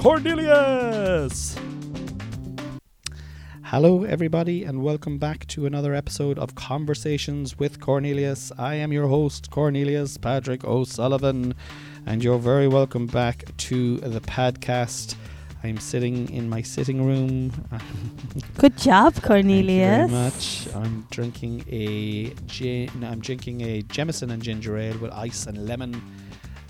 Cornelius. 0.00 1.54
Hello, 3.64 4.04
everybody, 4.04 4.64
and 4.64 4.82
welcome 4.82 5.18
back 5.18 5.46
to 5.48 5.66
another 5.66 5.94
episode 5.94 6.38
of 6.38 6.54
Conversations 6.54 7.58
with 7.58 7.80
Cornelius. 7.80 8.50
I 8.56 8.76
am 8.76 8.94
your 8.94 9.08
host, 9.08 9.50
Cornelius 9.50 10.16
Patrick 10.16 10.64
O'Sullivan, 10.64 11.54
and 12.06 12.24
you're 12.24 12.38
very 12.38 12.66
welcome 12.66 13.08
back 13.08 13.44
to 13.58 13.98
the 13.98 14.22
podcast. 14.22 15.16
I'm 15.62 15.76
sitting 15.76 16.30
in 16.30 16.48
my 16.48 16.62
sitting 16.62 17.04
room. 17.04 17.52
Good 18.56 18.78
job, 18.78 19.20
Cornelius. 19.20 20.10
Thank 20.10 20.10
you 20.10 20.16
very 20.16 20.24
much. 20.24 20.74
I'm 20.76 21.06
drinking 21.10 21.66
a 21.68 22.32
gin. 22.46 23.04
I'm 23.04 23.20
drinking 23.20 23.60
a 23.60 23.82
Jameson 23.82 24.30
and 24.30 24.42
ginger 24.42 24.78
ale 24.78 24.96
with 24.96 25.12
ice 25.12 25.44
and 25.46 25.66
lemon. 25.66 26.02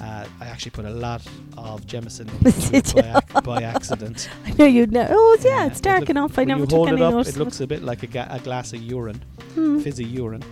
Uh, 0.00 0.24
I 0.40 0.46
actually 0.46 0.70
put 0.70 0.86
a 0.86 0.90
lot 0.90 1.22
of 1.58 1.86
Jameson 1.86 2.28
it 2.44 2.94
by, 2.94 3.02
ac- 3.18 3.40
by 3.44 3.62
accident. 3.62 4.30
I 4.46 4.52
know 4.52 4.64
you'd 4.64 4.92
know. 4.92 5.06
Oh, 5.10 5.36
yeah, 5.42 5.66
it's 5.66 5.78
it 5.80 5.82
dark 5.82 6.00
look- 6.00 6.10
enough. 6.10 6.38
I 6.38 6.44
never 6.44 6.64
took 6.66 6.88
any 6.88 7.00
it 7.00 7.04
up, 7.04 7.12
notice. 7.12 7.36
it 7.36 7.38
looks 7.38 7.60
a 7.60 7.66
bit 7.66 7.82
like 7.82 8.02
a, 8.02 8.06
ga- 8.06 8.28
a 8.30 8.38
glass 8.40 8.72
of 8.72 8.80
urine, 8.80 9.22
Hmm. 9.54 9.80
fizzy 9.80 10.04
urine, 10.06 10.42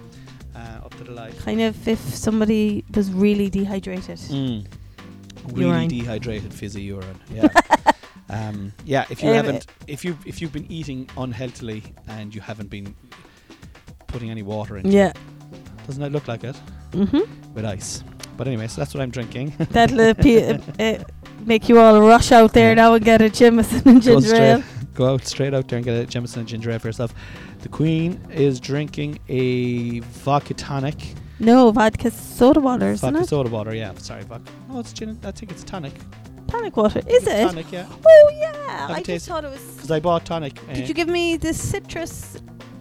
uh, 0.54 0.84
up 0.84 0.94
to 0.96 1.04
the 1.04 1.12
light. 1.12 1.36
Kind 1.38 1.62
of 1.62 1.88
if 1.88 1.98
somebody 1.98 2.84
was 2.94 3.10
really 3.10 3.48
dehydrated. 3.48 4.18
Mm. 4.18 4.66
Really 5.52 5.64
Urine. 5.70 5.88
dehydrated 5.88 6.52
fizzy 6.52 6.82
urine. 6.82 7.18
Yeah. 7.32 7.48
um, 8.28 8.74
yeah. 8.84 9.06
If 9.08 9.22
you 9.22 9.30
haven't, 9.30 9.66
if 9.86 10.04
you 10.04 10.18
if 10.26 10.42
you've 10.42 10.52
been 10.52 10.70
eating 10.70 11.08
unhealthily 11.16 11.84
and 12.06 12.34
you 12.34 12.42
haven't 12.42 12.68
been 12.68 12.94
putting 14.08 14.28
any 14.30 14.42
water 14.42 14.76
in, 14.76 14.90
Yeah. 14.92 15.14
doesn't 15.86 16.02
it 16.02 16.12
look 16.12 16.28
like 16.28 16.44
it 16.44 16.56
Mm-hmm. 16.92 17.54
with 17.54 17.64
ice? 17.64 18.02
But 18.38 18.46
anyway, 18.46 18.68
so 18.68 18.80
that's 18.80 18.94
what 18.94 19.02
I'm 19.02 19.10
drinking. 19.10 19.52
That'll 19.70 20.14
pe- 20.24 20.54
uh, 20.54 20.58
uh, 20.80 21.04
make 21.44 21.68
you 21.68 21.78
all 21.78 22.00
rush 22.00 22.32
out 22.32 22.54
there 22.54 22.70
Yeah. 22.70 22.74
now 22.82 22.94
and 22.94 23.04
get 23.04 23.20
a 23.20 23.28
Jameson 23.28 23.82
and 23.86 24.00
ginger 24.02 24.34
ale. 24.36 24.62
go 24.94 25.12
out 25.12 25.26
straight 25.26 25.52
out 25.54 25.68
there 25.68 25.76
and 25.78 25.84
get 25.84 25.96
a 26.00 26.06
Jameson 26.06 26.40
and 26.40 26.48
ginger 26.48 26.70
ale 26.70 26.78
for 26.78 26.88
yourself. 26.88 27.12
The 27.60 27.68
Queen 27.68 28.18
is 28.30 28.60
drinking 28.60 29.18
a 29.28 30.00
vodka 30.24 30.54
tonic. 30.54 31.14
No, 31.40 31.70
vodka 31.72 32.10
soda 32.10 32.60
water, 32.60 32.92
isn't 32.92 33.12
vodka 33.12 33.24
it? 33.24 33.28
soda 33.28 33.50
water, 33.50 33.74
yeah. 33.74 33.92
Sorry, 33.98 34.22
vodka. 34.24 34.50
Oh, 34.70 34.80
it's 34.80 34.92
gin. 34.92 35.18
I 35.24 35.30
think 35.32 35.52
it's 35.52 35.64
tonic. 35.64 35.92
Tonic 36.48 36.76
water. 36.76 37.00
Is 37.00 37.24
It's 37.24 37.26
it? 37.26 37.44
Tonic, 37.46 37.70
yeah. 37.70 37.86
Oh, 38.06 38.30
yeah. 38.34 38.52
Have 38.86 38.90
I 38.90 39.02
just 39.02 39.28
thought 39.28 39.44
it 39.44 39.50
was. 39.50 39.60
Because 39.74 39.90
I 39.90 40.00
bought 40.00 40.24
tonic. 40.24 40.58
uh, 40.70 40.74
Did 40.74 40.88
you 40.88 40.94
give 40.94 41.08
me 41.08 41.36
the 41.36 41.52
citrus 41.52 42.38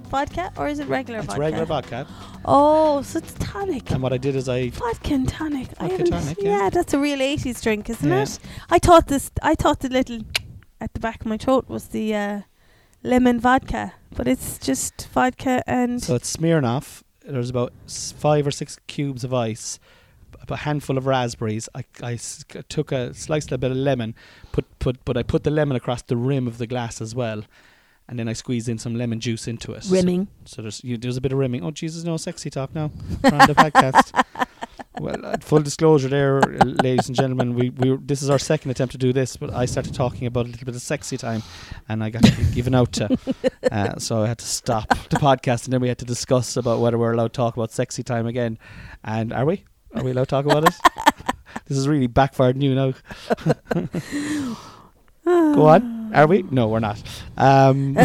vodka 0.10 0.52
or 0.58 0.68
is 0.68 0.80
it 0.80 0.88
regular 0.88 1.22
vodka? 1.22 1.32
It's 1.32 1.38
vodka? 1.38 1.42
regular 1.42 1.66
vodka. 1.66 2.08
Oh, 2.46 3.02
so 3.02 3.20
it's 3.20 3.34
tonic. 3.36 3.92
And 3.92 4.02
what 4.02 4.14
I 4.14 4.18
did 4.18 4.36
is 4.36 4.48
I 4.50 4.70
Vodka 4.70 5.14
and 5.14 5.28
tonic. 5.28 5.68
Vodka 5.80 6.04
tonic, 6.04 6.38
yeah. 6.42 6.64
yeah. 6.64 6.70
that's 6.70 6.94
a 6.94 7.00
real 7.00 7.20
80s 7.20 7.62
drink, 7.62 7.90
isn't 7.90 8.10
Yeah. 8.10 8.24
it? 8.24 8.40
I 8.70 8.80
thought 8.80 9.08
this. 9.08 9.32
I 9.42 9.56
thought 9.56 9.80
the 9.82 9.90
little 9.90 10.20
at 10.82 10.94
the 10.94 11.00
back 11.00 11.22
of 11.22 11.28
my 11.28 11.38
throat 11.38 11.68
was 11.68 11.88
the 11.90 12.14
uh, 12.16 12.42
lemon 13.04 13.40
vodka, 13.40 13.94
but 14.16 14.28
it's 14.28 14.58
just 14.58 15.08
vodka 15.14 15.64
and 15.68 16.02
So 16.04 16.16
it's 16.16 16.36
Smirnoff. 16.36 17.04
There's 17.26 17.50
about 17.50 17.74
five 17.88 18.48
or 18.48 18.52
six 18.52 18.80
cubes 18.88 19.24
of 19.26 19.34
ice, 19.34 19.80
a 20.50 20.56
handful 20.56 20.98
of 20.98 21.06
raspberries. 21.06 21.68
I, 21.76 21.84
I 22.02 22.14
s- 22.14 22.46
c- 22.50 22.62
took 22.70 22.94
a 22.94 23.14
sliced 23.14 23.52
a 23.52 23.58
bit 23.58 23.72
of 23.72 23.76
lemon, 23.76 24.16
put 24.54 24.66
put 24.80 25.04
but 25.04 25.18
I 25.18 25.24
put 25.24 25.44
the 25.44 25.52
lemon 25.52 25.76
across 25.76 26.02
the 26.04 26.16
rim 26.16 26.48
of 26.48 26.58
the 26.58 26.68
glass 26.68 27.02
as 27.02 27.14
well, 27.14 27.44
and 28.10 28.18
then 28.18 28.28
I 28.28 28.34
squeezed 28.34 28.70
in 28.70 28.78
some 28.78 28.96
lemon 28.96 29.20
juice 29.20 29.48
into 29.48 29.74
it. 29.74 29.86
rimming. 29.90 30.28
So 30.46 30.62
there's 30.62 30.84
you, 30.84 30.98
there's 30.98 31.18
a 31.18 31.22
bit 31.22 31.32
of 31.32 31.38
rimming. 31.40 31.64
Oh 31.64 31.72
Jesus, 31.72 32.04
no 32.04 32.18
sexy 32.18 32.50
talk 32.50 32.74
now. 32.76 32.86
On 33.24 33.48
the 33.48 33.56
podcast. 33.56 34.24
Well, 35.00 35.24
uh, 35.24 35.38
full 35.42 35.60
disclosure, 35.62 36.08
there, 36.08 36.40
uh, 36.40 36.66
ladies 36.82 37.08
and 37.08 37.16
gentlemen, 37.16 37.54
we, 37.54 37.70
we 37.70 37.92
were- 37.92 37.98
this 38.02 38.24
is 38.24 38.32
our 38.32 38.40
second 38.40 38.72
attempt 38.72 38.94
to 38.94 38.98
do 38.98 39.14
this, 39.14 39.38
but 39.38 39.54
I 39.54 39.66
started 39.66 39.94
talking 39.94 40.26
about 40.26 40.48
a 40.48 40.50
little 40.50 40.66
bit 40.66 40.74
of 40.74 40.82
sexy 40.82 41.18
time, 41.18 41.44
and 41.88 42.04
I 42.04 42.10
got 42.10 42.24
given 42.56 42.74
out 42.74 42.94
to, 42.94 43.16
uh, 43.72 44.00
so 44.00 44.24
I 44.24 44.28
had 44.28 44.40
to 44.40 44.46
stop 44.48 44.88
the 45.10 45.18
podcast, 45.18 45.66
and 45.66 45.74
then 45.74 45.82
we 45.82 45.88
had 45.88 46.00
to 46.00 46.06
discuss 46.06 46.58
about 46.58 46.80
whether 46.80 46.98
we're 46.98 47.14
allowed 47.14 47.34
to 47.34 47.38
talk 47.38 47.56
about 47.56 47.72
sexy 47.72 48.02
time 48.02 48.26
again, 48.26 48.58
and 49.04 49.32
are 49.34 49.46
we? 49.46 49.66
Are 49.94 50.02
we 50.04 50.10
allowed 50.10 50.24
to 50.24 50.30
talk 50.32 50.46
about 50.46 50.68
it? 50.68 50.74
this 51.68 51.78
is 51.78 51.88
really 51.88 52.08
backfired 52.08 52.58
new 52.58 52.74
now. 52.74 52.94
Go 55.28 55.68
on. 55.68 56.12
Are 56.14 56.26
we? 56.26 56.44
No, 56.44 56.70
we're 56.70 56.80
not. 56.80 57.02
Um, 57.36 57.94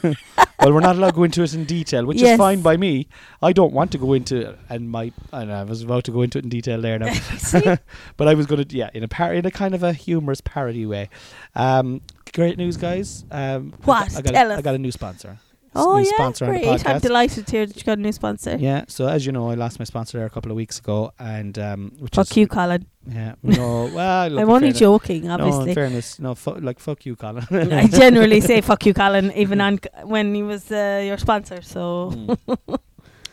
well, 0.00 0.14
we're 0.60 0.80
not 0.80 0.94
allowed 0.94 1.10
to 1.10 1.16
go 1.16 1.24
into 1.24 1.42
it 1.42 1.54
in 1.54 1.64
detail, 1.64 2.06
which 2.06 2.22
is 2.22 2.38
fine 2.38 2.62
by 2.62 2.76
me. 2.76 3.08
I 3.42 3.52
don't 3.52 3.72
want 3.72 3.90
to 3.92 3.98
go 3.98 4.12
into 4.12 4.50
it, 4.50 4.58
and 4.68 4.88
my 4.88 5.10
and 5.32 5.52
I 5.52 5.64
was 5.64 5.82
about 5.82 6.04
to 6.04 6.12
go 6.12 6.22
into 6.22 6.38
it 6.38 6.44
in 6.44 6.50
detail 6.50 6.80
there 6.80 7.00
now, 7.00 7.12
See? 7.38 7.60
but 8.16 8.28
I 8.28 8.34
was 8.34 8.46
going 8.46 8.64
to 8.64 8.76
yeah 8.76 8.90
in 8.94 9.02
a 9.02 9.08
par- 9.08 9.34
in 9.34 9.44
a 9.44 9.50
kind 9.50 9.74
of 9.74 9.82
a 9.82 9.92
humorous 9.92 10.40
parody 10.40 10.86
way. 10.86 11.08
Um, 11.56 12.00
great 12.32 12.56
news, 12.58 12.76
guys! 12.76 13.24
Um, 13.32 13.74
I 13.82 13.84
What? 13.86 14.08
got- 14.10 14.18
I 14.18 14.22
got, 14.22 14.32
Tell 14.34 14.50
a, 14.50 14.54
I 14.54 14.56
us. 14.58 14.62
got 14.62 14.74
a 14.76 14.78
new 14.78 14.92
sponsor. 14.92 15.38
Oh 15.74 15.98
new 15.98 16.04
yeah, 16.04 16.10
sponsor 16.14 16.46
great! 16.46 16.66
on 16.66 16.76
the 16.78 16.88
I'm 16.90 17.00
delighted 17.00 17.46
to 17.46 17.50
hear 17.52 17.66
that 17.66 17.76
you 17.76 17.82
got 17.82 17.98
a 17.98 18.00
new 18.00 18.12
sponsor. 18.12 18.56
Yeah, 18.58 18.84
so 18.88 19.06
as 19.08 19.24
you 19.26 19.32
know, 19.32 19.50
I 19.50 19.54
lost 19.54 19.78
my 19.78 19.84
sponsor 19.84 20.18
there 20.18 20.26
a 20.26 20.30
couple 20.30 20.50
of 20.50 20.56
weeks 20.56 20.78
ago, 20.78 21.12
and 21.18 21.58
um, 21.58 21.92
which 21.98 22.12
is 22.12 22.16
Fuck 22.16 22.30
is 22.32 22.36
you, 22.36 22.46
Colin. 22.46 22.86
yeah, 23.06 23.34
no, 23.42 23.90
well, 23.94 24.28
look, 24.28 24.40
I'm 24.42 24.48
only 24.50 24.60
fairness- 24.72 24.78
joking, 24.78 25.24
No, 25.26 25.34
in 25.34 25.40
obviously. 25.40 25.74
fairness, 25.74 26.18
no, 26.18 26.34
fu- 26.34 26.54
like 26.60 26.78
fuck 26.78 27.04
you, 27.06 27.16
Colin. 27.16 27.46
I 27.72 27.86
generally 27.86 28.40
say 28.40 28.60
"fuck 28.60 28.84
you, 28.86 28.94
Colin," 28.94 29.32
even 29.32 29.60
on 29.60 29.78
when 30.04 30.34
he 30.34 30.42
was 30.42 30.70
uh, 30.70 31.02
your 31.04 31.18
sponsor. 31.18 31.62
So 31.62 32.12
Mm. 32.14 32.78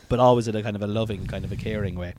but 0.10 0.20
always 0.20 0.48
in 0.48 0.56
a 0.56 0.64
kind 0.64 0.76
of 0.76 0.82
a 0.82 0.88
loving, 0.88 1.28
kind 1.28 1.46
of 1.46 1.52
a 1.52 1.56
caring 1.56 1.96
way. 1.96 2.14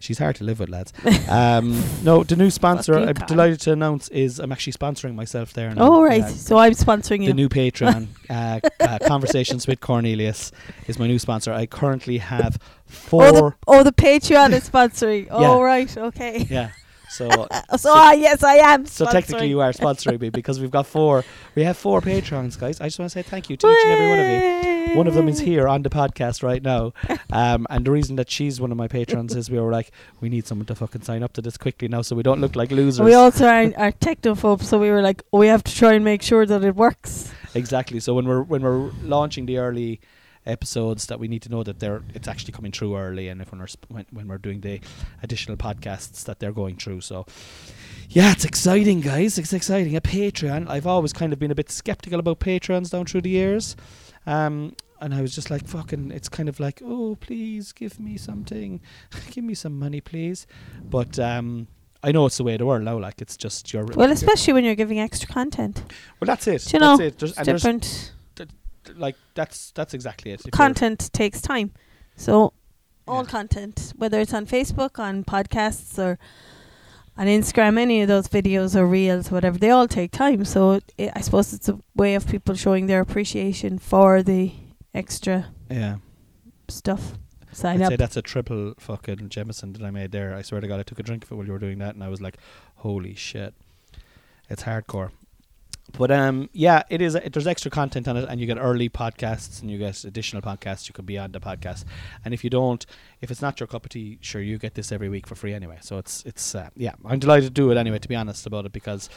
She's 0.00 0.18
hard 0.18 0.36
to 0.36 0.44
live 0.44 0.60
with, 0.60 0.68
lads. 0.68 0.92
Um, 1.28 1.82
no, 2.02 2.24
the 2.24 2.36
new 2.36 2.50
sponsor 2.50 2.96
I'm 2.98 3.12
delighted 3.14 3.60
to 3.62 3.72
announce 3.72 4.08
is 4.08 4.38
I'm 4.38 4.50
actually 4.52 4.72
sponsoring 4.74 5.14
myself 5.14 5.52
there. 5.52 5.74
now. 5.74 5.82
oh 5.88 6.02
right, 6.02 6.22
Uh, 6.22 6.28
so 6.28 6.56
I'm 6.56 6.72
sponsoring 6.72 7.18
the 7.18 7.24
you. 7.26 7.34
new 7.34 7.48
Patreon 7.48 8.06
uh, 8.30 8.60
uh, 8.80 8.98
conversations 9.06 9.66
with 9.66 9.80
Cornelius 9.80 10.52
is 10.86 10.98
my 10.98 11.06
new 11.06 11.18
sponsor. 11.18 11.52
I 11.52 11.66
currently 11.66 12.18
have 12.18 12.58
four. 12.86 13.24
oh, 13.24 13.32
the, 13.32 13.54
oh, 13.66 13.82
the 13.82 13.92
Patreon 13.92 14.52
is 14.52 14.68
sponsoring. 14.70 15.26
Oh 15.30 15.40
Yeah. 15.58 15.62
right, 15.64 15.96
okay. 15.98 16.46
yeah. 16.48 16.70
So 17.18 17.26
Uh, 17.28 17.76
so 17.78 17.90
ah, 17.94 18.12
yes, 18.12 18.42
I 18.42 18.56
am. 18.56 18.84
So 18.86 19.06
technically, 19.06 19.48
you 19.48 19.60
are 19.60 19.72
sponsoring 19.72 20.20
me 20.20 20.28
because 20.28 20.60
we've 20.60 20.70
got 20.70 20.86
four. 20.86 21.24
We 21.54 21.62
have 21.64 21.76
four 21.76 22.00
patrons, 22.02 22.56
guys. 22.56 22.80
I 22.80 22.84
just 22.86 22.98
want 22.98 23.10
to 23.10 23.14
say 23.18 23.22
thank 23.22 23.48
you 23.48 23.56
to 23.56 23.66
each 23.66 23.84
and 23.84 23.92
every 23.92 24.08
one 24.08 24.18
of 24.20 24.28
you. 24.30 24.96
One 24.96 25.06
of 25.06 25.14
them 25.14 25.28
is 25.28 25.38
here 25.38 25.68
on 25.68 25.82
the 25.82 25.90
podcast 25.90 26.42
right 26.42 26.62
now. 26.62 26.92
Um, 27.32 27.66
and 27.70 27.84
the 27.84 27.90
reason 27.90 28.16
that 28.16 28.30
she's 28.30 28.60
one 28.60 28.70
of 28.72 28.78
my 28.78 28.88
patrons 28.88 29.34
is 29.34 29.50
we 29.50 29.58
were 29.60 29.70
like, 29.72 29.90
we 30.20 30.28
need 30.28 30.46
someone 30.46 30.66
to 30.66 30.74
fucking 30.74 31.02
sign 31.02 31.22
up 31.22 31.32
to 31.34 31.42
this 31.42 31.56
quickly 31.56 31.88
now 31.88 32.02
so 32.02 32.14
we 32.16 32.22
don't 32.22 32.40
look 32.40 32.56
like 32.56 32.70
losers. 32.70 33.04
We 33.04 33.14
also 33.14 33.46
are, 33.46 33.72
are 33.76 33.92
technophobes, 33.92 34.62
so 34.64 34.78
we 34.78 34.90
were 34.90 35.02
like, 35.02 35.22
we 35.32 35.46
have 35.48 35.62
to 35.64 35.74
try 35.74 35.94
and 35.94 36.04
make 36.04 36.22
sure 36.22 36.44
that 36.46 36.62
it 36.64 36.74
works. 36.76 37.32
exactly. 37.54 38.00
So 38.00 38.14
when 38.14 38.26
we're 38.26 38.42
when 38.42 38.62
we're 38.62 38.90
launching 39.02 39.46
the 39.46 39.58
early 39.58 40.00
episodes 40.48 41.06
that 41.06 41.20
we 41.20 41.28
need 41.28 41.42
to 41.42 41.48
know 41.48 41.62
that 41.62 41.78
they're 41.78 42.02
it's 42.14 42.26
actually 42.26 42.52
coming 42.52 42.72
through 42.72 42.96
early 42.96 43.28
and 43.28 43.40
if 43.40 43.52
when 43.52 43.60
we're 43.60 43.66
sp- 43.68 43.86
when, 43.88 44.06
when 44.10 44.26
we're 44.26 44.38
doing 44.38 44.60
the 44.60 44.80
additional 45.22 45.56
podcasts 45.56 46.24
that 46.24 46.40
they're 46.40 46.52
going 46.52 46.76
through 46.76 47.00
so 47.00 47.26
yeah 48.08 48.32
it's 48.32 48.44
exciting 48.44 49.00
guys 49.00 49.38
it's 49.38 49.52
exciting 49.52 49.94
a 49.94 50.00
patreon 50.00 50.68
i've 50.68 50.86
always 50.86 51.12
kind 51.12 51.32
of 51.32 51.38
been 51.38 51.50
a 51.50 51.54
bit 51.54 51.70
skeptical 51.70 52.18
about 52.18 52.40
patrons 52.40 52.90
down 52.90 53.04
through 53.04 53.20
the 53.20 53.30
years 53.30 53.76
um 54.26 54.74
and 55.00 55.14
I 55.14 55.22
was 55.22 55.34
just 55.34 55.50
like, 55.50 55.66
fucking, 55.66 56.10
it's 56.10 56.28
kind 56.28 56.48
of 56.48 56.58
like, 56.58 56.82
oh, 56.84 57.16
please 57.20 57.72
give 57.72 58.00
me 58.00 58.16
something. 58.16 58.80
give 59.30 59.44
me 59.44 59.54
some 59.54 59.78
money, 59.78 60.00
please. 60.00 60.46
But 60.82 61.18
um, 61.20 61.68
I 62.02 62.12
know 62.12 62.26
it's 62.26 62.36
the 62.36 62.44
way 62.44 62.54
of 62.54 62.58
the 62.58 62.66
world 62.66 62.82
now. 62.82 62.98
Like, 62.98 63.20
it's 63.20 63.36
just 63.36 63.72
your. 63.72 63.84
Well, 63.84 64.10
especially 64.10 64.54
when 64.54 64.64
you're 64.64 64.74
giving 64.74 64.98
extra 64.98 65.28
content. 65.28 65.82
Well, 66.20 66.26
that's 66.26 66.46
it. 66.46 66.64
Do 66.64 66.76
you 66.76 66.80
that's 66.80 66.98
know, 66.98 67.04
it. 67.04 67.18
There's, 67.18 67.30
It's 67.30 67.38
and 67.38 67.46
there's, 67.46 67.62
different. 67.62 68.12
Like, 68.96 69.16
that's 69.34 69.70
that's 69.72 69.94
exactly 69.94 70.32
it. 70.32 70.42
If 70.44 70.50
content 70.52 71.10
takes 71.12 71.40
time. 71.40 71.72
So 72.16 72.52
all 73.06 73.22
Yeah. 73.24 73.30
content, 73.30 73.92
whether 73.96 74.20
it's 74.20 74.34
on 74.34 74.46
Facebook, 74.46 74.98
on 74.98 75.24
podcasts, 75.24 75.98
or 75.98 76.18
on 77.16 77.26
Instagram, 77.26 77.78
any 77.78 78.02
of 78.02 78.08
those 78.08 78.28
videos 78.28 78.74
or 78.76 78.86
reels, 78.86 79.30
whatever, 79.30 79.58
they 79.58 79.70
all 79.70 79.88
take 79.88 80.10
time. 80.12 80.44
So 80.44 80.80
it, 80.96 81.10
I 81.16 81.20
suppose 81.20 81.52
it's 81.52 81.68
a 81.68 81.78
way 81.94 82.14
of 82.14 82.26
people 82.28 82.54
showing 82.54 82.86
their 82.86 83.00
appreciation 83.00 83.78
for 83.78 84.22
the 84.22 84.52
extra 84.94 85.46
Yeah. 85.70 85.96
stuff. 86.68 87.14
Sign 87.50 87.76
I'd 87.80 87.84
up. 87.86 87.88
say 87.92 87.96
that's 87.96 88.16
a 88.16 88.22
triple 88.22 88.74
fucking 88.78 89.30
Jameson 89.30 89.72
that 89.72 89.82
I 89.82 89.90
made 89.90 90.12
there. 90.12 90.34
I 90.34 90.42
swear 90.42 90.60
to 90.60 90.68
God, 90.68 90.78
I 90.78 90.82
took 90.82 90.98
a 91.00 91.02
drink 91.02 91.24
of 91.24 91.32
it 91.32 91.34
while 91.34 91.46
you 91.46 91.52
were 91.52 91.58
doing 91.58 91.78
that, 91.78 91.94
and 91.94 92.04
I 92.04 92.08
was 92.08 92.20
like, 92.20 92.36
"Holy 92.76 93.14
shit, 93.14 93.54
it's 94.50 94.64
hardcore." 94.64 95.10
But 95.92 96.10
um, 96.10 96.50
yeah, 96.52 96.82
it 96.90 97.00
is. 97.00 97.14
It, 97.14 97.32
there's 97.32 97.46
extra 97.46 97.70
content 97.70 98.08
on 98.08 98.16
it, 98.16 98.28
and 98.28 98.40
you 98.40 98.46
get 98.46 98.58
early 98.58 98.88
podcasts, 98.88 99.62
and 99.62 99.70
you 99.70 99.78
get 99.78 100.04
additional 100.04 100.42
podcasts. 100.42 100.88
You 100.88 100.92
can 100.92 101.04
be 101.04 101.16
on 101.18 101.32
the 101.32 101.40
podcast, 101.40 101.84
and 102.24 102.34
if 102.34 102.44
you 102.44 102.50
don't, 102.50 102.84
if 103.20 103.30
it's 103.30 103.40
not 103.40 103.58
your 103.58 103.66
cup 103.66 103.84
of 103.84 103.90
tea, 103.90 104.18
sure 104.20 104.42
you 104.42 104.58
get 104.58 104.74
this 104.74 104.92
every 104.92 105.08
week 105.08 105.26
for 105.26 105.34
free 105.34 105.54
anyway. 105.54 105.78
So 105.80 105.98
it's 105.98 106.24
it's 106.24 106.54
uh, 106.54 106.70
yeah, 106.76 106.92
I'm 107.04 107.18
delighted 107.18 107.46
to 107.46 107.50
do 107.50 107.70
it 107.70 107.76
anyway. 107.76 107.98
To 107.98 108.08
be 108.08 108.16
honest 108.16 108.46
about 108.46 108.66
it, 108.66 108.72
because 108.72 109.08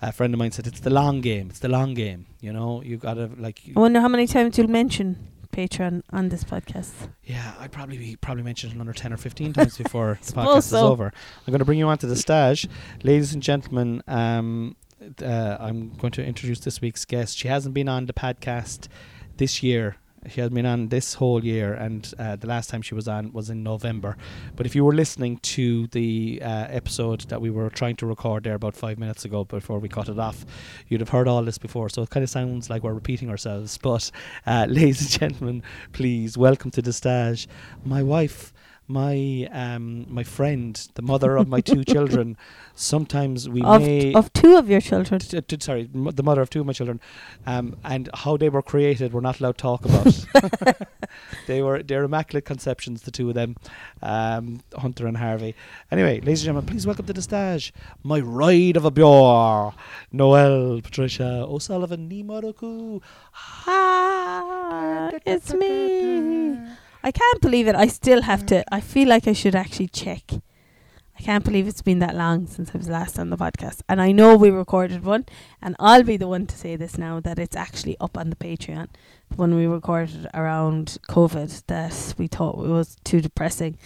a 0.00 0.12
friend 0.12 0.32
of 0.32 0.38
mine 0.38 0.52
said 0.52 0.66
it's 0.66 0.80
the 0.80 0.90
long 0.90 1.20
game. 1.20 1.48
It's 1.50 1.58
the 1.58 1.68
long 1.68 1.94
game. 1.94 2.26
You 2.40 2.52
know, 2.52 2.82
you 2.82 2.96
gotta 2.96 3.30
like. 3.36 3.62
I 3.76 3.80
wonder 3.80 4.00
how 4.00 4.08
many 4.08 4.26
times 4.26 4.56
you'll 4.56 4.70
mention 4.70 5.28
Patreon 5.52 6.02
on 6.10 6.28
this 6.28 6.44
podcast. 6.44 6.92
Yeah, 7.24 7.54
I'd 7.58 7.72
probably 7.72 7.98
be 7.98 8.16
probably 8.16 8.44
mentioned 8.44 8.72
another 8.72 8.92
ten 8.92 9.12
or 9.12 9.16
fifteen 9.16 9.52
times 9.52 9.76
before 9.82 10.18
the 10.24 10.32
podcast 10.32 10.58
is 10.58 10.74
over. 10.74 11.06
I'm 11.06 11.50
going 11.50 11.58
to 11.58 11.64
bring 11.64 11.78
you 11.78 11.88
on 11.88 11.98
to 11.98 12.06
the 12.06 12.16
stage, 12.16 12.68
ladies 13.02 13.34
and 13.34 13.42
gentlemen. 13.42 14.02
Um, 14.06 14.76
uh, 15.22 15.56
I'm 15.60 15.94
going 15.94 16.12
to 16.12 16.24
introduce 16.24 16.60
this 16.60 16.80
week's 16.80 17.04
guest. 17.04 17.36
She 17.36 17.48
hasn't 17.48 17.74
been 17.74 17.88
on 17.88 18.06
the 18.06 18.12
podcast 18.12 18.88
this 19.36 19.62
year. 19.62 19.96
She 20.28 20.42
has 20.42 20.50
been 20.50 20.66
on 20.66 20.88
this 20.88 21.14
whole 21.14 21.42
year, 21.42 21.72
and 21.72 22.12
uh, 22.18 22.36
the 22.36 22.46
last 22.46 22.68
time 22.68 22.82
she 22.82 22.94
was 22.94 23.08
on 23.08 23.32
was 23.32 23.48
in 23.48 23.62
November. 23.62 24.18
But 24.54 24.66
if 24.66 24.74
you 24.74 24.84
were 24.84 24.92
listening 24.92 25.38
to 25.38 25.86
the 25.86 26.42
uh, 26.44 26.66
episode 26.68 27.22
that 27.30 27.40
we 27.40 27.48
were 27.48 27.70
trying 27.70 27.96
to 27.96 28.06
record 28.06 28.44
there 28.44 28.54
about 28.54 28.76
five 28.76 28.98
minutes 28.98 29.24
ago 29.24 29.44
before 29.44 29.78
we 29.78 29.88
cut 29.88 30.10
it 30.10 30.18
off, 30.18 30.44
you'd 30.88 31.00
have 31.00 31.08
heard 31.08 31.26
all 31.26 31.42
this 31.42 31.56
before. 31.56 31.88
So 31.88 32.02
it 32.02 32.10
kind 32.10 32.22
of 32.22 32.28
sounds 32.28 32.68
like 32.68 32.82
we're 32.82 32.92
repeating 32.92 33.30
ourselves. 33.30 33.78
But, 33.78 34.10
uh, 34.46 34.66
ladies 34.68 35.00
and 35.00 35.10
gentlemen, 35.10 35.62
please 35.92 36.36
welcome 36.36 36.70
to 36.72 36.82
the 36.82 36.92
stage 36.92 37.48
my 37.82 38.02
wife, 38.02 38.52
my 38.90 39.48
um, 39.52 40.04
my 40.12 40.24
friend, 40.24 40.74
the 40.94 41.02
mother 41.02 41.36
of 41.36 41.46
my 41.48 41.60
two 41.60 41.84
children. 41.84 42.36
Sometimes 42.74 43.48
we 43.48 43.62
Of, 43.62 43.82
may 43.82 44.12
of 44.14 44.32
two 44.32 44.56
of 44.56 44.68
your 44.70 44.80
children. 44.80 45.20
t- 45.20 45.40
t- 45.40 45.56
sorry, 45.60 45.88
m- 45.94 46.04
the 46.14 46.22
mother 46.22 46.40
of 46.40 46.48
two 46.50 46.60
of 46.60 46.66
my 46.66 46.72
children, 46.72 46.98
um, 47.46 47.76
and 47.84 48.08
how 48.14 48.36
they 48.36 48.48
were 48.48 48.62
created, 48.62 49.12
we're 49.12 49.20
not 49.20 49.38
allowed 49.38 49.58
to 49.58 49.62
talk 49.62 49.84
about. 49.84 50.76
they 51.46 51.62
were 51.62 51.82
they're 51.82 52.04
immaculate 52.04 52.44
conceptions, 52.46 53.02
the 53.02 53.10
two 53.10 53.28
of 53.28 53.34
them, 53.34 53.56
um, 54.02 54.60
Hunter 54.76 55.06
and 55.06 55.16
Harvey. 55.18 55.54
Anyway, 55.92 56.14
ladies 56.20 56.40
and 56.40 56.46
gentlemen, 56.46 56.66
please 56.66 56.86
welcome 56.86 57.06
to 57.06 57.12
the 57.12 57.22
stage 57.22 57.72
my 58.02 58.18
ride 58.18 58.76
of 58.76 58.84
a 58.84 58.90
bear, 58.90 59.72
Noelle, 60.10 60.80
Patricia 60.82 61.44
O'Sullivan, 61.48 62.08
Nimoroku. 62.08 63.00
Ah, 63.66 65.10
it's 65.26 65.52
me. 65.54 66.58
I 67.02 67.10
can't 67.10 67.40
believe 67.40 67.66
it. 67.66 67.74
I 67.74 67.86
still 67.86 68.22
have 68.22 68.44
to. 68.46 68.64
I 68.74 68.80
feel 68.80 69.08
like 69.08 69.26
I 69.26 69.32
should 69.32 69.54
actually 69.54 69.88
check. 69.88 70.32
I 71.18 71.22
can't 71.22 71.44
believe 71.44 71.68
it's 71.68 71.82
been 71.82 71.98
that 71.98 72.14
long 72.14 72.46
since 72.46 72.70
I 72.74 72.78
was 72.78 72.88
last 72.88 73.18
on 73.18 73.30
the 73.30 73.36
podcast. 73.36 73.82
And 73.88 74.00
I 74.00 74.10
know 74.12 74.36
we 74.36 74.50
recorded 74.50 75.04
one, 75.04 75.26
and 75.60 75.76
I'll 75.78 76.02
be 76.02 76.16
the 76.16 76.28
one 76.28 76.46
to 76.46 76.56
say 76.56 76.76
this 76.76 76.96
now 76.96 77.20
that 77.20 77.38
it's 77.38 77.56
actually 77.56 77.96
up 78.00 78.16
on 78.16 78.30
the 78.30 78.36
Patreon. 78.36 78.88
The 79.30 79.36
one 79.36 79.54
we 79.54 79.66
recorded 79.66 80.28
around 80.32 80.98
COVID 81.08 81.64
that 81.66 82.14
we 82.16 82.26
thought 82.26 82.64
it 82.64 82.68
was 82.68 82.96
too 83.04 83.20
depressing. 83.20 83.76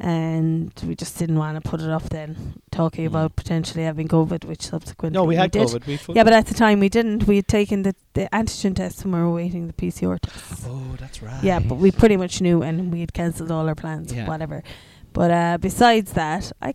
And 0.00 0.72
we 0.86 0.96
just 0.96 1.16
didn't 1.18 1.38
want 1.38 1.62
to 1.62 1.68
put 1.70 1.80
it 1.80 1.88
off 1.88 2.08
then, 2.08 2.54
talking 2.72 3.04
Mm. 3.04 3.08
about 3.08 3.36
potentially 3.36 3.84
having 3.84 4.08
COVID, 4.08 4.44
which 4.44 4.62
subsequently 4.62 5.14
No, 5.16 5.24
we 5.24 5.36
had 5.36 5.52
did. 5.52 5.68
COVID. 5.68 5.86
We 5.86 6.14
Yeah, 6.14 6.24
but 6.24 6.32
at 6.32 6.46
the 6.46 6.54
time 6.54 6.80
we 6.80 6.88
didn't. 6.88 7.28
We 7.28 7.36
had 7.36 7.46
taken 7.46 7.82
the, 7.82 7.94
the 8.14 8.28
antigen 8.32 8.74
test 8.74 9.04
and 9.04 9.14
we 9.14 9.20
were 9.20 9.30
waiting 9.32 9.68
the 9.68 9.72
PCR 9.72 10.18
test. 10.20 10.64
Oh, 10.68 10.96
that's 10.98 11.22
right. 11.22 11.42
Yeah, 11.44 11.60
but 11.60 11.76
we 11.76 11.92
pretty 11.92 12.16
much 12.16 12.40
knew 12.40 12.60
and 12.62 12.92
we 12.92 13.00
had 13.00 13.12
cancelled 13.12 13.52
all 13.52 13.68
our 13.68 13.76
plans, 13.76 14.12
Yeah. 14.12 14.26
whatever. 14.26 14.64
But 15.12 15.30
uh, 15.30 15.58
besides 15.60 16.12
that, 16.14 16.50
I 16.60 16.72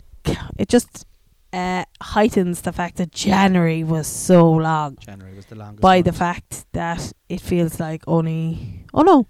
it 0.57 0.69
just 0.69 1.05
uh, 1.51 1.83
heightens 2.01 2.61
the 2.61 2.71
fact 2.71 2.95
that 2.97 3.11
January 3.11 3.83
was 3.83 4.07
so 4.07 4.49
long 4.49 4.95
January 5.01 5.35
was 5.35 5.45
the 5.47 5.55
longest. 5.55 5.81
by 5.81 6.01
the 6.01 6.13
fact 6.13 6.65
that 6.71 7.11
it 7.27 7.41
feels 7.41 7.79
like 7.81 8.01
only. 8.07 8.85
Oh 8.93 9.01
no, 9.01 9.27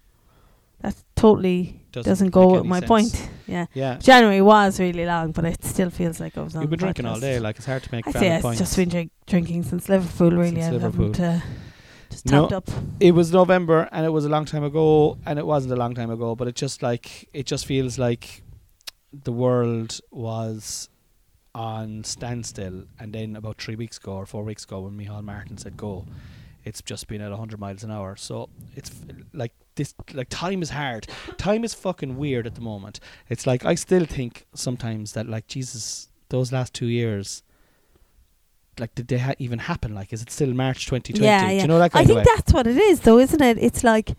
that's 0.81 1.03
totally 1.15 1.78
doesn't, 1.91 2.29
go 2.29 2.53
with 2.53 2.65
my 2.65 2.79
sense. 2.79 2.87
point. 2.87 3.29
Yeah, 3.47 3.65
Yeah. 3.73 3.97
January 3.97 4.41
was 4.43 4.79
really 4.79 5.05
long, 5.07 5.31
but 5.31 5.43
it 5.45 5.63
still 5.63 5.89
feels 5.89 6.19
like 6.19 6.37
I 6.37 6.41
was 6.41 6.55
on. 6.55 6.61
You've 6.61 6.69
been 6.69 6.77
drinking 6.79 7.07
all 7.07 7.19
day, 7.19 7.39
like 7.39 7.55
it's 7.57 7.65
hard 7.65 7.81
to 7.81 7.91
make 7.91 8.05
valid 8.05 8.19
say 8.19 8.35
it's 8.35 8.41
points. 8.43 8.59
just 8.59 8.75
been 8.75 8.89
drink, 8.89 9.11
drinking 9.25 9.63
since 9.63 9.89
Liverpool. 9.89 10.29
Really, 10.31 10.61
Since 10.61 10.67
I 10.67 10.71
Liverpool. 10.71 11.07
haven't 11.13 11.25
uh, 11.25 11.39
just 12.11 12.25
No. 12.27 12.47
topped 12.47 12.69
up. 12.69 12.75
it 12.99 13.13
was 13.13 13.31
November 13.33 13.89
and 13.91 14.05
it 14.05 14.09
was 14.09 14.23
a 14.25 14.29
long 14.29 14.45
time 14.45 14.63
ago 14.63 15.17
and 15.25 15.39
it 15.39 15.47
wasn't 15.47 15.73
a 15.73 15.75
long 15.77 15.95
time 15.95 16.11
ago, 16.11 16.35
but 16.35 16.47
it 16.47 16.55
just 16.55 16.83
like 16.83 17.27
it 17.33 17.47
just 17.47 17.65
feels 17.65 17.97
like 17.97 18.43
the 19.11 19.31
world 19.31 19.99
was 20.11 20.89
on 21.55 22.03
standstill 22.03 22.83
and 22.99 23.13
then 23.13 23.35
about 23.35 23.59
three 23.59 23.75
weeks 23.75 23.97
ago 23.97 24.13
or 24.13 24.25
four 24.27 24.43
weeks 24.43 24.63
ago 24.63 24.81
when 24.81 24.93
Micheál 24.93 25.23
Martin 25.23 25.57
said 25.57 25.75
go, 25.75 26.05
it's 26.63 26.81
just 26.83 27.07
been 27.07 27.21
at 27.21 27.31
hundred 27.31 27.59
miles 27.59 27.83
an 27.83 27.89
hour. 27.89 28.15
So 28.15 28.49
it's 28.75 28.91
f- 28.91 29.15
like 29.33 29.53
this 29.79 29.93
like 30.13 30.29
time 30.29 30.61
is 30.61 30.69
hard. 30.69 31.07
Time 31.37 31.63
is 31.63 31.73
fucking 31.73 32.17
weird 32.17 32.45
at 32.45 32.55
the 32.55 32.61
moment. 32.61 32.99
It's 33.29 33.47
like 33.47 33.65
I 33.65 33.75
still 33.75 34.05
think 34.05 34.45
sometimes 34.53 35.13
that 35.13 35.27
like 35.27 35.47
Jesus 35.47 36.09
those 36.29 36.51
last 36.51 36.73
two 36.73 36.85
years 36.85 37.41
like 38.79 38.95
did 38.95 39.07
they 39.07 39.17
ha- 39.17 39.39
even 39.39 39.59
happen? 39.59 39.93
Like 39.95 40.13
is 40.13 40.21
it 40.21 40.29
still 40.31 40.53
March 40.53 40.87
twenty 40.87 41.13
twenty? 41.13 41.25
Yeah, 41.25 41.47
Do 41.47 41.55
yeah. 41.55 41.61
you 41.61 41.67
know 41.67 41.79
that 41.79 41.95
I 41.95 42.05
think 42.05 42.23
that's 42.23 42.53
what 42.53 42.67
it 42.67 42.77
is, 42.77 43.01
though, 43.01 43.19
isn't 43.19 43.41
it? 43.41 43.57
It's 43.57 43.83
like 43.83 44.11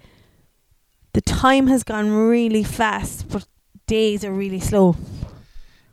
the 1.13 1.21
time 1.21 1.67
has 1.69 1.83
gone 1.83 2.11
really 2.11 2.63
fast, 2.63 3.29
but 3.29 3.47
days 3.87 4.25
are 4.25 4.33
really 4.33 4.61
slow. 4.61 4.97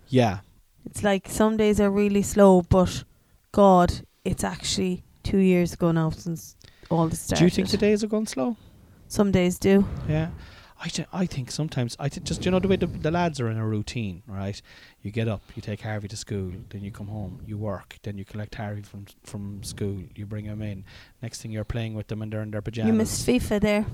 Yeah. 0.09 0.39
It's 0.85 1.03
like 1.03 1.27
some 1.27 1.57
days 1.57 1.79
are 1.79 1.91
really 1.91 2.21
slow, 2.21 2.61
but 2.61 3.03
God, 3.51 4.01
it's 4.23 4.43
actually 4.43 5.03
two 5.23 5.39
years 5.39 5.73
ago 5.73 5.91
now 5.91 6.09
since 6.11 6.55
all 6.89 7.07
this 7.07 7.21
started. 7.21 7.39
Do 7.39 7.45
you 7.45 7.49
think 7.49 7.69
the 7.69 7.77
days 7.77 8.03
are 8.03 8.07
going 8.07 8.27
slow? 8.27 8.55
Some 9.07 9.31
days 9.31 9.57
do. 9.57 9.85
Yeah. 10.07 10.29
I, 10.79 10.89
th- 10.89 11.07
I 11.11 11.25
think 11.25 11.49
sometimes 11.49 11.97
I 11.99 12.07
th- 12.07 12.23
just 12.23 12.45
you 12.45 12.51
know 12.51 12.59
the 12.59 12.67
way 12.67 12.75
the, 12.75 12.85
the 12.85 13.09
lads 13.09 13.39
are 13.39 13.49
in 13.49 13.57
a 13.57 13.65
routine, 13.65 14.21
right? 14.27 14.61
You 15.01 15.09
get 15.09 15.27
up, 15.27 15.41
you 15.55 15.61
take 15.61 15.81
Harvey 15.81 16.07
to 16.07 16.15
school, 16.15 16.51
then 16.69 16.83
you 16.83 16.91
come 16.91 17.07
home, 17.07 17.41
you 17.47 17.57
work, 17.57 17.97
then 18.03 18.17
you 18.19 18.25
collect 18.25 18.53
Harvey 18.53 18.83
from 18.83 19.07
from 19.23 19.63
school, 19.63 20.03
you 20.15 20.27
bring 20.27 20.45
him 20.45 20.61
in. 20.61 20.85
Next 21.23 21.41
thing 21.41 21.49
you're 21.49 21.63
playing 21.63 21.95
with 21.95 22.09
them 22.09 22.21
and 22.21 22.31
they're 22.31 22.43
in 22.43 22.51
their 22.51 22.61
pajamas. 22.61 22.87
You 22.87 22.93
missed 22.93 23.25
FIFA 23.27 23.59
there. 23.61 23.85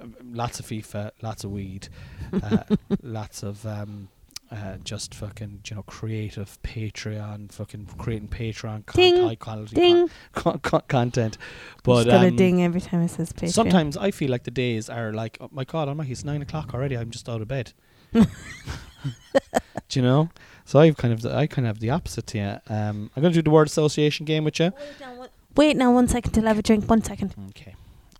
Um, 0.00 0.16
lots 0.32 0.58
of 0.58 0.66
FIFA, 0.66 1.12
lots 1.22 1.44
of 1.44 1.52
weed, 1.52 1.88
uh, 2.42 2.64
lots 3.02 3.44
of 3.44 3.64
um, 3.64 4.08
uh, 4.50 4.76
just 4.82 5.14
fucking 5.14 5.60
you 5.68 5.76
know 5.76 5.82
creative 5.84 6.58
Patreon, 6.62 7.52
fucking 7.52 7.86
creating 7.98 8.28
Patreon 8.28 8.84
con- 8.86 9.00
Ding, 9.00 9.16
high 9.26 9.34
quality 9.36 9.76
Ding. 9.76 10.10
con- 10.32 10.58
con- 10.60 10.82
content. 10.88 11.38
But 11.84 11.92
But 11.92 12.04
just 12.04 12.08
got 12.16 12.24
a 12.24 12.28
um, 12.28 12.36
ding 12.36 12.62
every 12.62 12.80
time 12.80 13.02
it 13.02 13.08
says 13.10 13.32
Patreon. 13.32 13.52
Sometimes 13.52 13.96
I 13.96 14.10
feel 14.10 14.30
like 14.30 14.44
the 14.44 14.50
days 14.50 14.88
are 14.90 15.12
like, 15.12 15.38
oh 15.40 15.48
my 15.52 15.64
god, 15.64 15.88
I'm 15.88 15.98
like, 15.98 16.08
it's 16.10 16.24
nine 16.24 16.42
o'clock 16.42 16.74
already. 16.74 16.96
I'm 16.96 17.10
just 17.10 17.28
out 17.28 17.40
of 17.40 17.48
bed. 17.48 17.72
Do 18.12 19.98
you 19.98 20.02
know? 20.02 20.30
So 20.64 20.78
I've 20.78 20.96
kind 20.96 21.12
of 21.12 21.22
the, 21.22 21.34
I 21.34 21.46
kind 21.46 21.66
of 21.66 21.70
have 21.76 21.80
the 21.80 21.90
opposite 21.90 22.26
to 22.28 22.38
you. 22.38 22.74
Um, 22.74 23.10
I'm 23.16 23.22
going 23.22 23.32
to 23.32 23.38
do 23.38 23.42
the 23.42 23.50
word 23.50 23.66
association 23.66 24.24
game 24.24 24.44
with 24.44 24.58
you. 24.60 24.66
Wait 24.76 25.00
now, 25.00 25.14
one- 25.16 25.28
Wait 25.56 25.76
now, 25.76 25.92
one 25.92 26.06
second 26.06 26.30
till 26.32 26.44
I 26.44 26.48
have 26.48 26.58
a 26.58 26.62
drink. 26.62 26.88
One 26.88 27.02
second. 27.02 27.34
Okay, 27.50 27.74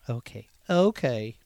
okay, 0.09 0.49
okay, 0.69 1.37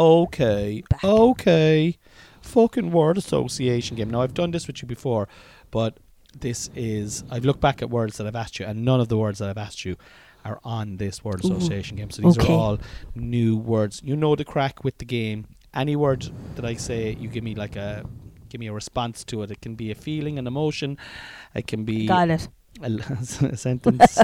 okay, 0.00 0.82
Back. 0.88 1.04
okay. 1.04 1.96
Fucking 2.40 2.90
word 2.90 3.18
association 3.18 3.96
game. 3.96 4.10
Now 4.10 4.22
I've 4.22 4.34
done 4.34 4.50
this 4.50 4.66
with 4.66 4.80
you 4.82 4.88
before, 4.88 5.28
but 5.70 5.98
this 6.38 6.70
is 6.74 7.22
I've 7.30 7.44
looked 7.44 7.60
back 7.60 7.82
at 7.82 7.90
words 7.90 8.16
that 8.16 8.26
I've 8.26 8.36
asked 8.36 8.58
you, 8.58 8.66
and 8.66 8.84
none 8.84 9.00
of 9.00 9.08
the 9.08 9.18
words 9.18 9.38
that 9.40 9.48
I've 9.50 9.58
asked 9.58 9.84
you 9.84 9.96
are 10.44 10.58
on 10.64 10.96
this 10.96 11.22
word 11.22 11.44
Ooh. 11.44 11.48
association 11.52 11.96
game. 11.98 12.10
So 12.10 12.22
these 12.22 12.38
Okay. 12.38 12.54
are 12.54 12.58
all 12.58 12.78
new 13.14 13.56
words. 13.56 14.00
You 14.02 14.16
know 14.16 14.34
the 14.36 14.44
crack 14.44 14.82
with 14.84 14.96
the 14.98 15.04
game. 15.04 15.46
Any 15.74 15.96
word 15.96 16.30
that 16.56 16.64
I 16.64 16.74
say, 16.74 17.14
you 17.20 17.28
give 17.28 17.44
me 17.44 17.54
like 17.54 17.76
a 17.76 18.04
give 18.48 18.58
me 18.60 18.66
a 18.68 18.72
response 18.72 19.22
to 19.24 19.42
it. 19.42 19.50
It 19.50 19.60
can 19.60 19.74
be 19.74 19.90
a 19.90 19.94
feeling, 19.94 20.38
an 20.38 20.46
emotion. 20.46 20.96
It 21.54 21.66
can 21.66 21.84
be 21.84 22.06
Got 22.06 22.30
it. 22.30 22.48
a, 22.82 22.86
a 23.52 23.56
sentence. 23.56 24.18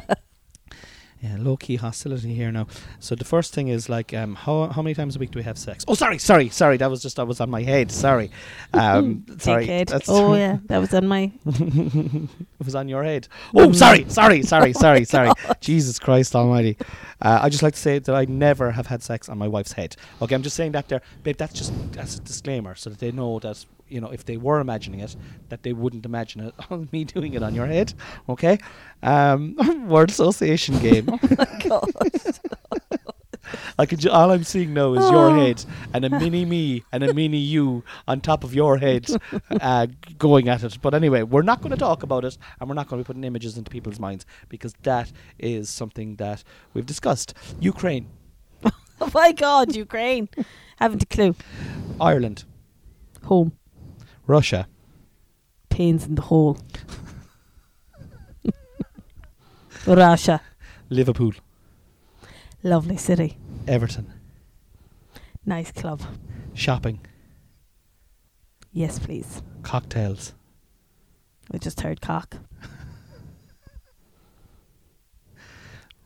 Yeah, 1.23 1.37
low 1.39 1.57
key 1.57 1.77
hostility 1.77 2.35
here 2.35 2.53
now. 2.53 2.67
So 3.01 3.15
the 3.15 3.25
first 3.25 3.55
thing 3.55 3.69
is 3.69 3.89
like, 3.89 4.13
um, 4.15 4.35
how 4.35 4.69
how 4.69 4.83
many 4.83 4.95
times 4.95 5.17
a 5.17 5.19
week 5.19 5.31
do 5.31 5.39
we 5.39 5.43
have 5.45 5.57
sex? 5.59 5.85
Oh, 5.89 5.95
sorry, 5.95 6.19
sorry, 6.19 6.49
sorry. 6.51 6.77
That 6.77 6.91
was 6.91 7.03
just 7.03 7.17
that 7.17 7.27
was 7.27 7.41
on 7.41 7.51
my 7.51 7.63
head. 7.63 7.91
Sorry, 7.91 8.31
um, 8.75 9.25
sorry. 9.39 9.67
That's- 9.67 10.09
Oh 10.09 10.35
yeah, 10.35 10.59
that 10.67 10.79
was 10.79 10.93
on 10.95 11.09
my. 11.09 11.33
it 11.47 12.29
was 12.65 12.75
on 12.75 12.89
your 12.89 13.03
head. 13.05 13.29
Oh, 13.55 13.73
sorry, 13.73 14.05
sorry, 14.09 14.43
sorry, 14.43 14.73
sorry, 14.73 15.05
sorry. 15.05 15.31
Jesus 15.61 15.99
Christ 15.99 16.35
Almighty. 16.37 16.77
Uh, 17.23 17.41
I 17.43 17.49
just 17.49 17.63
like 17.63 17.75
to 17.75 17.81
say 17.81 17.99
that 17.99 18.15
I 18.15 18.27
never 18.27 18.71
have 18.73 18.87
had 18.87 19.03
sex 19.03 19.29
on 19.29 19.39
my 19.39 19.49
wife's 19.49 19.73
head. 19.73 19.97
Okay, 20.21 20.35
I'm 20.35 20.43
just 20.43 20.57
saying 20.57 20.73
that 20.73 20.89
there, 20.89 21.01
babe. 21.23 21.37
That's 21.39 21.55
just 21.55 21.73
that's 21.93 22.17
a 22.17 22.21
disclaimer, 22.21 22.75
so 22.75 22.91
that 22.91 22.99
they 22.99 23.11
know 23.13 23.39
that 23.41 23.65
you 23.89 24.01
know 24.01 24.11
if 24.11 24.25
they 24.25 24.37
were 24.37 24.61
imagining 24.61 25.01
it, 25.01 25.17
that 25.49 25.63
they 25.63 25.73
wouldn't 25.73 26.05
imagine 26.05 26.41
it 26.43 26.55
on 26.71 26.89
me 26.93 27.05
doing 27.05 27.35
it 27.35 27.43
on 27.43 27.55
your 27.55 27.67
head. 27.67 27.95
Okay, 28.29 28.59
um, 29.03 29.57
word 29.89 30.11
association 30.11 30.79
game. 30.87 31.07
My 31.07 31.61
God. 31.69 31.91
I 33.79 33.87
could. 33.87 34.01
Ju- 34.01 34.11
all 34.11 34.33
I'm 34.33 34.43
seeing 34.43 34.75
now 34.75 34.95
is 34.95 35.09
your 35.11 35.31
Oh. 35.31 35.35
head 35.37 35.65
and 35.95 36.05
a 36.05 36.11
mini 36.11 36.45
me 36.45 36.83
and 36.93 37.05
a 37.05 37.15
mini 37.15 37.37
you 37.39 37.85
on 38.09 38.21
top 38.21 38.43
of 38.43 38.53
your 38.55 38.79
head, 38.79 39.07
uh, 39.61 39.87
going 40.19 40.49
at 40.49 40.65
it. 40.65 40.79
But 40.83 40.95
anyway, 40.95 41.23
we're 41.23 41.43
not 41.43 41.61
going 41.61 41.71
to 41.71 41.77
talk 41.77 42.03
about 42.03 42.25
it, 42.25 42.37
and 42.59 42.69
we're 42.69 42.75
not 42.75 42.89
going 42.89 43.01
to 43.01 43.05
be 43.05 43.07
putting 43.07 43.23
images 43.23 43.57
into 43.57 43.71
people's 43.71 44.01
minds 44.01 44.27
because 44.49 44.73
that 44.83 45.13
is 45.39 45.71
something 45.71 46.17
that 46.17 46.43
we've 46.75 46.87
discussed. 46.87 47.35
Ukraine, 47.61 48.09
Oh 49.01 49.11
my 49.15 49.31
God, 49.31 49.77
Ukraine. 49.77 50.29
Haven't 50.79 51.03
a 51.05 51.07
clue. 51.07 51.37
Ireland, 52.01 52.45
Home. 53.25 53.53
Russia, 54.27 54.67
Pains 55.69 56.07
in 56.07 56.15
the 56.15 56.23
hole. 56.23 56.59
Russia. 59.87 60.41
Liverpool, 60.91 61.33
Lovely 62.63 62.97
city. 62.97 63.37
Everton, 63.69 64.13
Nice 65.45 65.71
club. 65.71 66.01
shopping, 66.55 67.01
Yes, 68.73 68.99
please. 68.99 69.43
cocktails, 69.63 70.33
I 71.53 71.59
just 71.59 71.81
heard 71.83 72.01
cock. 72.01 72.37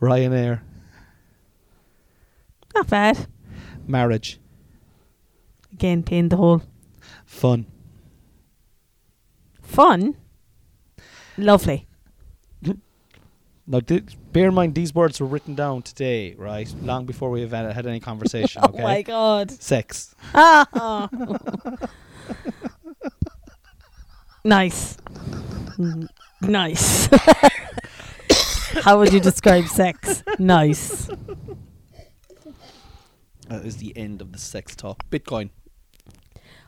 Ryanair, 0.00 0.60
Not 2.74 2.88
bad. 2.88 3.26
marriage, 3.86 4.38
Again, 5.72 6.02
pain 6.02 6.18
in 6.24 6.28
the 6.28 6.36
hole. 6.36 6.62
fun. 7.24 7.66
Fun. 9.70 10.16
Lovely. 11.38 11.86
Now, 13.66 13.78
th- 13.78 14.16
bear 14.32 14.48
in 14.48 14.54
mind 14.54 14.74
these 14.74 14.92
words 14.92 15.20
were 15.20 15.26
written 15.28 15.54
down 15.54 15.82
today, 15.82 16.34
right? 16.34 16.68
Long 16.82 17.06
before 17.06 17.30
we 17.30 17.42
had, 17.46 17.72
had 17.72 17.86
any 17.86 18.00
conversation. 18.00 18.62
Okay. 18.68 18.80
Oh 18.80 18.82
my 18.82 19.02
God. 19.02 19.50
Sex. 19.52 20.12
Ah. 20.34 21.08
nice. 24.44 24.96
Mm, 25.78 26.08
Nice. 26.42 27.08
How 28.82 28.98
would 28.98 29.12
you 29.12 29.20
describe 29.20 29.66
sex? 29.68 30.24
Nice. 30.38 31.08
That 33.48 33.64
is 33.64 33.76
the 33.76 33.96
end 33.96 34.20
of 34.20 34.32
the 34.32 34.38
sex 34.38 34.74
talk. 34.74 35.08
Bitcoin. 35.10 35.50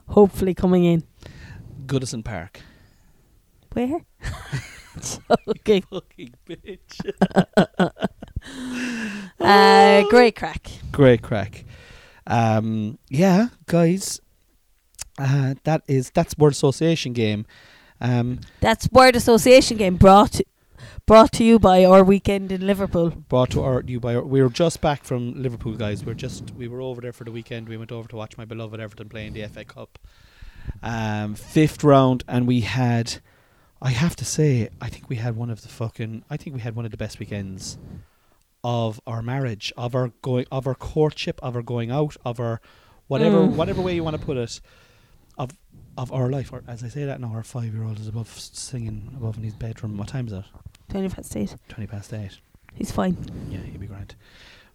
Hopefully 0.08 0.54
coming 0.54 0.84
in. 0.84 1.02
Goodison 1.86 2.24
Park. 2.24 2.60
Where? 3.72 4.00
Joking. 5.46 5.82
Fucking 5.90 6.34
bitch. 6.48 7.98
Uh, 9.38 10.02
great 10.08 10.34
crack. 10.36 10.68
Great 10.90 11.22
crack. 11.22 11.64
Um, 12.26 12.98
yeah, 13.08 13.48
guys. 13.66 14.20
Uh, 15.18 15.54
that 15.64 15.82
is 15.86 16.10
that's 16.10 16.36
word 16.38 16.52
association 16.52 17.12
game. 17.12 17.46
Um, 18.00 18.40
That's 18.60 18.90
word 18.90 19.14
association 19.14 19.76
game 19.76 19.96
brought 19.96 20.40
brought 21.06 21.30
to 21.32 21.44
you 21.44 21.58
by 21.60 21.84
our 21.84 22.02
weekend 22.02 22.50
in 22.50 22.66
Liverpool. 22.66 23.10
brought 23.10 23.50
to 23.50 23.62
our 23.62 23.82
you 23.86 24.00
by 24.00 24.16
our, 24.16 24.22
we 24.22 24.42
were 24.42 24.48
just 24.48 24.80
back 24.80 25.04
from 25.04 25.40
Liverpool, 25.40 25.74
guys. 25.74 26.04
We're 26.04 26.14
just 26.14 26.50
we 26.52 26.66
were 26.66 26.80
over 26.80 27.00
there 27.00 27.12
for 27.12 27.24
the 27.24 27.30
weekend. 27.32 27.68
We 27.68 27.76
went 27.76 27.92
over 27.92 28.08
to 28.08 28.16
watch 28.16 28.36
my 28.36 28.44
beloved 28.44 28.80
Everton 28.80 29.08
play 29.08 29.26
in 29.26 29.34
the 29.34 29.46
FA 29.46 29.64
Cup, 29.64 29.98
um, 30.82 31.34
fifth 31.36 31.84
round, 31.84 32.24
and 32.26 32.46
we 32.48 32.60
had. 32.62 33.20
I 33.82 33.90
have 33.90 34.14
to 34.16 34.24
say, 34.24 34.68
I 34.80 34.88
think 34.88 35.08
we 35.10 35.16
had 35.16 35.34
one 35.36 35.50
of 35.50 35.62
the 35.62 35.68
fucking. 35.68 36.24
I 36.30 36.36
think 36.36 36.54
we 36.54 36.62
had 36.62 36.76
one 36.76 36.84
of 36.84 36.90
the 36.92 36.96
best 36.96 37.18
weekends 37.18 37.76
of 38.64 39.00
our 39.08 39.22
marriage, 39.22 39.72
of 39.76 39.94
our 39.96 40.12
going, 40.22 40.46
of 40.52 40.66
our 40.68 40.74
courtship, 40.76 41.40
of 41.42 41.56
our 41.56 41.62
going 41.62 41.90
out, 41.90 42.16
of 42.24 42.38
our 42.38 42.60
whatever, 43.08 43.38
Mm. 43.38 43.56
whatever 43.56 43.82
way 43.82 43.94
you 43.94 44.04
want 44.04 44.16
to 44.18 44.24
put 44.24 44.36
it, 44.36 44.60
of 45.36 45.50
of 45.98 46.12
our 46.12 46.30
life. 46.30 46.52
Or 46.52 46.62
as 46.68 46.84
I 46.84 46.88
say 46.88 47.04
that 47.04 47.20
now, 47.20 47.32
our 47.34 47.42
five 47.42 47.74
year 47.74 47.82
old 47.84 47.98
is 47.98 48.06
above 48.06 48.28
singing 48.30 49.10
above 49.16 49.36
in 49.36 49.42
his 49.42 49.54
bedroom. 49.54 49.96
What 49.96 50.08
time 50.08 50.28
is 50.28 50.32
it? 50.32 50.44
Twenty 50.88 51.08
past 51.08 51.36
eight. 51.36 51.56
Twenty 51.68 51.88
past 51.88 52.12
eight. 52.14 52.38
He's 52.74 52.92
fine. 52.92 53.16
Yeah, 53.50 53.58
he'd 53.60 53.80
be 53.80 53.86
grand. 53.86 54.14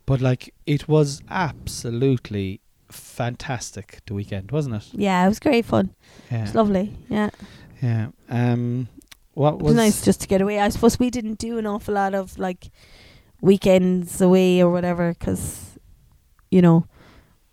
But 0.06 0.20
like, 0.22 0.54
it 0.66 0.88
was 0.88 1.22
absolutely 1.30 2.60
fantastic 2.90 4.00
the 4.06 4.14
weekend, 4.14 4.52
wasn't 4.52 4.76
it? 4.76 4.84
Yeah, 4.94 5.26
it 5.26 5.30
was 5.30 5.40
great 5.40 5.66
fun. 5.66 5.94
Yeah, 6.32 6.44
It's 6.44 6.56
lovely. 6.56 6.96
Yeah. 7.10 7.30
yeah. 7.82 8.08
Um, 8.30 8.88
what 9.38 9.53
It 9.53 9.62
was 9.62 9.63
was 9.63 9.75
nice 9.75 10.03
just 10.03 10.22
to 10.22 10.27
get 10.27 10.41
away. 10.41 10.60
I 10.60 10.70
suppose 10.70 10.98
we 10.98 11.10
didn't 11.10 11.38
do 11.38 11.58
an 11.58 11.67
awful 11.67 11.94
lot 11.94 12.13
of 12.15 12.38
like 12.39 12.72
weekends 13.41 14.20
away 14.20 14.62
or 14.63 14.72
whatever 14.72 15.13
because, 15.13 15.77
you 16.50 16.62
know, 16.62 16.86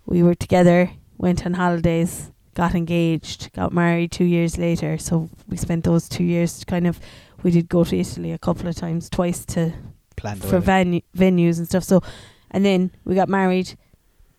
we 0.07 0.23
were 0.23 0.35
together, 0.35 0.91
went 1.19 1.45
on 1.45 1.55
holidays, 1.55 2.31
got 2.55 2.75
engaged, 2.75 3.53
got 3.53 3.73
married 3.73 4.13
two 4.13 4.25
years 4.25 4.57
later. 4.57 4.97
So 4.97 5.29
we 5.49 5.57
spent 5.57 5.85
those 5.85 6.09
two 6.09 6.25
years 6.25 6.65
kind 6.65 6.87
of. 6.87 6.99
We 7.43 7.51
did 7.51 7.69
go 7.69 7.85
to 7.85 7.97
Italy 7.99 8.33
a 8.33 8.39
couple 8.39 8.67
of 8.69 8.77
times, 8.77 9.11
twice 9.11 9.45
to 9.47 9.75
planned 10.17 10.41
for 10.43 10.57
away? 10.57 10.65
venu- 10.65 11.01
venues 11.15 11.59
and 11.59 11.67
stuff. 11.69 11.85
So, 11.85 12.03
and 12.51 12.65
then 12.65 12.91
we 13.05 13.15
got 13.15 13.29
married 13.29 13.77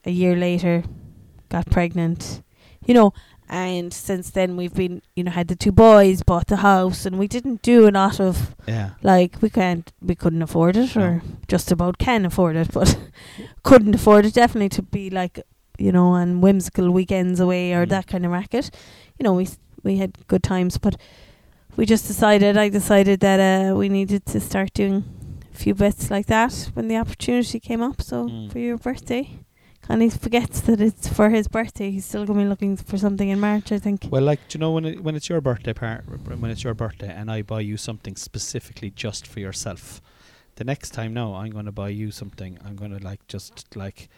a 0.04 0.10
year 0.12 0.36
later, 0.36 0.84
got 1.50 1.70
pregnant, 1.70 2.42
you 2.88 2.96
know, 2.96 3.14
and 3.50 3.94
since 3.94 4.30
then 4.32 4.58
we've 4.58 4.74
been, 4.74 5.02
you 5.16 5.24
know, 5.24 5.32
had 5.32 5.48
the 5.48 5.56
two 5.56 5.72
boys, 5.72 6.24
bought 6.24 6.48
the 6.48 6.58
house, 6.58 7.06
and 7.06 7.18
we 7.20 7.28
didn't 7.28 7.62
do 7.62 7.88
a 7.88 7.92
lot 7.92 8.20
of 8.20 8.56
Yeah, 8.68 8.92
like 9.04 9.42
we 9.42 9.50
can't, 9.50 9.92
we 10.02 10.16
couldn't 10.16 10.42
afford 10.42 10.76
it, 10.78 10.96
No. 10.96 11.02
or 11.06 11.22
just 11.48 11.72
about 11.72 11.98
can 11.98 12.26
afford 12.26 12.56
it, 12.56 12.72
but 12.74 12.98
couldn't 13.64 13.96
afford 13.96 14.26
it 14.26 14.34
definitely 14.34 14.70
to 14.70 14.82
be 14.82 15.10
like, 15.10 15.40
you 15.78 15.92
know, 15.92 16.08
on 16.08 16.42
whimsical 16.42 16.90
weekends 16.92 17.40
away 17.40 17.74
or 17.74 17.86
Mm. 17.86 17.90
that 17.90 18.08
kind 18.08 18.26
of 18.26 18.32
racket. 18.32 18.72
You 19.20 19.24
know, 19.24 19.34
we 19.34 19.48
we 19.84 19.98
had 19.98 20.12
good 20.28 20.42
times, 20.42 20.78
but 20.80 20.96
we 21.78 21.86
just 21.86 22.08
decided. 22.08 22.58
I 22.58 22.70
decided 22.70 23.20
that 23.20 23.40
uh, 23.40 23.76
we 23.76 23.90
needed 23.90 24.26
to 24.28 24.40
start 24.40 24.74
doing 24.74 25.04
a 25.54 25.58
few 25.58 25.76
bits 25.76 26.10
like 26.10 26.26
that 26.28 26.72
when 26.74 26.88
the 26.88 26.98
opportunity 26.98 27.60
came 27.60 27.84
up. 27.84 28.02
So 28.02 28.28
Mm. 28.28 28.52
for 28.52 28.60
your 28.60 28.78
birthday, 28.78 29.30
Connie 29.88 30.10
forgets 30.10 30.62
that 30.62 30.82
it's 30.82 31.08
for 31.08 31.30
his 31.30 31.48
birthday. 31.48 31.92
He's 31.92 32.06
still 32.06 32.26
gonna 32.26 32.40
be 32.40 32.50
looking 32.50 32.76
for 32.76 32.98
something 32.98 33.30
in 33.30 33.40
March, 33.40 33.72
I 33.72 33.78
think. 33.78 34.08
Well, 34.10 34.24
like, 34.24 34.40
do 34.48 34.58
you 34.58 34.60
know 34.60 34.72
when 34.72 34.86
it, 34.86 35.04
when 35.04 35.16
it's 35.16 35.30
your 35.30 35.42
birthday 35.42 35.74
part, 35.74 36.06
when 36.40 36.50
it's 36.50 36.64
your 36.64 36.74
birthday, 36.74 37.14
and 37.14 37.30
I 37.30 37.44
buy 37.44 37.60
you 37.60 37.78
something 37.78 38.16
specifically 38.16 38.90
just 38.90 39.28
for 39.28 39.40
yourself, 39.40 40.02
the 40.56 40.64
next 40.64 40.90
time 40.92 41.14
now 41.14 41.36
I'm 41.36 41.52
going 41.52 41.66
to 41.66 41.72
buy 41.72 41.90
you 41.90 42.10
something. 42.10 42.58
I'm 42.66 42.76
going 42.76 42.98
to 42.98 43.04
like 43.04 43.28
just 43.28 43.76
like 43.76 44.10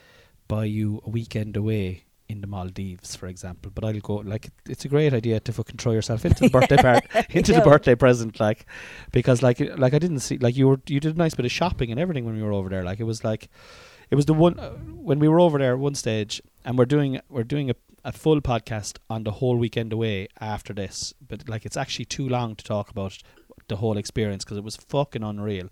buy 0.48 0.66
you 0.66 1.02
a 1.06 1.10
weekend 1.10 1.58
away 1.58 2.06
in 2.30 2.42
the 2.42 2.48
Maldives, 2.48 3.16
for 3.16 3.28
example. 3.28 3.70
But 3.74 3.84
I'll 3.84 4.00
go 4.00 4.16
like 4.16 4.50
it's 4.70 4.86
a 4.86 4.88
great 4.88 5.14
idea 5.14 5.42
to 5.42 5.52
fucking 5.52 5.78
throw 5.78 5.92
yourself 5.92 6.26
into 6.26 6.44
the 6.46 6.50
birthday 6.50 6.78
part, 6.78 7.06
into 7.32 7.52
the 7.52 7.62
birthday 7.62 7.96
present, 7.96 8.40
like 8.40 8.66
because 9.12 9.42
like 9.42 9.60
like 9.78 9.94
I 9.94 10.00
didn't 10.00 10.20
see 10.20 10.38
like 10.38 10.56
you 10.56 10.70
were 10.70 10.80
you 10.88 11.02
did 11.02 11.16
a 11.16 11.18
nice 11.18 11.34
bit 11.34 11.46
of 11.46 11.52
shopping 11.52 11.92
and 11.92 12.00
everything 12.00 12.24
when 12.26 12.36
we 12.36 12.44
were 12.44 12.54
over 12.54 12.70
there. 12.70 12.84
Like 12.84 13.00
it 13.00 13.06
was 13.06 13.24
like 13.24 13.50
it 14.10 14.16
was 14.16 14.26
the 14.26 14.34
one 14.34 14.60
uh, 14.60 14.72
when 14.72 15.20
we 15.20 15.28
were 15.28 15.40
over 15.40 15.58
there 15.58 15.74
at 15.74 15.80
one 15.80 15.96
stage, 15.96 16.42
and 16.66 16.78
we're 16.78 16.86
doing 16.86 17.20
we're 17.30 17.44
doing 17.44 17.70
a, 17.70 17.76
a 18.04 18.12
full 18.12 18.42
podcast 18.42 18.98
on 19.10 19.24
the 19.24 19.32
whole 19.32 19.58
weekend 19.58 19.94
away 19.94 20.28
after 20.40 20.74
this. 20.74 21.14
But 21.26 21.48
like 21.50 21.66
it's 21.66 21.78
actually 21.78 22.06
too 22.06 22.28
long 22.28 22.56
to 22.56 22.64
talk 22.64 22.90
about 22.90 23.18
the 23.68 23.78
whole 23.78 23.98
experience 23.98 24.44
because 24.44 24.58
it 24.58 24.64
was 24.64 24.76
fucking 24.76 25.24
unreal. 25.24 25.70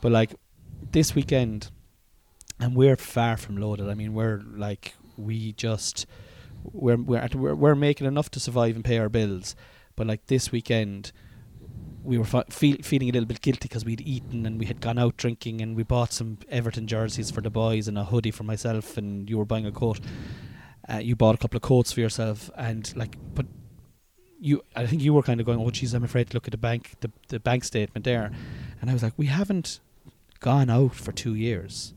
But 0.00 0.12
like 0.12 0.34
this 0.92 1.14
weekend, 1.14 1.70
and 2.58 2.74
we're 2.74 2.96
far 2.96 3.36
from 3.36 3.56
loaded. 3.56 3.88
I 3.88 3.94
mean, 3.94 4.14
we're 4.14 4.42
like 4.54 4.94
we 5.16 5.52
just 5.52 6.06
we're 6.72 6.96
we're 6.96 7.28
we're, 7.34 7.54
we're 7.54 7.74
making 7.74 8.06
enough 8.06 8.30
to 8.32 8.40
survive 8.40 8.74
and 8.74 8.84
pay 8.84 8.98
our 8.98 9.08
bills. 9.08 9.54
But 9.96 10.06
like 10.06 10.26
this 10.26 10.50
weekend, 10.50 11.12
we 12.02 12.18
were 12.18 12.24
fe- 12.24 12.44
feel, 12.50 12.76
feeling 12.82 13.08
a 13.08 13.12
little 13.12 13.26
bit 13.26 13.40
guilty 13.40 13.68
because 13.68 13.84
we'd 13.84 14.00
eaten 14.00 14.46
and 14.46 14.58
we 14.58 14.66
had 14.66 14.80
gone 14.80 14.98
out 14.98 15.16
drinking 15.16 15.60
and 15.60 15.76
we 15.76 15.82
bought 15.82 16.12
some 16.12 16.38
Everton 16.48 16.86
jerseys 16.86 17.30
for 17.30 17.40
the 17.40 17.50
boys 17.50 17.88
and 17.88 17.98
a 17.98 18.04
hoodie 18.04 18.30
for 18.30 18.44
myself 18.44 18.96
and 18.96 19.28
you 19.28 19.38
were 19.38 19.44
buying 19.44 19.66
a 19.66 19.72
coat. 19.72 20.00
Uh, 20.88 20.96
you 20.96 21.14
bought 21.14 21.34
a 21.34 21.38
couple 21.38 21.56
of 21.56 21.62
coats 21.62 21.92
for 21.92 22.00
yourself 22.00 22.50
and 22.56 22.94
like, 22.96 23.16
but 23.34 23.46
you, 24.40 24.62
I 24.74 24.86
think 24.86 25.02
you 25.02 25.12
were 25.12 25.22
kind 25.22 25.38
of 25.40 25.46
going, 25.46 25.60
oh, 25.60 25.70
geez, 25.70 25.92
I'm 25.92 26.04
afraid 26.04 26.30
to 26.30 26.34
look 26.34 26.46
at 26.48 26.52
the 26.52 26.58
bank, 26.58 26.94
the 27.00 27.10
the 27.28 27.38
bank 27.38 27.62
statement 27.64 28.04
there, 28.04 28.32
and 28.80 28.88
I 28.88 28.94
was 28.94 29.02
like, 29.02 29.12
we 29.16 29.26
haven't 29.26 29.80
gone 30.40 30.70
out 30.70 30.94
for 30.94 31.12
two 31.12 31.34
years. 31.34 31.92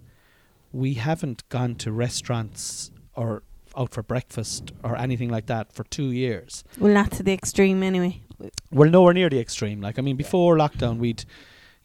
We 0.74 0.96
haven't 0.96 1.48
gone 1.50 1.76
to 1.76 1.92
restaurants 1.92 2.92
or 3.16 3.44
out 3.78 3.94
for 3.94 4.04
breakfast 4.04 4.72
or 4.84 4.98
anything 4.98 5.30
like 5.30 5.48
that 5.48 5.72
for 5.74 5.84
two 5.86 6.12
years 6.12 6.64
Well, 6.78 6.94
not 6.94 7.12
to 7.14 7.24
the 7.24 7.34
extreme 7.34 7.82
anyway. 7.82 8.22
We're 8.72 8.90
nowhere 8.90 9.14
near 9.14 9.30
the 9.30 9.40
extreme. 9.40 9.82
Like 9.82 9.98
I 10.00 10.02
mean, 10.02 10.16
before 10.16 10.58
lockdown, 10.58 10.98
we'd, 10.98 11.26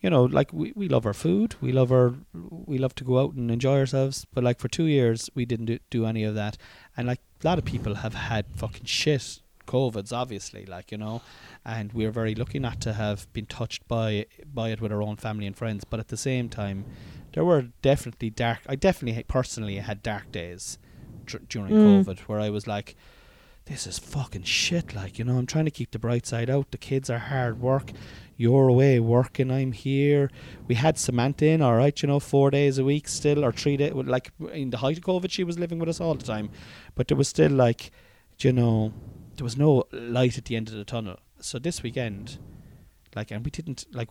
you 0.00 0.10
know, 0.10 0.24
like 0.24 0.52
we, 0.52 0.72
we 0.74 0.88
love 0.88 1.06
our 1.06 1.14
food, 1.14 1.56
we 1.60 1.72
love 1.72 1.90
our, 1.92 2.14
we 2.32 2.78
love 2.78 2.94
to 2.96 3.04
go 3.04 3.18
out 3.20 3.34
and 3.34 3.50
enjoy 3.50 3.78
ourselves. 3.78 4.26
But 4.32 4.44
like 4.44 4.58
for 4.60 4.68
two 4.68 4.84
years, 4.86 5.30
we 5.34 5.44
didn't 5.44 5.66
do, 5.66 5.78
do 5.90 6.06
any 6.06 6.24
of 6.24 6.34
that, 6.34 6.56
and 6.96 7.06
like 7.06 7.20
a 7.42 7.46
lot 7.46 7.58
of 7.58 7.64
people 7.64 7.96
have 7.96 8.14
had 8.14 8.46
fucking 8.56 8.84
shit 8.86 9.40
covids, 9.66 10.12
obviously, 10.12 10.64
like 10.64 10.90
you 10.90 10.98
know, 10.98 11.20
and 11.64 11.92
we're 11.92 12.10
very 12.10 12.34
lucky 12.34 12.58
not 12.58 12.80
to 12.80 12.94
have 12.94 13.30
been 13.32 13.46
touched 13.46 13.86
by 13.88 14.26
by 14.52 14.70
it 14.70 14.80
with 14.80 14.92
our 14.92 15.02
own 15.02 15.16
family 15.16 15.46
and 15.46 15.56
friends. 15.56 15.84
But 15.84 16.00
at 16.00 16.08
the 16.08 16.16
same 16.16 16.48
time, 16.48 16.84
there 17.34 17.44
were 17.44 17.66
definitely 17.82 18.30
dark. 18.30 18.60
I 18.66 18.76
definitely 18.76 19.22
personally 19.24 19.76
had 19.76 20.02
dark 20.02 20.32
days 20.32 20.78
dr- 21.26 21.48
during 21.48 21.74
Mm. 21.74 21.84
COVID 22.04 22.18
where 22.20 22.40
I 22.40 22.48
was 22.50 22.66
like, 22.66 22.96
"This 23.68 23.86
is 23.86 23.98
fucking 23.98 24.44
shit." 24.44 24.94
Like 24.94 25.18
you 25.18 25.24
know, 25.24 25.36
I'm 25.36 25.46
trying 25.46 25.66
to 25.66 25.70
keep 25.70 25.90
the 25.90 25.98
bright 25.98 26.26
side 26.26 26.50
out. 26.50 26.70
The 26.70 26.78
kids 26.78 27.10
are 27.10 27.18
hard 27.18 27.60
work. 27.60 27.92
You're 28.36 28.68
away 28.68 29.00
working. 29.00 29.50
I'm 29.50 29.72
here. 29.72 30.30
We 30.68 30.76
had 30.76 30.96
Samantha 30.96 31.46
in, 31.46 31.60
all 31.60 31.74
right. 31.74 32.00
You 32.00 32.06
know, 32.06 32.20
four 32.20 32.50
days 32.50 32.78
a 32.78 32.84
week 32.84 33.08
still, 33.08 33.44
or 33.44 33.52
three 33.52 33.76
days. 33.76 33.92
Like 33.92 34.30
in 34.52 34.70
the 34.70 34.78
height 34.78 34.98
of 34.98 35.04
COVID, 35.04 35.30
she 35.30 35.44
was 35.44 35.58
living 35.58 35.78
with 35.80 35.88
us 35.88 36.00
all 36.00 36.14
the 36.14 36.24
time, 36.24 36.50
but 36.94 37.08
there 37.08 37.16
was 37.16 37.28
still 37.28 37.50
like, 37.50 37.90
you 38.38 38.52
know, 38.52 38.92
there 39.36 39.44
was 39.44 39.56
no 39.56 39.84
light 39.92 40.38
at 40.38 40.44
the 40.44 40.54
end 40.56 40.68
of 40.68 40.74
the 40.74 40.84
tunnel. 40.84 41.16
So 41.40 41.58
this 41.58 41.82
weekend, 41.82 42.38
like, 43.16 43.30
and 43.32 43.44
we 43.44 43.50
didn't 43.50 43.86
like 43.92 44.08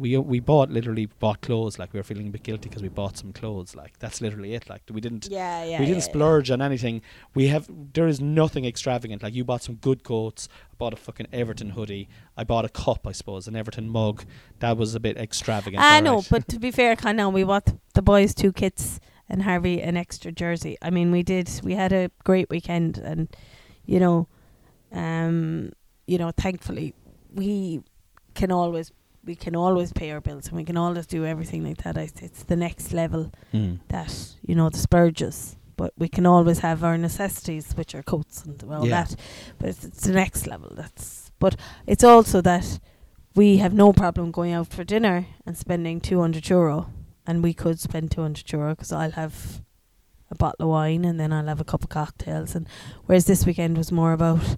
we 0.00 0.16
we 0.16 0.40
bought 0.40 0.70
literally 0.70 1.06
bought 1.06 1.40
clothes 1.42 1.78
like 1.78 1.92
we 1.92 1.98
were 1.98 2.04
feeling 2.04 2.28
a 2.28 2.30
bit 2.30 2.42
guilty 2.42 2.68
because 2.68 2.82
we 2.82 2.88
bought 2.88 3.16
some 3.16 3.32
clothes 3.32 3.76
like 3.76 3.98
that's 3.98 4.20
literally 4.20 4.54
it 4.54 4.68
like 4.68 4.82
we 4.90 5.00
didn't 5.00 5.28
Yeah, 5.30 5.62
yeah. 5.64 5.78
we 5.78 5.86
didn't 5.86 6.02
splurge 6.02 6.50
on 6.50 6.62
anything 6.62 7.02
we 7.34 7.48
have 7.48 7.68
there 7.92 8.08
is 8.08 8.20
nothing 8.20 8.64
extravagant 8.64 9.22
like 9.22 9.34
you 9.34 9.44
bought 9.44 9.62
some 9.62 9.76
good 9.76 10.02
coats 10.02 10.48
I 10.72 10.74
bought 10.78 10.94
a 10.94 10.96
fucking 10.96 11.28
Everton 11.32 11.70
hoodie 11.70 12.08
I 12.36 12.44
bought 12.44 12.64
a 12.64 12.70
cup 12.70 13.06
I 13.06 13.12
suppose 13.12 13.46
an 13.46 13.54
Everton 13.56 13.88
mug 13.88 14.24
that 14.60 14.76
was 14.76 14.94
a 14.94 15.00
bit 15.00 15.16
extravagant 15.16 15.82
I 15.82 16.00
know, 16.00 16.22
but 16.30 16.48
to 16.48 16.58
be 16.58 16.70
fair, 16.70 16.96
kind 16.96 17.20
of, 17.20 17.32
we 17.32 17.44
bought 17.44 17.72
the 17.94 18.02
boys 18.02 18.34
two 18.34 18.52
kits 18.52 19.00
and 19.28 19.42
Harvey 19.42 19.80
an 19.80 19.96
extra 19.96 20.32
jersey. 20.32 20.76
I 20.82 20.90
mean, 20.90 21.10
we 21.12 21.22
did. 21.22 21.48
We 21.62 21.74
had 21.74 21.92
a 21.92 22.10
great 22.24 22.50
weekend, 22.50 22.98
and 22.98 23.28
you 23.86 24.00
know, 24.00 24.28
um, 24.92 25.72
you 26.06 26.18
know, 26.18 26.30
thankfully, 26.36 26.94
we 27.32 27.80
can 28.34 28.50
always 28.52 28.92
we 29.24 29.34
can 29.36 29.54
always 29.56 29.92
pay 29.92 30.10
our 30.12 30.20
bills 30.20 30.48
and 30.48 30.56
we 30.56 30.64
can 30.64 30.76
always 30.76 31.06
do 31.06 31.24
everything 31.26 31.64
like 31.64 31.82
that. 31.82 31.96
It's, 31.96 32.22
it's 32.22 32.42
the 32.44 32.56
next 32.56 32.92
level 32.92 33.30
Mm. 33.52 33.80
that 33.88 34.12
you 34.46 34.54
know 34.54 34.70
the 34.70 34.78
splurges. 34.78 35.56
But 35.76 35.92
we 35.96 36.08
can 36.08 36.26
always 36.26 36.58
have 36.58 36.84
our 36.84 36.98
necessities, 36.98 37.72
which 37.74 37.94
are 37.94 38.02
coats 38.02 38.44
and 38.44 38.62
all 38.64 38.86
Yeah. 38.86 39.04
that. 39.04 39.16
But 39.58 39.70
it's, 39.70 39.84
it's 39.84 40.02
the 40.06 40.12
next 40.12 40.46
level. 40.46 40.70
That's. 40.76 41.30
But 41.38 41.56
it's 41.86 42.04
also 42.04 42.40
that 42.42 42.78
we 43.34 43.56
have 43.58 43.72
no 43.72 43.92
problem 43.92 44.30
going 44.30 44.52
out 44.52 44.66
for 44.68 44.84
dinner 44.84 45.26
and 45.46 45.56
spending 45.56 46.00
200 46.00 46.48
euro 46.50 46.90
and 47.26 47.42
we 47.42 47.54
could 47.54 47.78
spend 47.80 48.10
200 48.10 48.50
euro 48.52 48.70
because 48.74 48.92
I'll 48.92 49.12
have 49.12 49.62
a 50.30 50.34
bottle 50.34 50.66
of 50.66 50.70
wine 50.70 51.04
and 51.04 51.18
then 51.18 51.32
I'll 51.32 51.46
have 51.46 51.60
a 51.60 51.64
couple 51.64 51.86
of 51.86 51.90
cocktails 51.90 52.54
and 52.54 52.66
whereas 53.06 53.24
this 53.26 53.46
weekend 53.46 53.78
was 53.78 53.90
more 53.92 54.12
about 54.12 54.56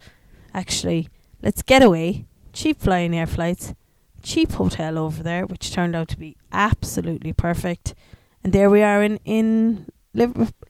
actually 0.54 1.08
let's 1.42 1.62
get 1.62 1.82
away 1.82 2.26
cheap 2.52 2.80
flying 2.80 3.14
air 3.16 3.26
flights 3.26 3.74
cheap 4.22 4.52
hotel 4.52 4.98
over 4.98 5.22
there 5.22 5.46
which 5.46 5.72
turned 5.72 5.94
out 5.96 6.08
to 6.08 6.18
be 6.18 6.36
absolutely 6.52 7.32
perfect 7.32 7.94
and 8.44 8.52
there 8.52 8.70
we 8.70 8.82
are 8.82 9.02
in 9.02 9.18
in 9.24 9.86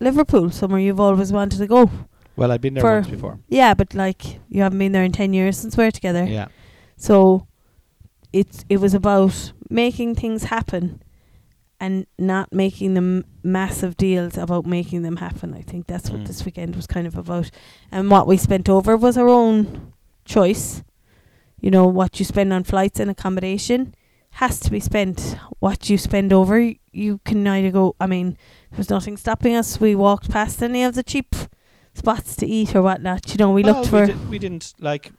Liverpool 0.00 0.50
somewhere 0.50 0.80
you've 0.80 1.00
always 1.00 1.32
wanted 1.32 1.58
to 1.58 1.66
go 1.66 1.90
well 2.36 2.50
I've 2.52 2.60
been 2.60 2.74
there 2.74 2.84
once 2.84 3.08
before 3.08 3.38
yeah 3.48 3.74
but 3.74 3.94
like 3.94 4.40
you 4.48 4.62
haven't 4.62 4.78
been 4.78 4.92
there 4.92 5.04
in 5.04 5.12
10 5.12 5.32
years 5.32 5.58
since 5.58 5.76
we're 5.76 5.90
together 5.90 6.24
yeah 6.24 6.48
so 6.96 7.46
it's 8.32 8.64
it 8.68 8.78
was 8.78 8.94
about 8.94 9.52
making 9.68 10.14
things 10.14 10.44
happen 10.44 11.02
and 11.80 12.06
not 12.18 12.52
making 12.52 12.94
them 12.94 13.24
massive 13.42 13.96
deals 13.96 14.38
about 14.38 14.64
making 14.64 15.02
them 15.02 15.16
happen. 15.16 15.52
I 15.52 15.62
think 15.62 15.88
that's 15.88 16.10
what 16.10 16.20
Mm. 16.20 16.26
this 16.28 16.44
weekend 16.44 16.76
was 16.76 16.86
kind 16.86 17.08
of 17.08 17.16
about. 17.16 17.50
And 17.90 18.08
what 18.08 18.28
we 18.28 18.36
spent 18.36 18.68
over 18.68 18.96
was 18.96 19.18
our 19.18 19.28
own 19.28 19.92
choice. 20.24 20.84
You 21.62 21.70
know, 21.70 21.86
what 21.86 22.18
you 22.18 22.26
spend 22.26 22.52
on 22.52 22.64
flights 22.64 22.98
and 23.00 23.08
accommodation 23.10 23.94
has 24.32 24.58
to 24.60 24.70
be 24.70 24.80
spent. 24.80 25.36
What 25.60 25.88
you 25.88 25.96
spend 25.96 26.32
over, 26.32 26.72
you 26.92 27.20
can 27.24 27.46
either 27.46 27.70
go. 27.70 27.94
I 28.00 28.08
mean, 28.08 28.36
there's 28.72 28.90
nothing 28.90 29.16
stopping 29.16 29.54
us. 29.54 29.80
We 29.80 29.94
walked 29.94 30.28
past 30.28 30.60
any 30.60 30.82
of 30.82 30.96
the 30.96 31.04
cheap 31.04 31.36
spots 31.94 32.34
to 32.36 32.46
eat 32.46 32.74
or 32.74 32.82
whatnot. 32.82 33.30
You 33.30 33.38
know, 33.38 33.52
we 33.52 33.62
Well, 33.62 33.76
looked 33.76 33.90
for. 33.90 34.00
we, 34.00 34.06
did, 34.08 34.30
we 34.30 34.38
didn't 34.38 34.74
like 34.80 35.12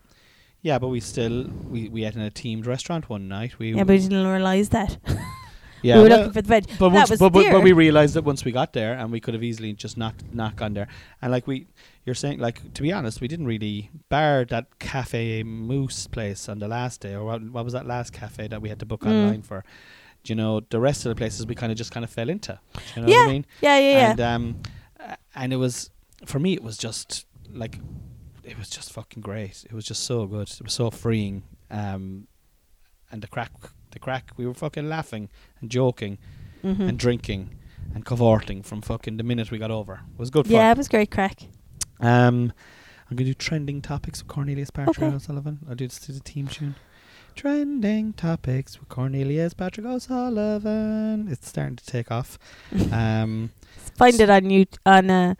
yeah 0.61 0.79
but 0.79 0.87
we 0.87 0.99
still 0.99 1.45
we, 1.69 1.89
we 1.89 2.01
had 2.03 2.15
in 2.15 2.21
a 2.21 2.31
teamed 2.31 2.65
restaurant 2.65 3.09
one 3.09 3.27
night 3.27 3.59
we 3.59 3.73
yeah, 3.73 3.83
but 3.83 3.93
we 3.93 3.99
didn't 3.99 4.27
realise 4.27 4.69
that. 4.69 4.97
yeah 5.81 5.95
we 5.95 6.03
were 6.03 6.09
well, 6.09 6.17
looking 6.19 6.33
for 6.33 6.41
the 6.41 6.47
veg. 6.47 6.67
But 6.77 6.89
that 6.89 6.95
once, 6.95 7.09
was 7.09 7.19
but, 7.19 7.31
but, 7.31 7.51
but 7.51 7.63
we 7.63 7.71
realized 7.71 8.15
that 8.15 8.23
once 8.23 8.43
we 8.43 8.51
got 8.51 8.73
there, 8.73 8.93
and 8.93 9.11
we 9.11 9.19
could 9.21 9.33
have 9.33 9.43
easily 9.43 9.71
just 9.73 9.97
not 9.97 10.15
not 10.33 10.55
gone 10.55 10.73
there. 10.73 10.87
And 11.21 11.31
like 11.31 11.47
we, 11.47 11.67
you're 12.05 12.15
saying, 12.15 12.39
like 12.39 12.73
to 12.73 12.81
be 12.81 12.91
honest, 12.91 13.21
we 13.21 13.27
didn't 13.27 13.45
really 13.45 13.89
bar 14.09 14.45
that 14.49 14.79
cafe 14.79 15.43
moose 15.43 16.07
place 16.07 16.49
on 16.49 16.59
the 16.59 16.67
last 16.67 17.01
day, 17.01 17.13
or 17.13 17.23
what, 17.23 17.41
what 17.51 17.63
was 17.63 17.73
that 17.73 17.85
last 17.85 18.11
cafe 18.13 18.47
that 18.47 18.61
we 18.61 18.69
had 18.69 18.79
to 18.79 18.85
book 18.85 19.01
Mm. 19.01 19.07
online 19.11 19.41
for? 19.41 19.63
Do 20.23 20.31
you 20.31 20.35
know 20.35 20.61
the 20.69 20.79
rest 20.79 21.05
of 21.05 21.09
the 21.09 21.15
places 21.15 21.45
we 21.45 21.55
kind 21.55 21.71
of 21.71 21.77
just 21.77 21.91
kind 21.91 22.03
of 22.03 22.09
fell 22.09 22.29
into. 22.29 22.57
You 22.95 23.01
know 23.01 23.07
what 23.09 23.17
I 23.29 23.31
mean? 23.31 23.45
yeah, 23.61 23.77
yeah, 23.77 23.91
yeah. 23.91 24.11
And 24.11 24.21
um, 24.21 24.61
and 25.35 25.51
it 25.53 25.57
was 25.57 25.89
for 26.25 26.39
me, 26.39 26.53
it 26.53 26.63
was 26.63 26.77
just 26.77 27.25
like 27.51 27.79
it 28.43 28.57
was 28.57 28.69
just 28.69 28.91
fucking 28.91 29.21
great. 29.21 29.63
It 29.65 29.73
was 29.73 29.85
just 29.85 30.03
so 30.03 30.25
good. 30.25 30.49
It 30.49 30.61
was 30.63 30.73
so 30.73 30.91
freeing. 30.91 31.43
Um, 31.71 32.27
and 33.11 33.21
the 33.21 33.27
crack, 33.27 33.51
the 33.91 33.99
crack, 33.99 34.31
we 34.37 34.45
were 34.45 34.53
fucking 34.53 34.87
laughing 34.89 35.29
and 35.61 35.69
joking 35.69 36.17
Mhm. 36.63 36.87
and 36.89 36.97
drinking 36.99 37.55
and 37.93 38.05
cavorting 38.05 38.63
from 38.63 38.81
fucking 38.81 39.17
the 39.17 39.23
minute 39.23 39.51
we 39.51 39.57
got 39.57 39.71
over. 39.71 40.01
It 40.13 40.19
was 40.19 40.29
good 40.29 40.45
fun. 40.45 40.53
yeah, 40.55 40.71
it 40.71 40.77
was 40.77 40.87
great 40.87 41.11
crack. 41.11 41.43
Um, 42.03 42.53
I'm 43.09 43.17
gonna 43.17 43.29
do 43.29 43.33
trending 43.33 43.81
topics 43.81 44.21
with 44.21 44.27
Cornelius 44.27 44.69
Patrick 44.71 44.97
Okay. 44.99 45.15
O'Sullivan. 45.15 45.59
I'll 45.69 45.75
do 45.75 45.87
this 45.87 45.99
to 45.99 46.11
the 46.11 46.19
team 46.19 46.47
tune. 46.47 46.75
Trending 47.35 48.13
topics 48.13 48.79
with 48.79 48.89
Cornelius 48.89 49.53
Patrick 49.53 49.85
O'Sullivan. 49.87 51.27
It's 51.29 51.49
starting 51.49 51.75
to 51.77 51.85
take 51.85 52.11
off. 52.11 52.37
um, 52.91 53.51
Find 53.97 54.19
it 54.19 54.29
on 54.29 54.49
you 54.49 54.65
on 54.85 55.09
uh, 55.09 55.33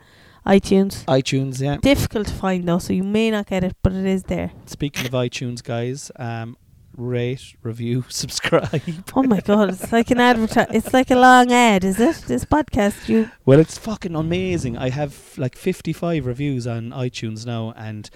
iTunes. 0.46 1.04
iTunes, 1.04 1.60
yeah. 1.60 1.76
Difficult 1.76 2.26
to 2.28 2.34
find 2.34 2.66
though, 2.68 2.78
so 2.78 2.92
you 2.92 3.04
may 3.04 3.30
not 3.30 3.46
get 3.46 3.62
it, 3.64 3.76
but 3.82 3.92
it 3.92 4.04
is 4.06 4.24
there. 4.24 4.52
Speaking 4.66 5.06
of 5.06 5.12
iTunes, 5.12 5.62
guys, 5.62 6.10
um, 6.16 6.56
rate, 6.96 7.54
review, 7.62 8.04
subscribe. 8.08 8.82
Oh 9.14 9.22
my 9.22 9.40
god, 9.40 9.70
it's 9.70 9.92
like 9.92 10.10
an 10.10 10.20
advertise. 10.20 10.68
It's 10.70 10.92
like 10.92 11.10
a 11.10 11.16
long 11.16 11.52
ad, 11.52 11.84
is 11.84 12.00
it? 12.00 12.24
This 12.26 12.44
podcast, 12.44 13.08
you 13.08 13.30
Well, 13.44 13.60
it's 13.60 13.78
fucking 13.78 14.14
amazing. 14.14 14.76
I 14.76 14.90
have 14.90 15.34
like 15.36 15.56
55 15.56 16.26
reviews 16.26 16.66
on 16.66 16.90
iTunes 16.90 17.46
now, 17.46 17.72
and 17.76 18.08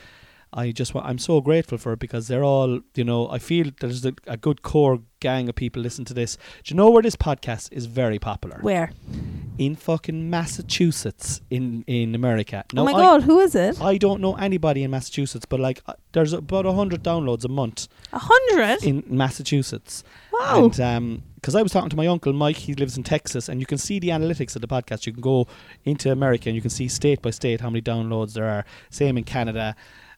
I 0.53 0.73
just 0.73 0.95
I'm 0.97 1.19
so 1.19 1.41
grateful 1.41 1.79
for 1.79 1.93
it 1.93 1.99
because 1.99 2.29
they're 2.29 2.45
all, 2.45 2.81
you 2.95 3.05
know, 3.05 3.29
I 3.31 3.39
feel 3.39 3.71
there's 3.81 4.05
a, 4.05 4.15
a 4.27 4.37
good 4.37 4.63
core 4.63 5.01
gang 5.21 5.49
of 5.49 5.55
people 5.55 5.83
listen 5.83 6.05
to 6.07 6.15
this. 6.15 6.37
Do 6.65 6.73
you 6.73 6.77
know 6.77 6.91
where 6.91 7.03
this 7.03 7.17
podcast 7.17 7.73
is 7.73 7.87
very 7.87 8.19
popular? 8.19 8.59
where? 8.63 8.93
In 9.59 9.75
fucking 9.75 10.31
Massachusetts, 10.31 11.41
in 11.51 11.83
in 11.87 12.15
America. 12.15 12.65
oh 12.77 12.85
my 12.85 12.93
I- 12.93 13.01
god, 13.03 13.23
who 13.25 13.41
is 13.41 13.55
it? 13.55 13.81
I 13.83 13.97
don't 13.99 14.21
know 14.21 14.37
anybody 14.37 14.83
in 14.85 14.91
Massachusetts, 14.93 15.47
but 15.47 15.59
like 15.61 15.83
uh, 15.87 15.95
there's 16.13 16.33
about 16.33 16.65
a 16.67 16.73
hundred 16.73 17.03
downloads 17.03 17.45
a 17.45 17.49
month 17.49 17.89
A 18.13 18.19
hundred? 18.21 18.83
in 18.85 19.03
Massachusetts. 19.09 20.05
Wow. 20.33 20.65
And 20.65 20.81
um 20.81 21.23
'cause 21.43 21.55
I 21.55 21.63
was 21.63 21.73
talking 21.73 21.91
to 21.91 21.97
my 21.97 22.07
uncle 22.07 22.33
Mike, 22.33 22.57
he 22.57 22.75
lives 22.75 22.97
in 22.97 23.03
Texas, 23.03 23.49
and 23.49 23.59
you 23.61 23.67
can 23.67 23.79
see 23.79 23.99
the 23.99 24.09
analytics 24.11 24.55
of 24.57 24.63
the 24.63 24.69
podcast. 24.69 25.07
You 25.07 25.13
can 25.13 25.23
go 25.23 25.47
into 25.85 26.11
America 26.13 26.49
and 26.49 26.55
you 26.57 26.63
can 26.63 26.71
see 26.71 26.87
state 26.89 27.21
by 27.23 27.31
state 27.31 27.61
how 27.61 27.71
many 27.71 27.83
downloads 27.83 28.35
there 28.35 28.49
are. 28.49 28.65
Same 28.91 29.19
in 29.19 29.25
Canada. 29.25 29.75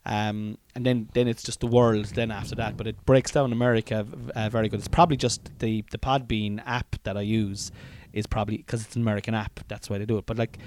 Um, 0.07 0.57
and 0.75 0.87
then, 0.87 1.09
then 1.13 1.29
it's 1.29 1.43
just 1.43 1.61
the 1.61 1.67
world. 1.67 2.07
Then 2.15 2.31
after 2.31 2.55
that, 2.57 2.77
but 2.79 2.87
it 2.87 2.97
breaks 3.05 3.33
down 3.33 3.53
America 3.53 4.07
uh, 4.35 4.49
very 4.49 4.69
good. 4.71 4.79
It's 4.79 4.89
probably 4.89 5.19
just 5.19 5.41
the 5.59 5.85
the 5.91 5.99
Podbean 5.99 6.63
app 6.65 6.97
that 7.05 7.17
I 7.19 7.21
use 7.23 7.71
is 8.13 8.27
probably 8.27 8.59
because 8.59 8.85
it's 8.85 8.97
an 8.97 9.03
American 9.03 9.35
app. 9.35 9.61
That's 9.69 9.89
why 9.91 9.99
they 9.99 10.07
do 10.07 10.19
it. 10.19 10.27
But 10.27 10.39
like 10.39 10.59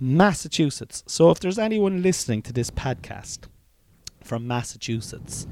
Massachusetts. 0.00 1.02
So 1.06 1.30
if 1.30 1.40
there's 1.40 1.58
anyone 1.58 2.02
listening 2.02 2.42
to 2.42 2.52
this 2.52 2.70
podcast 2.70 3.40
from 4.22 4.46
Massachusetts, 4.46 5.46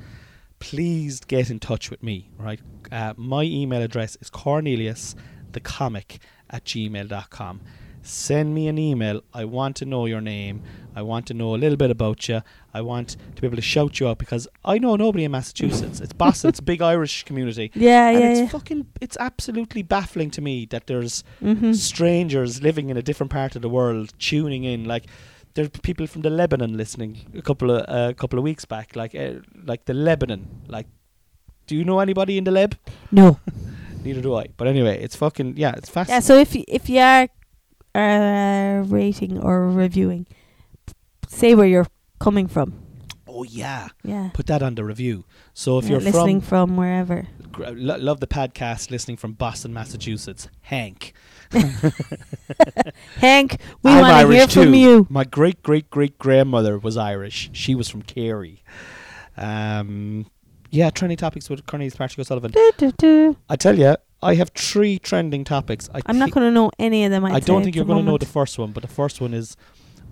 please 0.59 1.21
get 1.21 1.51
in 1.51 1.59
touch 1.59 1.91
with 1.91 2.03
me, 2.03 2.31
right? 2.39 2.61
Uh, 2.91 3.15
my 3.17 3.43
email 3.43 3.83
address 3.83 4.17
is 4.21 4.31
cornelius 4.31 5.15
the 5.53 5.61
comic 5.61 6.19
at 6.51 6.65
gmail.com. 6.65 7.61
Send 8.07 8.55
me 8.55 8.69
an 8.69 8.79
email. 8.79 9.23
I 9.35 9.45
want 9.45 9.77
to 9.77 9.85
know 9.85 10.07
your 10.07 10.21
name. 10.21 10.63
I 10.95 11.03
want 11.03 11.27
to 11.27 11.35
know 11.35 11.55
a 11.55 11.59
little 11.59 11.77
bit 11.77 11.91
about 11.91 12.29
you. 12.29 12.41
I 12.73 12.81
want 12.81 13.17
to 13.35 13.41
be 13.41 13.47
able 13.47 13.57
to 13.57 13.63
shout 13.63 13.99
you 14.01 14.09
out 14.09 14.19
because 14.19 14.47
I 14.65 14.79
know 14.79 14.97
nobody 14.97 15.25
in 15.25 15.33
Massachusetts. 15.33 16.01
It's 16.01 16.13
Boston. 16.13 16.49
it's 16.49 16.61
a 16.61 16.63
big 16.63 16.81
Irish 16.81 17.25
community. 17.25 17.71
yeah, 17.75 18.11
and 18.11 18.21
yeah, 18.21 18.31
it's 18.31 18.41
yeah. 18.41 18.49
fucking, 18.49 18.87
it's 19.01 19.17
absolutely 19.19 19.83
baffling 19.83 20.31
to 20.31 20.41
me 20.41 20.67
that 20.67 20.87
there's 20.87 21.25
mm-hmm. 21.43 21.73
strangers 21.73 22.63
living 22.63 22.91
in 22.91 22.97
a 22.97 23.03
different 23.03 23.31
part 23.31 23.57
of 23.57 23.63
the 23.63 23.69
world 23.69 24.13
tuning 24.19 24.65
in 24.65 24.85
like 24.85 25.07
there's 25.55 25.69
people 25.71 26.07
from 26.07 26.23
the 26.23 26.31
Lebanon 26.31 26.77
listening 26.77 27.27
a 27.37 27.43
couple 27.43 27.71
of 27.71 27.85
a 27.89 28.15
couple 28.15 28.39
of 28.39 28.45
weeks 28.45 28.65
back 28.65 28.95
like 28.95 29.15
uh, 29.15 29.41
like 29.65 29.87
the 29.87 29.95
Lebanon 29.95 30.47
like 30.69 30.87
do 31.67 31.75
you 31.75 31.85
know 31.85 31.99
anybody 31.99 32.39
in 32.39 32.45
the 32.45 32.51
Leb 32.51 32.75
No. 33.11 33.41
neither 34.05 34.21
do 34.21 34.35
I 34.35 34.49
but 34.57 34.69
anyway 34.69 35.03
it's 35.03 35.17
fucking 35.17 35.57
yeah 35.57 35.73
it's 35.77 35.89
fascinating. 35.89 36.15
Yeah, 36.15 36.21
so 36.21 36.39
if 36.39 36.55
y- 36.55 36.65
if 36.69 36.89
you 36.91 37.01
are 37.01 37.29
uh, 37.97 38.83
rating 38.87 39.39
or 39.41 39.69
reviewing, 39.71 40.27
say 41.29 41.55
where 41.55 41.67
you're 41.67 41.87
coming 42.21 42.47
from. 42.49 42.83
Oh 43.29 43.43
yeah, 43.43 43.89
Yeah. 44.03 44.31
put 44.33 44.47
that 44.47 44.63
on 44.63 44.75
the 44.77 44.85
review. 44.85 45.25
So 45.53 45.79
if 45.79 45.85
Yeah, 45.85 45.93
you're 45.93 46.01
listening 46.01 46.41
from, 46.41 46.69
from, 46.71 46.77
wherever. 46.77 47.27
gr- 47.53 47.65
lo- 47.75 47.99
love 47.99 48.21
the 48.21 48.27
podcast, 48.27 48.91
listening 48.91 49.17
from 49.19 49.33
Boston, 49.35 49.73
Massachusetts, 49.75 50.49
Hank. 50.63 51.13
Hank, 53.17 53.59
we 53.83 53.91
want 53.91 54.27
to 54.29 54.33
hear 54.35 54.47
too. 54.47 54.63
from 54.65 54.75
you. 54.75 55.07
My 55.11 55.25
great 55.25 55.63
great 55.63 55.91
great 55.91 56.19
grandmother 56.19 56.79
was 56.79 56.97
Irish. 56.97 57.51
She 57.53 57.75
was 57.75 57.89
from 57.89 58.03
Kerry. 58.03 58.63
Um, 59.37 60.27
yeah, 60.71 60.91
trending 60.91 61.17
topics 61.19 61.49
with 61.51 61.65
Cornelius 61.67 61.95
Patrick 61.97 62.19
O'Sullivan. 62.21 62.51
Do, 62.53 62.73
do, 62.79 62.93
do. 62.93 63.37
I 63.49 63.57
tell 63.57 63.79
you, 63.79 63.97
I 64.23 64.35
have 64.35 64.51
three 64.51 64.99
trending 64.99 65.45
topics. 65.45 65.89
I 65.95 66.01
I'm 66.07 66.19
not 66.19 66.31
going 66.31 66.47
to 66.47 66.51
know 66.51 66.71
any 66.79 67.05
of 67.05 67.11
them. 67.11 67.25
I'd 67.25 67.33
I 67.35 67.41
don't 67.41 67.63
think 67.63 67.77
you're 67.77 67.85
going 67.85 67.99
to 68.05 68.11
know 68.11 68.19
the 68.19 68.27
first 68.27 68.59
one, 68.59 68.73
but 68.73 68.83
the 68.83 68.89
first 68.89 69.21
one 69.21 69.35
is, 69.35 69.57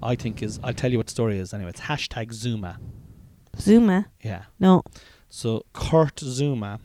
I 0.03 0.15
think 0.15 0.43
is. 0.43 0.61
I'll 0.63 0.75
tell 0.75 0.91
you 0.93 0.99
what 0.99 1.07
the 1.07 1.13
story 1.13 1.39
is. 1.39 1.55
Anyway, 1.55 1.71
it's 1.71 1.81
hashtag 1.83 2.29
Zouma. 2.33 2.77
Zouma. 3.57 4.07
Yeah. 4.23 4.43
No. 4.61 4.83
So 5.29 5.65
Kurt 5.73 6.17
Zouma 6.17 6.81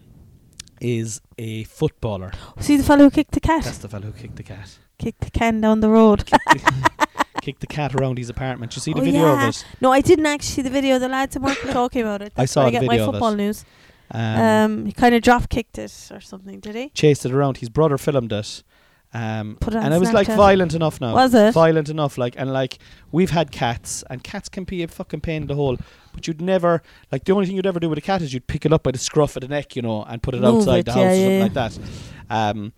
is 0.82 1.20
a 1.38 1.66
footballer. 1.66 2.32
See 2.60 2.78
the 2.78 2.84
fellow 2.84 3.04
who 3.06 3.12
kicked 3.12 3.32
the 3.34 3.40
cat? 3.42 3.64
That's 3.66 3.80
the 3.80 3.90
fellow 3.90 4.08
who 4.08 4.12
kicked 4.14 4.38
the 4.38 4.44
cat. 4.44 4.78
kicked 4.98 5.22
the 5.22 5.30
can 5.32 5.60
down 5.62 5.82
the 5.82 5.90
road. 5.90 6.26
kicked 7.42 7.60
the 7.60 7.68
cat 7.78 7.94
around 7.96 8.18
his 8.18 8.30
apartment. 8.30 8.76
You 8.76 8.82
see 8.82 8.94
the 8.94 9.02
Oh, 9.02 9.04
video 9.04 9.22
yeah. 9.26 9.44
of 9.48 9.50
it? 9.50 9.66
no, 9.82 9.92
I 9.92 10.00
didn't 10.02 10.26
actually 10.26 10.54
see 10.54 10.62
the 10.62 10.70
video. 10.70 10.98
The 11.00 11.10
lads 11.10 11.36
at 11.36 11.42
work 11.42 11.62
were 11.64 11.74
talking 11.74 12.02
about 12.02 12.22
it. 12.22 12.32
I 12.38 12.44
That's 12.44 12.54
saw 12.54 12.62
where 12.62 12.68
I 12.70 12.72
get 12.72 12.84
my 12.86 12.94
video 12.94 13.04
of 13.04 13.10
it. 13.10 13.12
football 13.14 13.36
news. 13.36 13.66
Um, 14.12 14.40
Um, 14.42 14.86
he 14.86 14.92
kind 14.92 15.14
of 15.16 15.22
drop 15.22 15.50
kicked 15.50 15.78
it 15.78 16.10
or 16.12 16.22
something, 16.22 16.60
did 16.60 16.76
he? 16.76 16.90
chased 16.90 17.26
it 17.26 17.32
around. 17.32 17.58
His 17.58 17.70
brother 17.70 17.98
filmed 17.98 18.32
it. 18.32 18.64
Um, 19.12 19.58
Put 19.60 19.74
it 19.74 19.78
on 19.78 19.86
and 19.86 19.94
it 19.96 20.00
was 20.00 20.14
like 20.14 20.28
Snapchat. 20.28 20.38
violent 20.38 20.74
enough 20.76 21.02
now. 21.02 21.16
Was 21.16 21.34
it? 21.34 21.52
Violent 21.54 21.90
enough, 21.90 22.18
like 22.20 22.36
and 22.38 22.54
like 22.54 22.78
we've 23.12 23.32
had 23.32 23.52
cats, 23.52 24.04
and 24.08 24.24
cats 24.24 24.50
can 24.50 24.66
be 24.66 24.84
a 24.84 24.88
fucking 24.88 25.22
pain 25.22 25.42
in 25.42 25.48
the 25.48 25.56
hole. 25.56 25.78
But 26.14 26.28
you'd 26.28 26.42
never 26.42 26.84
like 27.12 27.24
the 27.24 27.34
only 27.34 27.48
thing 27.48 27.56
you'd 27.56 27.66
ever 27.66 27.80
do 27.80 27.90
with 27.90 27.98
a 27.98 28.02
cat 28.02 28.22
is 28.22 28.36
you'd 28.36 28.46
pick 28.46 28.68
it 28.68 28.74
up 28.74 28.84
by 28.84 28.92
the 28.92 29.00
scruff 29.00 29.36
of 29.36 29.42
the 29.42 29.48
neck, 29.48 29.76
you 29.76 29.82
know, 29.82 30.04
and 30.04 30.22
put 30.22 30.36
it 30.36 30.42
Move 30.42 30.58
outside 30.58 30.80
it, 30.80 30.86
the 30.86 30.92
yeah, 30.92 31.08
house 31.08 31.14
or 31.14 31.16
something 31.16 31.38
yeah. 31.38 31.44
like 31.44 31.54
that. 31.54 31.80
Um, 32.30 32.74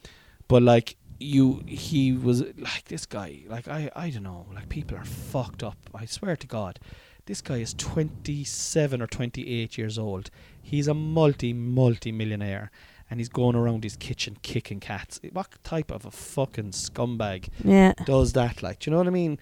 but 0.47 0.63
like 0.63 0.95
you, 1.19 1.61
he 1.67 2.13
was 2.13 2.43
like 2.57 2.85
this 2.85 3.05
guy. 3.05 3.41
Like 3.47 3.67
I, 3.67 3.91
I 3.93 4.09
don't 4.09 4.23
know. 4.23 4.45
Like 4.55 4.69
people 4.69 4.97
are 4.97 5.03
fucked 5.05 5.63
up. 5.63 5.77
I 5.93 6.05
swear 6.05 6.37
to 6.37 6.47
God, 6.47 6.79
this 7.25 7.41
guy 7.41 7.57
is 7.57 7.73
twenty 7.73 8.45
seven 8.45 9.01
or 9.01 9.07
twenty 9.07 9.49
eight 9.49 9.77
years 9.77 9.99
old. 9.99 10.29
He's 10.61 10.87
a 10.87 10.93
multi 10.93 11.53
multi 11.53 12.11
millionaire. 12.11 12.71
And 13.09 13.19
he's 13.19 13.27
going 13.27 13.57
around 13.57 13.83
his 13.83 13.97
kitchen 13.97 14.37
kicking 14.41 14.79
cats. 14.79 15.19
What 15.33 15.49
type 15.65 15.91
of 15.91 16.05
a 16.05 16.11
fucking 16.11 16.71
scumbag 16.71 17.49
Yeah. 17.61 17.91
does 18.05 18.31
that. 18.33 18.63
Like, 18.63 18.79
do 18.79 18.89
you 18.89 18.91
know 18.93 18.99
what 18.99 19.07
I 19.07 19.09
mean? 19.09 19.37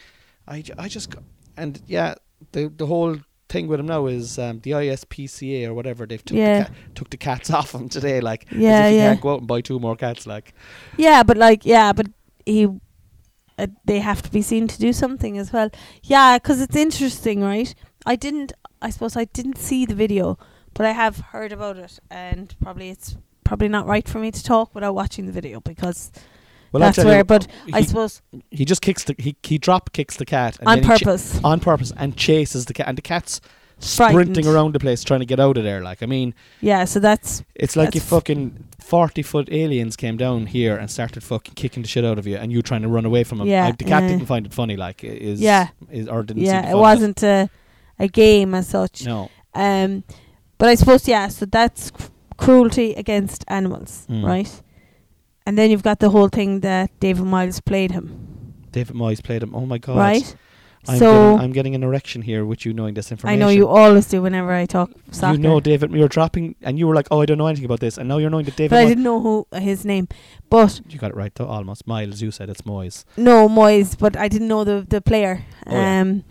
I, 0.48 0.64
I 0.76 0.88
just 0.88 1.14
and 1.56 1.80
yeah, 1.86 2.16
the 2.52 2.74
the 2.76 2.88
whole 2.88 3.18
thing 3.48 3.68
with 3.68 3.80
him 3.80 3.86
now 3.86 4.08
is 4.08 4.40
um, 4.40 4.60
the 4.62 4.72
ISPCA 4.72 5.68
or 5.68 5.74
whatever 5.76 6.08
they've 6.08 6.24
took 6.26 6.38
Yeah. 6.38 6.60
the 6.60 6.66
cat, 6.66 6.74
took 6.96 7.10
the 7.12 7.18
cats 7.18 7.50
off 7.58 7.76
him 7.76 7.90
today. 7.90 8.22
Like, 8.22 8.48
Yeah, 8.52 8.72
as 8.72 8.80
if 8.86 8.92
he 8.92 8.98
yeah. 8.98 9.10
can't 9.10 9.22
go 9.22 9.34
out 9.34 9.40
and 9.40 9.48
buy 9.48 9.62
two 9.62 9.80
more 9.80 9.96
cats. 9.96 10.26
Like, 10.26 10.54
Yeah, 10.98 11.22
but 11.24 11.38
like, 11.38 11.64
yeah, 11.64 11.94
but 11.94 12.08
he, 12.48 12.66
uh, 13.60 13.68
they 13.86 14.00
have 14.00 14.22
to 14.24 14.32
be 14.32 14.42
seen 14.42 14.68
to 14.68 14.80
do 14.80 14.94
something 14.94 15.38
as 15.38 15.54
well. 15.54 15.70
Yeah, 16.04 16.38
because 16.40 16.60
it's 16.60 16.76
interesting, 16.76 17.42
right? 17.42 17.74
I 18.06 18.16
didn't, 18.16 18.52
I 18.82 18.90
suppose 18.90 19.16
I 19.16 19.26
didn't 19.26 19.58
see 19.60 19.86
the 19.86 19.96
video, 19.96 20.38
but 20.74 20.86
I 20.86 20.92
have 20.92 21.18
heard 21.18 21.52
about 21.52 21.78
it, 21.78 22.00
and 22.10 22.54
probably 22.62 22.90
it's 22.90 23.16
probably 23.44 23.68
not 23.68 23.88
right 23.88 24.08
for 24.08 24.20
me 24.20 24.32
to 24.32 24.44
talk 24.44 24.74
without 24.76 24.94
watching 24.94 25.26
the 25.26 25.32
video 25.32 25.60
because 25.60 26.12
well, 26.72 26.82
that's 26.82 26.98
you 26.98 27.06
where. 27.06 27.24
But 27.24 27.48
I 27.74 27.82
suppose 27.84 28.22
he 28.52 28.66
just 28.66 28.82
kicks 28.82 29.04
the 29.04 29.16
he 29.18 29.36
he 29.44 29.58
drop 29.58 29.92
kicks 29.94 30.18
the 30.18 30.26
cat 30.26 30.58
and 30.60 30.68
on 30.68 30.78
he 30.80 30.86
purpose, 30.86 31.40
on 31.44 31.60
purpose 31.60 31.92
and 31.96 32.16
chases 32.16 32.66
the 32.66 32.74
cat 32.74 32.88
and 32.88 32.98
the 32.98 33.02
cat's 33.02 33.42
sprinting 33.80 34.46
around 34.46 34.74
the 34.74 34.80
place 34.80 35.04
trying 35.04 35.22
to 35.22 35.26
get 35.26 35.40
out 35.40 35.58
of 35.58 35.64
there. 35.64 35.82
Like, 35.82 36.04
I 36.04 36.06
mean, 36.06 36.34
yeah. 36.62 36.86
So 36.86 37.00
that's 37.00 37.44
it's 37.56 37.76
like 37.76 37.88
That's 37.88 37.98
if 37.98 38.10
fucking 38.10 38.68
forty 38.80 39.22
foot 39.24 39.50
aliens 39.52 39.96
came 39.96 40.18
down 40.18 40.48
here 40.48 40.78
and 40.78 40.90
started 40.92 41.24
fucking 41.24 41.56
kicking 41.56 41.84
the 41.84 41.90
shit 41.90 42.06
out 42.06 42.20
of 42.20 42.28
you, 42.28 42.38
and 42.38 42.52
you 42.52 42.62
trying 42.62 42.82
to 42.84 42.88
run 42.88 43.06
away 43.06 43.24
from 43.24 43.40
them. 43.40 43.48
Yeah, 43.48 43.68
I, 43.68 43.72
the 43.72 43.86
cat 43.86 44.08
didn't 44.08 44.26
find 44.26 44.46
it 44.46 44.54
funny. 44.54 44.76
Like, 44.76 45.04
is 45.04 45.42
Yeah. 45.42 45.70
is 45.90 46.08
or 46.08 46.24
didn't 46.24 46.44
yeah. 46.44 46.70
It 46.70 46.76
wasn't 46.76 47.24
a, 47.24 47.50
a 47.98 48.08
game 48.08 48.54
as 48.54 48.68
such. 48.68 49.06
No. 49.06 49.30
Um, 49.54 50.04
but 50.60 50.70
I 50.70 50.76
suppose 50.76 51.08
yeah. 51.08 51.28
So 51.30 51.46
that's 51.48 51.86
c- 51.88 52.10
cruelty 52.38 52.94
against 52.94 53.44
animals, 53.48 54.06
Mm. 54.10 54.24
right? 54.24 54.62
And 55.46 55.58
then 55.58 55.72
you've 55.72 55.84
got 55.84 56.00
the 56.00 56.10
whole 56.12 56.30
thing 56.30 56.60
that 56.60 56.92
David 57.00 57.26
Miles 57.26 57.60
played 57.60 57.92
him, 57.92 58.54
David 58.72 58.96
Moyes 58.96 59.24
played 59.24 59.42
him. 59.42 59.56
Oh 59.56 59.66
my 59.66 59.80
god! 59.80 59.98
right? 59.98 60.36
I'm, 60.88 60.98
so 60.98 61.12
getting, 61.12 61.40
I'm 61.44 61.52
getting 61.52 61.76
an 61.76 61.84
erection 61.84 62.22
here 62.22 62.46
with 62.46 62.66
you 62.66 62.72
knowing 62.74 62.94
this 62.94 63.12
information. 63.12 63.42
I 63.42 63.44
know 63.44 63.50
you 63.50 63.68
always 63.68 64.06
do 64.08 64.22
whenever 64.22 64.52
I 64.54 64.66
talk 64.66 64.90
soccer. 65.12 65.34
You 65.36 65.40
know 65.40 65.60
David. 65.60 65.92
You're 65.92 66.08
dropping, 66.08 66.56
and 66.62 66.80
you 66.80 66.88
were 66.88 66.96
like, 66.96 67.08
"Oh, 67.12 67.20
I 67.22 67.26
don't 67.26 67.38
know 67.38 67.48
anything 67.48 67.66
about 67.66 67.82
this," 67.82 67.98
and 67.98 68.08
now 68.08 68.18
you're 68.18 68.30
knowing 68.30 68.46
that 68.46 68.56
David. 68.56 68.70
but 68.72 68.80
I 68.80 68.86
didn't 68.86 69.04
know 69.04 69.20
who 69.20 69.46
his 69.58 69.84
name. 69.84 70.08
But 70.50 70.80
you 70.88 70.98
got 70.98 71.12
it 71.12 71.18
right 71.18 71.34
though, 71.36 71.48
almost. 71.48 71.86
Miles, 71.86 72.22
you 72.22 72.32
said 72.32 72.50
it's 72.50 72.62
Moyes. 72.62 73.04
no 73.18 73.50
Moyes, 73.50 73.98
but 73.98 74.16
I 74.16 74.28
didn't 74.30 74.48
know 74.48 74.64
the 74.64 74.86
the 74.88 75.02
player. 75.02 75.44
Oh, 75.68 75.74
yeah. 75.74 76.02
um, 76.02 76.24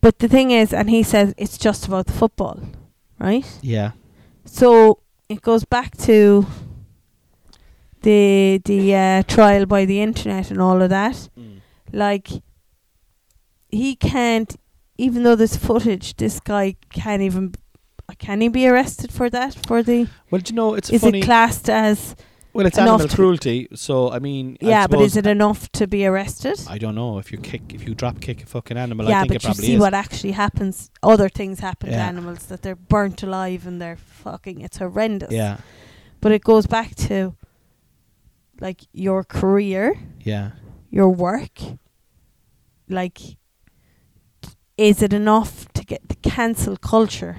but 0.00 0.20
the 0.20 0.28
thing 0.28 0.50
is, 0.50 0.72
and 0.72 0.88
he 0.88 1.02
says 1.02 1.34
it's 1.36 1.58
just 1.58 1.86
about 1.86 2.06
the 2.06 2.14
football, 2.14 2.58
right? 3.20 3.46
Yeah. 3.62 3.92
So 4.44 4.98
it 5.28 5.42
goes 5.42 5.64
back 5.64 5.96
to 5.98 6.46
the 8.02 8.60
the 8.64 8.94
uh, 8.94 9.22
trial 9.24 9.66
by 9.66 9.84
the 9.84 10.00
internet 10.00 10.50
and 10.50 10.60
all 10.60 10.80
of 10.82 10.90
that. 10.90 11.28
Like 11.92 12.28
he 13.68 13.94
can't, 13.96 14.56
even 14.98 15.22
though 15.22 15.36
there's 15.36 15.56
footage, 15.56 16.16
this 16.16 16.40
guy 16.40 16.76
can't 16.92 17.22
even. 17.22 17.54
Can 18.18 18.40
he 18.40 18.48
be 18.48 18.66
arrested 18.66 19.12
for 19.12 19.30
that? 19.30 19.54
For 19.66 19.82
the 19.84 20.08
Well, 20.30 20.40
do 20.40 20.50
you 20.52 20.56
know 20.56 20.74
it's 20.74 20.90
is 20.90 21.02
funny? 21.02 21.20
it 21.20 21.24
classed 21.24 21.70
as 21.70 22.16
well, 22.52 22.66
it's 22.66 22.78
enough 22.78 22.88
animal 23.00 23.08
to- 23.08 23.14
cruelty. 23.16 23.68
So 23.74 24.10
I 24.10 24.18
mean, 24.18 24.56
I 24.62 24.66
yeah? 24.66 24.86
But 24.86 25.00
is 25.00 25.16
it 25.16 25.26
enough 25.26 25.70
to 25.72 25.86
be 25.86 26.04
arrested? 26.06 26.60
I 26.68 26.78
don't 26.78 26.94
know 26.94 27.18
if 27.18 27.30
you 27.32 27.38
kick, 27.38 27.72
if 27.74 27.86
you 27.86 27.94
drop 27.94 28.20
kick 28.20 28.42
a 28.42 28.46
fucking 28.46 28.76
animal. 28.76 29.06
I 29.06 29.10
yeah, 29.10 29.20
think 29.20 29.28
but 29.28 29.36
it 29.36 29.42
you 29.42 29.48
probably 29.48 29.66
see 29.66 29.74
is. 29.74 29.80
what 29.80 29.94
actually 29.94 30.32
happens. 30.32 30.90
Other 31.02 31.28
things 31.28 31.60
happen 31.60 31.90
to 31.90 31.94
Yeah. 31.96 32.06
animals 32.08 32.46
that 32.46 32.62
they're 32.62 32.76
burnt 32.76 33.22
alive 33.22 33.66
and 33.66 33.80
they're 33.80 33.96
fucking. 33.96 34.60
It's 34.60 34.78
horrendous. 34.78 35.30
yeah, 35.32 35.58
But 36.20 36.32
it 36.32 36.42
goes 36.42 36.66
back 36.66 36.94
to 37.08 37.34
like 38.60 38.82
your 38.92 39.24
career, 39.24 39.98
yeah. 40.20 40.50
your 40.90 41.08
work. 41.08 41.58
Like, 42.88 43.20
is 44.76 45.02
it 45.02 45.12
enough 45.12 45.66
to 45.74 45.84
get 45.84 46.08
the 46.08 46.16
cancel 46.16 46.76
culture? 46.76 47.38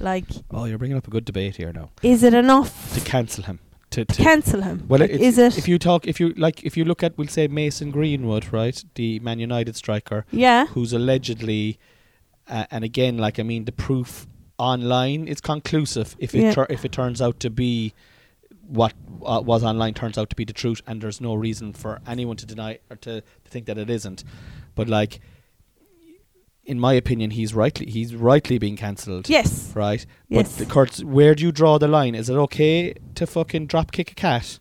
Like, 0.00 0.24
Oh, 0.50 0.64
you're 0.64 0.78
bringing 0.78 0.96
up 0.96 1.06
a 1.06 1.10
good 1.10 1.24
debate 1.24 1.56
here 1.56 1.72
now. 1.72 1.90
is 2.02 2.22
it 2.22 2.34
enough 2.34 2.94
To 2.94 3.00
cancel 3.00 3.44
him. 3.44 3.58
To, 3.96 4.04
to 4.04 4.22
cancel 4.22 4.60
him? 4.60 4.84
Well, 4.88 5.00
Like, 5.00 5.10
it's, 5.10 5.22
is 5.22 5.38
it? 5.38 5.56
If 5.58 5.66
you 5.68 5.78
talk, 5.78 6.06
if 6.06 6.20
you 6.20 6.34
like, 6.36 6.62
if 6.64 6.76
you 6.76 6.84
look 6.84 7.02
at, 7.02 7.16
we'll 7.16 7.28
say 7.28 7.48
Mason 7.48 7.90
Greenwood, 7.90 8.52
right, 8.52 8.84
the 8.94 9.20
Man 9.20 9.38
United 9.38 9.74
striker, 9.74 10.26
yeah, 10.30 10.66
who's 10.66 10.92
allegedly, 10.92 11.78
uh, 12.46 12.66
and 12.70 12.84
again, 12.84 13.16
like 13.16 13.38
I 13.38 13.42
mean, 13.42 13.64
the 13.64 13.72
proof 13.72 14.26
online 14.58 15.26
is 15.26 15.40
conclusive. 15.40 16.14
If 16.18 16.34
it 16.34 16.42
Yeah. 16.42 16.52
tur- 16.54 16.66
if 16.68 16.84
it 16.84 16.92
turns 16.92 17.22
out 17.22 17.40
to 17.40 17.48
be 17.50 17.94
what 18.68 18.92
uh, 19.24 19.40
was 19.44 19.62
online 19.64 19.94
turns 19.94 20.18
out 20.18 20.28
to 20.30 20.36
be 20.36 20.44
the 20.44 20.52
truth, 20.52 20.82
and 20.86 21.00
there's 21.00 21.20
no 21.20 21.34
reason 21.34 21.72
for 21.72 22.00
anyone 22.06 22.36
to 22.36 22.44
deny 22.46 22.78
or 22.90 22.96
to, 22.96 23.20
to 23.22 23.50
think 23.50 23.64
that 23.66 23.78
it 23.78 23.88
isn't. 23.88 24.24
But 24.74 24.88
like, 24.88 25.20
in 26.66 26.80
my 26.80 26.92
opinion, 26.94 27.30
he's 27.30 27.54
rightly 27.54 27.86
he's 27.86 28.14
rightly 28.14 28.58
being 28.58 28.76
cancelled. 28.76 29.28
yes, 29.28 29.72
Right. 29.74 30.04
Yes. 30.28 30.58
But 30.58 30.68
Kurt, 30.68 30.98
where 31.04 31.34
do 31.34 31.44
you 31.44 31.52
draw 31.52 31.78
the 31.78 31.88
line? 31.88 32.14
Is 32.14 32.28
it 32.28 32.34
okay 32.34 32.94
to 33.14 33.26
fucking 33.26 33.66
drop 33.66 33.92
kick 33.92 34.10
a 34.12 34.14
cat? 34.14 34.58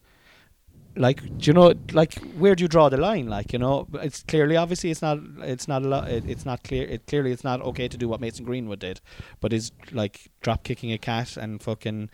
Like, 0.97 1.21
do 1.39 1.49
you 1.49 1.53
know, 1.53 1.73
like, 1.91 2.13
where 2.37 2.55
do 2.55 2.63
you 2.63 2.69
draw 2.69 2.87
the 2.87 2.95
line? 2.95 3.27
Like, 3.27 3.51
you 3.51 3.59
know, 3.59 3.85
it's 3.95 4.23
clearly, 4.23 4.55
obviously, 4.55 4.91
it's 4.91 5.01
not, 5.01 5.19
it's 5.39 5.67
not 5.67 5.83
a 5.83 5.87
lot, 5.89 6.09
it, 6.09 6.23
it's 6.25 6.45
not 6.45 6.63
clear, 6.63 6.87
it 6.87 7.05
clearly, 7.05 7.33
it's 7.33 7.43
not 7.43 7.61
okay 7.63 7.89
to 7.89 7.97
do 7.97 8.07
what 8.07 8.21
Mason 8.21 8.45
Greenwood 8.45 8.79
did, 8.79 9.01
but 9.41 9.51
is 9.51 9.73
like 9.91 10.31
drop 10.39 10.63
kicking 10.63 10.93
a 10.93 10.97
cat 10.97 11.35
and 11.35 11.61
fucking, 11.61 12.09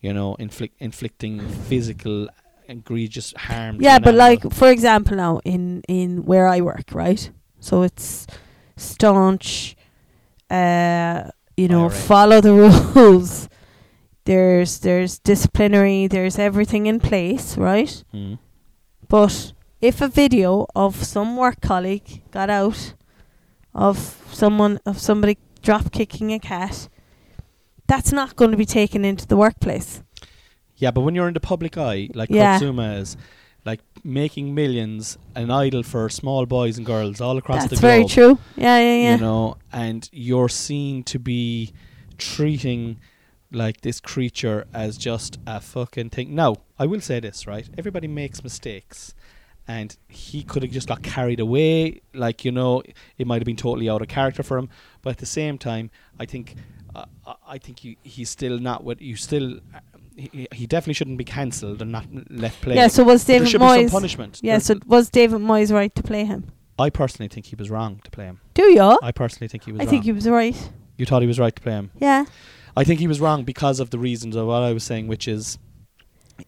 you 0.00 0.14
know, 0.14 0.34
inflict, 0.36 0.80
inflicting 0.80 1.46
physical, 1.68 2.26
egregious 2.68 3.34
harm. 3.36 3.76
yeah. 3.82 3.98
But 3.98 4.14
animal. 4.14 4.26
like, 4.26 4.54
for 4.54 4.70
example, 4.70 5.14
now 5.14 5.40
in 5.44 5.82
in 5.86 6.24
where 6.24 6.48
I 6.48 6.62
work, 6.62 6.86
right? 6.92 7.30
So 7.60 7.82
it's 7.82 8.26
staunch. 8.76 9.76
Uh, 10.50 11.30
you 11.56 11.68
know, 11.68 11.82
IRA. 11.84 11.90
follow 11.90 12.40
the 12.40 12.52
rules. 12.94 13.48
There's 14.24 14.78
there's 14.80 15.18
disciplinary. 15.18 16.06
There's 16.06 16.38
everything 16.38 16.86
in 16.86 17.00
place, 17.00 17.56
right? 17.56 18.04
Mm. 18.14 18.38
But 19.08 19.52
if 19.80 20.00
a 20.00 20.08
video 20.08 20.66
of 20.74 21.04
some 21.04 21.36
work 21.36 21.60
colleague 21.60 22.22
got 22.30 22.48
out 22.50 22.94
of 23.74 24.22
someone 24.32 24.78
of 24.86 24.98
somebody 24.98 25.38
drop 25.62 25.90
kicking 25.92 26.32
a 26.32 26.38
cat, 26.38 26.88
that's 27.86 28.12
not 28.12 28.36
going 28.36 28.50
to 28.52 28.56
be 28.56 28.64
taken 28.66 29.04
into 29.04 29.26
the 29.26 29.36
workplace. 29.36 30.02
Yeah, 30.76 30.90
but 30.92 31.02
when 31.02 31.14
you're 31.14 31.28
in 31.28 31.34
the 31.34 31.40
public 31.40 31.76
eye, 31.76 32.08
like 32.14 32.30
Yeah. 32.30 32.58
Kurt 32.58 32.68
Zouma 32.68 32.98
is, 33.00 33.16
like 33.64 33.80
making 34.04 34.54
millions 34.54 35.18
an 35.34 35.50
idol 35.50 35.82
for 35.82 36.08
small 36.08 36.46
boys 36.46 36.76
and 36.78 36.86
girls 36.86 37.20
all 37.20 37.38
across 37.38 37.62
that's 37.62 37.74
the 37.74 37.80
globe. 37.80 38.02
That's 38.02 38.14
very 38.14 38.26
true. 38.34 38.38
Yeah, 38.56 38.78
yeah, 38.78 38.94
yeah. 38.96 39.14
You 39.14 39.20
know, 39.20 39.56
and 39.72 40.08
you're 40.12 40.48
seen 40.48 41.02
to 41.04 41.18
be 41.18 41.72
treating 42.18 42.98
like 43.50 43.82
this 43.82 44.00
creature 44.00 44.66
as 44.72 44.96
just 44.96 45.38
a 45.46 45.60
fucking 45.60 46.10
thing. 46.10 46.34
Now, 46.34 46.56
I 46.78 46.86
will 46.86 47.00
say 47.00 47.20
this, 47.20 47.46
right? 47.46 47.68
Everybody 47.76 48.08
makes 48.08 48.42
mistakes. 48.42 49.14
And 49.68 49.96
he 50.08 50.42
could 50.42 50.64
have 50.64 50.72
just 50.72 50.88
got 50.88 51.04
carried 51.04 51.38
away, 51.38 52.00
like 52.12 52.44
you 52.44 52.50
know, 52.50 52.82
it 53.16 53.28
might 53.28 53.36
have 53.40 53.44
been 53.46 53.54
totally 53.54 53.88
out 53.88 54.02
of 54.02 54.08
character 54.08 54.42
for 54.42 54.58
him. 54.58 54.68
But 55.02 55.10
at 55.10 55.18
the 55.18 55.26
same 55.26 55.56
time, 55.56 55.90
I 56.18 56.26
think, 56.26 56.56
uh, 56.96 57.04
I- 57.46 57.58
think 57.58 57.84
you, 57.84 57.94
he's 58.02 58.28
still 58.28 58.58
not 58.58 58.82
what 58.82 59.00
you 59.00 59.14
still. 59.14 59.60
He, 60.16 60.46
he 60.52 60.66
definitely 60.66 60.94
shouldn't 60.94 61.18
be 61.18 61.24
cancelled 61.24 61.80
and 61.82 61.90
not 61.92 62.06
left 62.30 62.60
play. 62.60 62.74
Yeah, 62.74 62.88
so 62.88 63.02
was 63.04 63.24
David 63.24 63.48
some 63.48 63.60
Moyes? 63.62 63.90
punishment. 63.90 64.40
Yeah, 64.42 64.54
There- 64.54 64.60
so 64.60 64.74
was 64.86 65.08
David 65.10 65.40
Moyes 65.40 65.72
right 65.72 65.94
to 65.94 66.02
play 66.02 66.24
him? 66.24 66.50
I 66.78 66.90
personally 66.90 67.28
think 67.28 67.46
he 67.46 67.56
was 67.56 67.70
wrong 67.70 68.00
to 68.04 68.10
play 68.10 68.24
him. 68.24 68.40
Do 68.54 68.64
you? 68.64 68.98
I 69.02 69.12
personally 69.12 69.48
think 69.48 69.64
he 69.64 69.72
was 69.72 69.80
I 69.80 69.84
wrong. 69.84 69.90
think 69.90 70.04
he 70.04 70.12
was 70.12 70.28
right. 70.28 70.70
you 70.96 71.06
thought 71.06 71.22
he 71.22 71.28
was 71.28 71.38
right 71.38 71.54
to 71.54 71.62
play 71.62 71.72
him. 71.72 71.90
Yeah. 71.98 72.24
I 72.76 72.84
think 72.84 73.00
he 73.00 73.06
was 73.06 73.20
wrong 73.20 73.44
because 73.44 73.80
of 73.80 73.90
the 73.90 73.98
reasons 73.98 74.34
of 74.36 74.46
what 74.46 74.62
I 74.62 74.72
was 74.72 74.82
saying, 74.84 75.06
which 75.06 75.28
is 75.28 75.58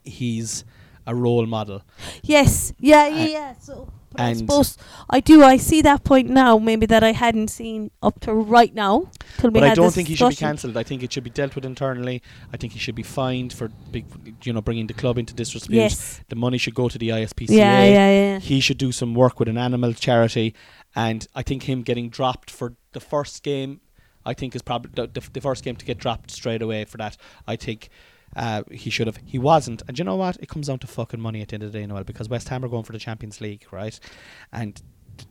he's 0.02 0.64
a 1.06 1.14
role 1.14 1.46
model. 1.46 1.82
Yes. 2.22 2.72
Yeah. 2.78 3.06
Yeah. 3.08 3.26
Yeah. 3.26 3.54
So. 3.60 3.92
But 4.16 4.22
I 4.22 4.32
suppose 4.34 4.78
I 5.10 5.20
do. 5.20 5.42
I 5.42 5.56
see 5.56 5.82
that 5.82 6.04
point 6.04 6.30
now. 6.30 6.58
Maybe 6.58 6.86
that 6.86 7.02
I 7.02 7.12
hadn't 7.12 7.48
seen 7.48 7.90
up 8.02 8.20
to 8.20 8.32
right 8.32 8.72
now. 8.72 9.10
But 9.40 9.62
I 9.62 9.74
don't 9.74 9.92
think 9.92 10.08
he 10.08 10.14
should 10.14 10.30
be 10.30 10.36
cancelled. 10.36 10.76
I 10.76 10.82
think 10.82 11.02
it 11.02 11.12
should 11.12 11.24
be 11.24 11.30
dealt 11.30 11.54
with 11.54 11.64
internally. 11.64 12.22
I 12.52 12.56
think 12.56 12.72
he 12.72 12.78
should 12.78 12.94
be 12.94 13.02
fined 13.02 13.52
for 13.52 13.68
big, 13.90 14.06
you 14.44 14.52
know, 14.52 14.60
bringing 14.60 14.86
the 14.86 14.94
club 14.94 15.18
into 15.18 15.34
disrepute. 15.34 15.72
Yes. 15.72 16.20
The 16.28 16.36
money 16.36 16.58
should 16.58 16.74
go 16.74 16.88
to 16.88 16.98
the 16.98 17.08
ISPCA. 17.10 17.50
Yeah. 17.50 17.84
Yeah. 17.84 18.10
Yeah. 18.10 18.38
He 18.38 18.60
should 18.60 18.78
do 18.78 18.92
some 18.92 19.14
work 19.14 19.38
with 19.38 19.48
an 19.48 19.58
animal 19.58 19.92
charity, 19.92 20.54
and 20.94 21.26
I 21.34 21.42
think 21.42 21.64
him 21.64 21.82
getting 21.82 22.08
dropped 22.08 22.50
for 22.50 22.74
the 22.92 23.00
first 23.00 23.42
game, 23.42 23.80
I 24.24 24.34
think 24.34 24.54
is 24.54 24.62
probably 24.62 24.92
the, 24.94 25.06
the, 25.06 25.28
the 25.32 25.40
first 25.40 25.64
game 25.64 25.76
to 25.76 25.84
get 25.84 25.98
dropped 25.98 26.30
straight 26.30 26.62
away 26.62 26.84
for 26.84 26.96
that. 26.98 27.16
I 27.46 27.56
think 27.56 27.90
uh, 28.36 28.62
he 28.70 28.90
should 28.90 29.06
have. 29.06 29.18
He 29.24 29.38
wasn't, 29.38 29.82
and 29.88 29.98
you 29.98 30.04
know 30.04 30.16
what? 30.16 30.36
It 30.40 30.48
comes 30.48 30.66
down 30.68 30.78
to 30.80 30.86
fucking 30.86 31.20
money 31.20 31.40
at 31.42 31.48
the 31.48 31.54
end 31.54 31.62
of 31.62 31.72
the 31.72 31.78
day, 31.78 31.86
Noelle, 31.86 32.04
because 32.04 32.28
West 32.28 32.48
Ham 32.48 32.64
are 32.64 32.68
going 32.68 32.84
for 32.84 32.92
the 32.92 32.98
Champions 32.98 33.40
League, 33.40 33.64
right? 33.70 33.98
And 34.52 34.80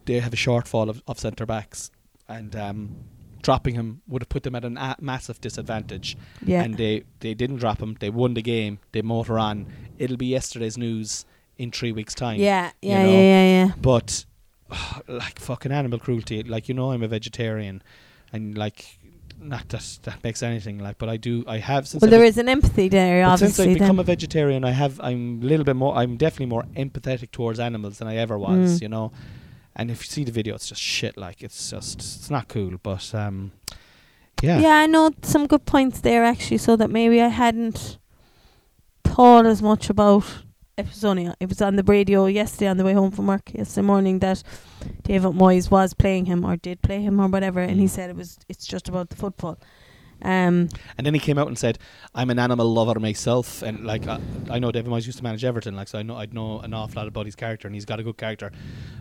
they 0.06 0.20
have 0.20 0.34
a 0.34 0.38
shortfall 0.38 0.90
of, 0.90 1.04
of 1.08 1.20
centre 1.20 1.46
backs, 1.46 1.92
and 2.30 2.56
um, 2.56 2.96
dropping 3.42 3.76
him 3.76 4.02
would 4.08 4.22
have 4.22 4.30
put 4.30 4.44
them 4.44 4.56
at 4.56 4.64
a 4.64 4.96
massive 5.02 5.42
disadvantage 5.42 6.16
Yeah. 6.46 6.64
and 6.64 6.78
they, 6.78 7.04
they 7.20 7.34
didn't 7.34 7.58
drop 7.58 7.82
him. 7.82 7.98
They 8.00 8.10
won 8.10 8.36
the 8.36 8.42
game. 8.42 8.80
They 8.94 9.02
motor 9.02 9.38
on. 9.38 9.68
It'll 9.98 10.16
be 10.16 10.28
yesterday's 10.28 10.78
news 10.78 11.26
in 11.58 11.70
three 11.72 11.92
weeks' 11.92 12.14
time. 12.16 12.40
yeah. 12.40 12.72
you 12.82 12.92
Yeah. 12.92 13.04
know. 13.04 13.10
Yeah. 13.12 13.20
Yeah. 13.20 13.66
Yeah. 13.66 13.72
But 13.82 14.26
like 15.10 15.40
fucking 15.40 15.72
animal 15.74 16.00
cruelty. 16.00 16.42
Like 16.44 16.70
you 16.70 16.74
know, 16.74 16.94
I'm 16.94 17.04
a 17.04 17.08
vegetarian, 17.10 17.84
and 18.32 18.58
like 18.58 18.98
not 19.44 19.70
that 19.70 20.00
that 20.04 20.24
makes 20.24 20.44
anything 20.44 20.80
like. 20.80 20.98
But 20.98 21.10
I 21.10 21.18
do. 21.18 21.44
I 21.48 21.58
have 21.58 21.88
since 21.88 22.02
Well, 22.02 22.10
I 22.10 22.18
there 22.18 22.26
is 22.26 22.38
an 22.38 22.50
empathy 22.50 22.90
there, 22.90 23.24
but 23.26 23.38
since. 23.38 23.60
I've 23.60 23.74
become 23.74 24.00
a 24.00 24.04
vegetarian, 24.04 24.64
I 24.64 24.72
have. 24.72 25.00
I'm 25.02 25.42
a 25.42 25.46
little 25.46 25.64
bit 25.64 25.76
more. 25.76 25.96
I'm 25.96 26.18
definitely 26.18 26.48
more 26.48 26.64
empathetic 26.76 27.32
towards 27.32 27.60
animals 27.60 28.00
than 28.00 28.08
I 28.08 28.18
ever 28.18 28.38
was. 28.38 28.80
Mm. 28.80 28.82
You 28.82 28.90
know. 28.90 29.12
And 29.76 29.90
if 29.90 30.04
you 30.04 30.08
see 30.08 30.24
the 30.24 30.32
video, 30.32 30.54
it's 30.56 30.68
just 30.68 30.82
shit. 30.82 31.18
Like 31.18 31.42
it's 31.42 31.72
just 31.72 32.00
it's 32.00 32.30
not 32.30 32.48
cool. 32.48 32.78
But 32.82 33.14
um, 33.16 33.52
yeah. 34.42 34.60
Yeah, 34.60 34.76
I 34.76 34.86
know 34.88 35.12
some 35.22 35.48
good 35.48 35.66
points 35.66 36.02
there 36.02 36.24
actually, 36.24 36.58
so 36.58 36.76
that 36.76 36.90
maybe 36.90 37.22
I 37.22 37.30
hadn't 37.30 37.98
thought 39.04 39.46
as 39.46 39.62
much 39.62 39.90
about. 39.90 40.26
It 40.76 40.88
was 40.88 41.04
only 41.06 41.32
it 41.40 41.50
was 41.50 41.62
on 41.62 41.76
the 41.76 41.84
radio 41.84 42.26
yesterday 42.26 42.68
on 42.68 42.78
the 42.78 42.84
way 42.84 42.94
home 42.94 43.12
from 43.12 43.28
work 43.28 43.54
yesterday 43.54 43.86
morning 43.86 44.20
that 44.20 44.42
David 45.04 45.34
Moyes 45.34 45.70
was 45.70 45.94
playing 45.94 46.26
him 46.26 46.44
or 46.44 46.58
did 46.58 46.82
play 46.82 47.02
him 47.02 47.20
or 47.22 47.28
whatever, 47.28 47.60
and 47.60 47.80
he 47.80 47.86
Mm. 47.86 47.90
said 47.90 48.10
it 48.10 48.16
was 48.16 48.40
it's 48.50 48.66
just 48.66 48.90
about 48.90 49.10
the 49.10 49.16
football. 49.16 49.60
Um, 50.24 50.70
And 50.98 51.06
then 51.06 51.14
he 51.14 51.20
came 51.20 51.38
out 51.38 51.48
and 51.48 51.58
said, 51.60 51.78
"I'm 52.16 52.30
an 52.32 52.40
animal 52.40 52.66
lover 52.74 53.00
myself." 53.00 53.62
And 53.62 53.86
like, 53.86 54.08
I, 54.08 54.20
I 54.50 54.58
know 54.58 54.72
David 54.72 54.90
Moyes 54.90 55.06
used 55.06 55.18
to 55.20 55.24
manage 55.24 55.44
Everton, 55.44 55.76
like, 55.76 55.90
so 55.90 56.00
I 56.00 56.02
know 56.02 56.16
I'd 56.16 56.34
know 56.34 56.60
an 56.62 56.74
awful 56.74 57.02
lot 57.02 57.08
about 57.08 57.26
his 57.26 57.36
character, 57.36 57.68
and 57.68 57.76
he's 57.76 57.86
got 57.86 58.00
a 58.00 58.04
good 58.04 58.18
character. 58.18 58.50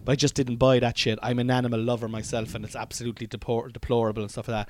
But 0.05 0.13
I 0.13 0.17
just 0.17 0.35
didn't 0.35 0.57
buy 0.57 0.79
that 0.81 0.99
shit. 0.99 1.19
I'm 1.23 1.39
an 1.39 1.51
animal 1.51 1.81
lover 1.81 2.09
myself, 2.09 2.55
and 2.55 2.65
it's 2.65 2.75
absolutely 2.77 3.29
deplor- 3.29 3.73
deplorable 3.73 4.23
and 4.23 4.31
stuff 4.31 4.49
like 4.49 4.67
that. 4.67 4.69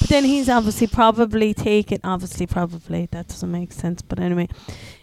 But 0.00 0.08
then 0.08 0.24
he's 0.24 0.48
obviously 0.48 0.86
probably 0.86 1.54
taken 1.54 1.98
obviously 2.04 2.46
probably 2.46 3.06
that 3.12 3.28
doesn't 3.28 3.50
make 3.50 3.72
sense, 3.72 4.02
but 4.02 4.18
anyway, 4.18 4.48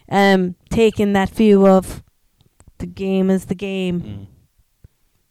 um, 0.09 0.55
taking 0.69 1.13
that 1.13 1.29
view 1.29 1.67
of 1.67 2.03
the 2.79 2.85
game 2.87 3.29
is 3.29 3.45
the 3.45 3.55
game. 3.55 4.01
Mm. 4.01 4.27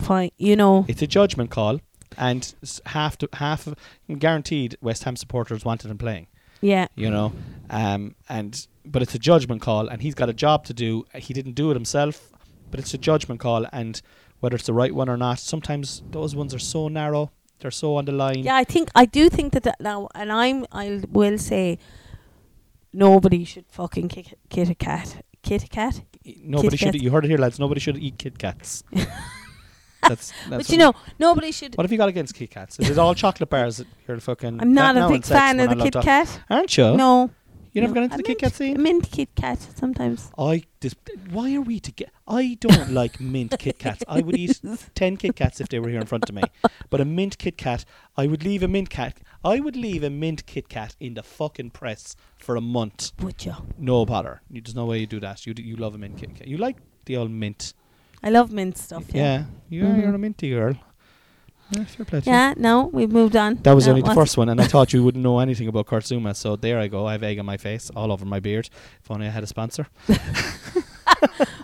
Fine, 0.07 0.31
you 0.39 0.57
know. 0.57 0.85
It's 0.89 1.03
a 1.03 1.07
judgment 1.07 1.51
call, 1.51 1.81
and 2.17 2.55
s- 2.63 2.81
half 2.87 3.19
to 3.19 3.29
half 3.35 3.67
of 3.67 3.75
guaranteed 4.19 4.77
West 4.81 5.05
Ham 5.05 5.17
supporters 5.17 5.65
wanted 5.65 5.91
him 5.91 5.99
playing. 5.99 6.29
Yeah. 6.61 6.87
You 6.95 7.11
know, 7.11 7.33
um, 7.71 8.15
and 8.29 8.67
but 8.85 9.03
it's 9.03 9.15
a 9.15 9.19
judgment 9.19 9.61
call, 9.63 9.89
and 9.89 10.01
he's 10.03 10.15
got 10.15 10.29
a 10.29 10.33
job 10.33 10.65
to 10.67 10.75
do. 10.75 11.05
He 11.15 11.35
didn't 11.35 11.53
do 11.55 11.71
it 11.71 11.75
himself, 11.75 12.31
but 12.71 12.81
it's 12.81 12.95
a 12.95 12.99
judgment 12.99 13.41
call, 13.41 13.67
and 13.73 14.01
whether 14.41 14.55
it's 14.57 14.67
the 14.67 14.73
right 14.73 14.95
one 14.95 15.09
or 15.09 15.17
not, 15.17 15.39
sometimes 15.41 16.03
those 16.11 16.35
ones 16.37 16.55
are 16.55 16.59
so 16.61 16.89
narrow. 16.89 17.31
They're 17.61 17.71
so 17.71 17.97
on 17.97 18.05
the 18.05 18.13
line. 18.13 18.39
Yeah, 18.39 18.57
I 18.57 18.65
think 18.65 18.91
I 18.95 19.05
do 19.05 19.29
think 19.29 19.53
that, 19.53 19.65
that 19.65 19.81
now, 19.81 20.09
and 20.15 20.33
I'm 20.33 20.67
I 20.73 21.03
will 21.11 21.39
say, 21.39 21.79
nobody 22.93 23.45
should 23.45 23.67
fucking 23.69 24.09
kick 24.09 24.35
kit 24.49 24.71
a 24.71 24.75
cat, 24.75 25.25
kit 25.43 25.65
a 25.65 25.69
cat. 25.69 26.03
Nobody 26.25 26.71
Kit 26.71 26.79
should. 26.79 26.93
Kats. 26.93 27.03
You 27.03 27.11
heard 27.11 27.25
it 27.25 27.29
here, 27.29 27.39
lads. 27.39 27.59
Nobody 27.59 27.81
should 27.81 27.97
eat 27.97 28.19
Kit 28.19 28.39
Kats. 28.39 28.85
that's, 28.93 29.07
that's 30.03 30.33
But 30.49 30.71
you 30.71 30.79
know, 30.79 30.93
nobody 31.19 31.53
should. 31.53 31.77
What 31.77 31.85
have 31.85 31.93
you 31.93 31.99
got 31.99 32.09
against 32.09 32.35
Kit 32.35 32.51
Kats? 32.51 32.79
Is 32.79 32.91
it 32.91 32.99
all 32.99 33.15
chocolate 33.15 33.49
bars? 33.49 33.79
that 33.79 33.87
You're 34.07 34.21
fucking. 34.21 34.61
I'm 34.61 34.75
not 34.75 34.97
a 34.97 35.09
big 35.09 35.25
fan 35.25 35.61
of 35.61 35.71
the 35.71 35.83
Kit 35.83 35.95
Kat. 35.95 36.41
Aren't 36.51 36.77
you? 36.77 36.97
No, 36.97 37.31
You 37.73 37.81
never 37.83 37.95
got 37.95 38.05
into 38.05 38.17
the 38.17 38.23
Kit 38.23 38.39
Kat 38.39 38.55
scene? 38.55 38.83
Mint 38.83 39.11
Kit 39.11 39.29
Kat 39.35 39.59
sometimes. 39.77 40.31
I 40.39 40.63
dis- 40.81 40.95
why 41.31 41.55
are 41.55 41.61
we 41.61 41.79
to 41.81 41.93
get? 41.93 42.11
I 42.27 42.57
don't 42.61 42.91
like 42.93 43.21
mint 43.21 43.59
Kit 43.59 43.79
Kats. 43.79 44.03
I 44.09 44.21
would 44.21 44.37
eat 44.37 44.61
ten 44.95 45.17
Kit 45.17 45.37
Kats 45.37 45.61
if 45.61 45.69
they 45.69 45.79
were 45.79 45.89
here 45.89 46.01
in 46.01 46.07
front 46.07 46.29
of 46.29 46.35
me, 46.35 46.43
but 46.91 47.01
a 47.01 47.05
mint 47.05 47.39
Kit 47.39 47.57
Kat, 47.59 47.85
I 48.17 48.27
would 48.27 48.43
leave 48.45 48.63
a 48.63 48.69
mint 48.69 48.91
cat. 48.91 49.19
I 49.45 49.61
would 49.61 49.77
leave 49.77 50.03
a 50.03 50.11
mint 50.11 50.47
Kit 50.47 50.69
Kat 50.69 50.97
in 50.99 51.15
the 51.15 51.23
fucking 51.23 51.71
press 51.71 52.17
for 52.39 52.57
a 52.57 52.61
month. 52.61 53.13
Would 53.21 53.45
you? 53.45 53.55
No 53.79 54.05
bother. 54.07 54.41
You, 54.51 54.61
there's 54.63 54.75
no 54.75 54.87
way 54.87 54.99
you 55.01 55.07
do 55.07 55.21
that. 55.21 55.47
You 55.47 55.55
d- 55.55 55.63
you 55.63 55.77
love 55.77 55.95
a 55.95 55.99
mint 55.99 56.17
Kit 56.19 56.35
Kat. 56.35 56.49
You 56.49 56.57
like 56.57 56.77
the 57.05 57.17
old 57.17 57.31
mint. 57.31 57.75
I 58.23 58.31
love 58.31 58.51
mint 58.51 58.77
stuff. 58.79 59.05
Yeah. 59.13 59.23
Yeah, 59.23 59.45
you're, 59.69 59.87
Mhm. 59.87 60.03
you're 60.03 60.15
a 60.15 60.19
minty 60.19 60.51
girl. 60.51 60.75
Yeah, 61.71 61.85
fair 61.85 62.07
play 62.07 62.21
to 62.21 62.27
you. 62.27 62.33
Yeah. 62.33 62.55
No, 62.57 62.87
we've 62.87 63.11
moved 63.13 63.37
on. 63.37 63.57
That 63.57 63.75
was 63.75 63.87
No, 63.87 63.93
only 63.93 64.03
the 64.03 64.15
first 64.15 64.37
one, 64.39 64.49
and 64.49 64.61
I 64.61 64.67
thought 64.67 64.93
you 64.93 65.05
wouldn't 65.05 65.23
know 65.23 65.39
anything 65.41 65.69
about 65.69 65.87
Kurt 65.87 66.05
Zouma, 66.05 66.35
so 66.35 66.57
there 66.57 66.79
I 66.79 66.89
go. 66.89 67.07
I 67.07 67.13
have 67.13 67.23
egg 67.23 67.39
on 67.39 67.47
my 67.47 67.57
face, 67.57 67.91
all 67.95 68.11
over 68.11 68.25
my 68.25 68.41
beard. 68.41 68.71
If 69.03 69.11
only 69.11 69.27
I 69.27 69.31
had 69.31 69.43
a 69.45 69.47
sponsor. 69.47 69.87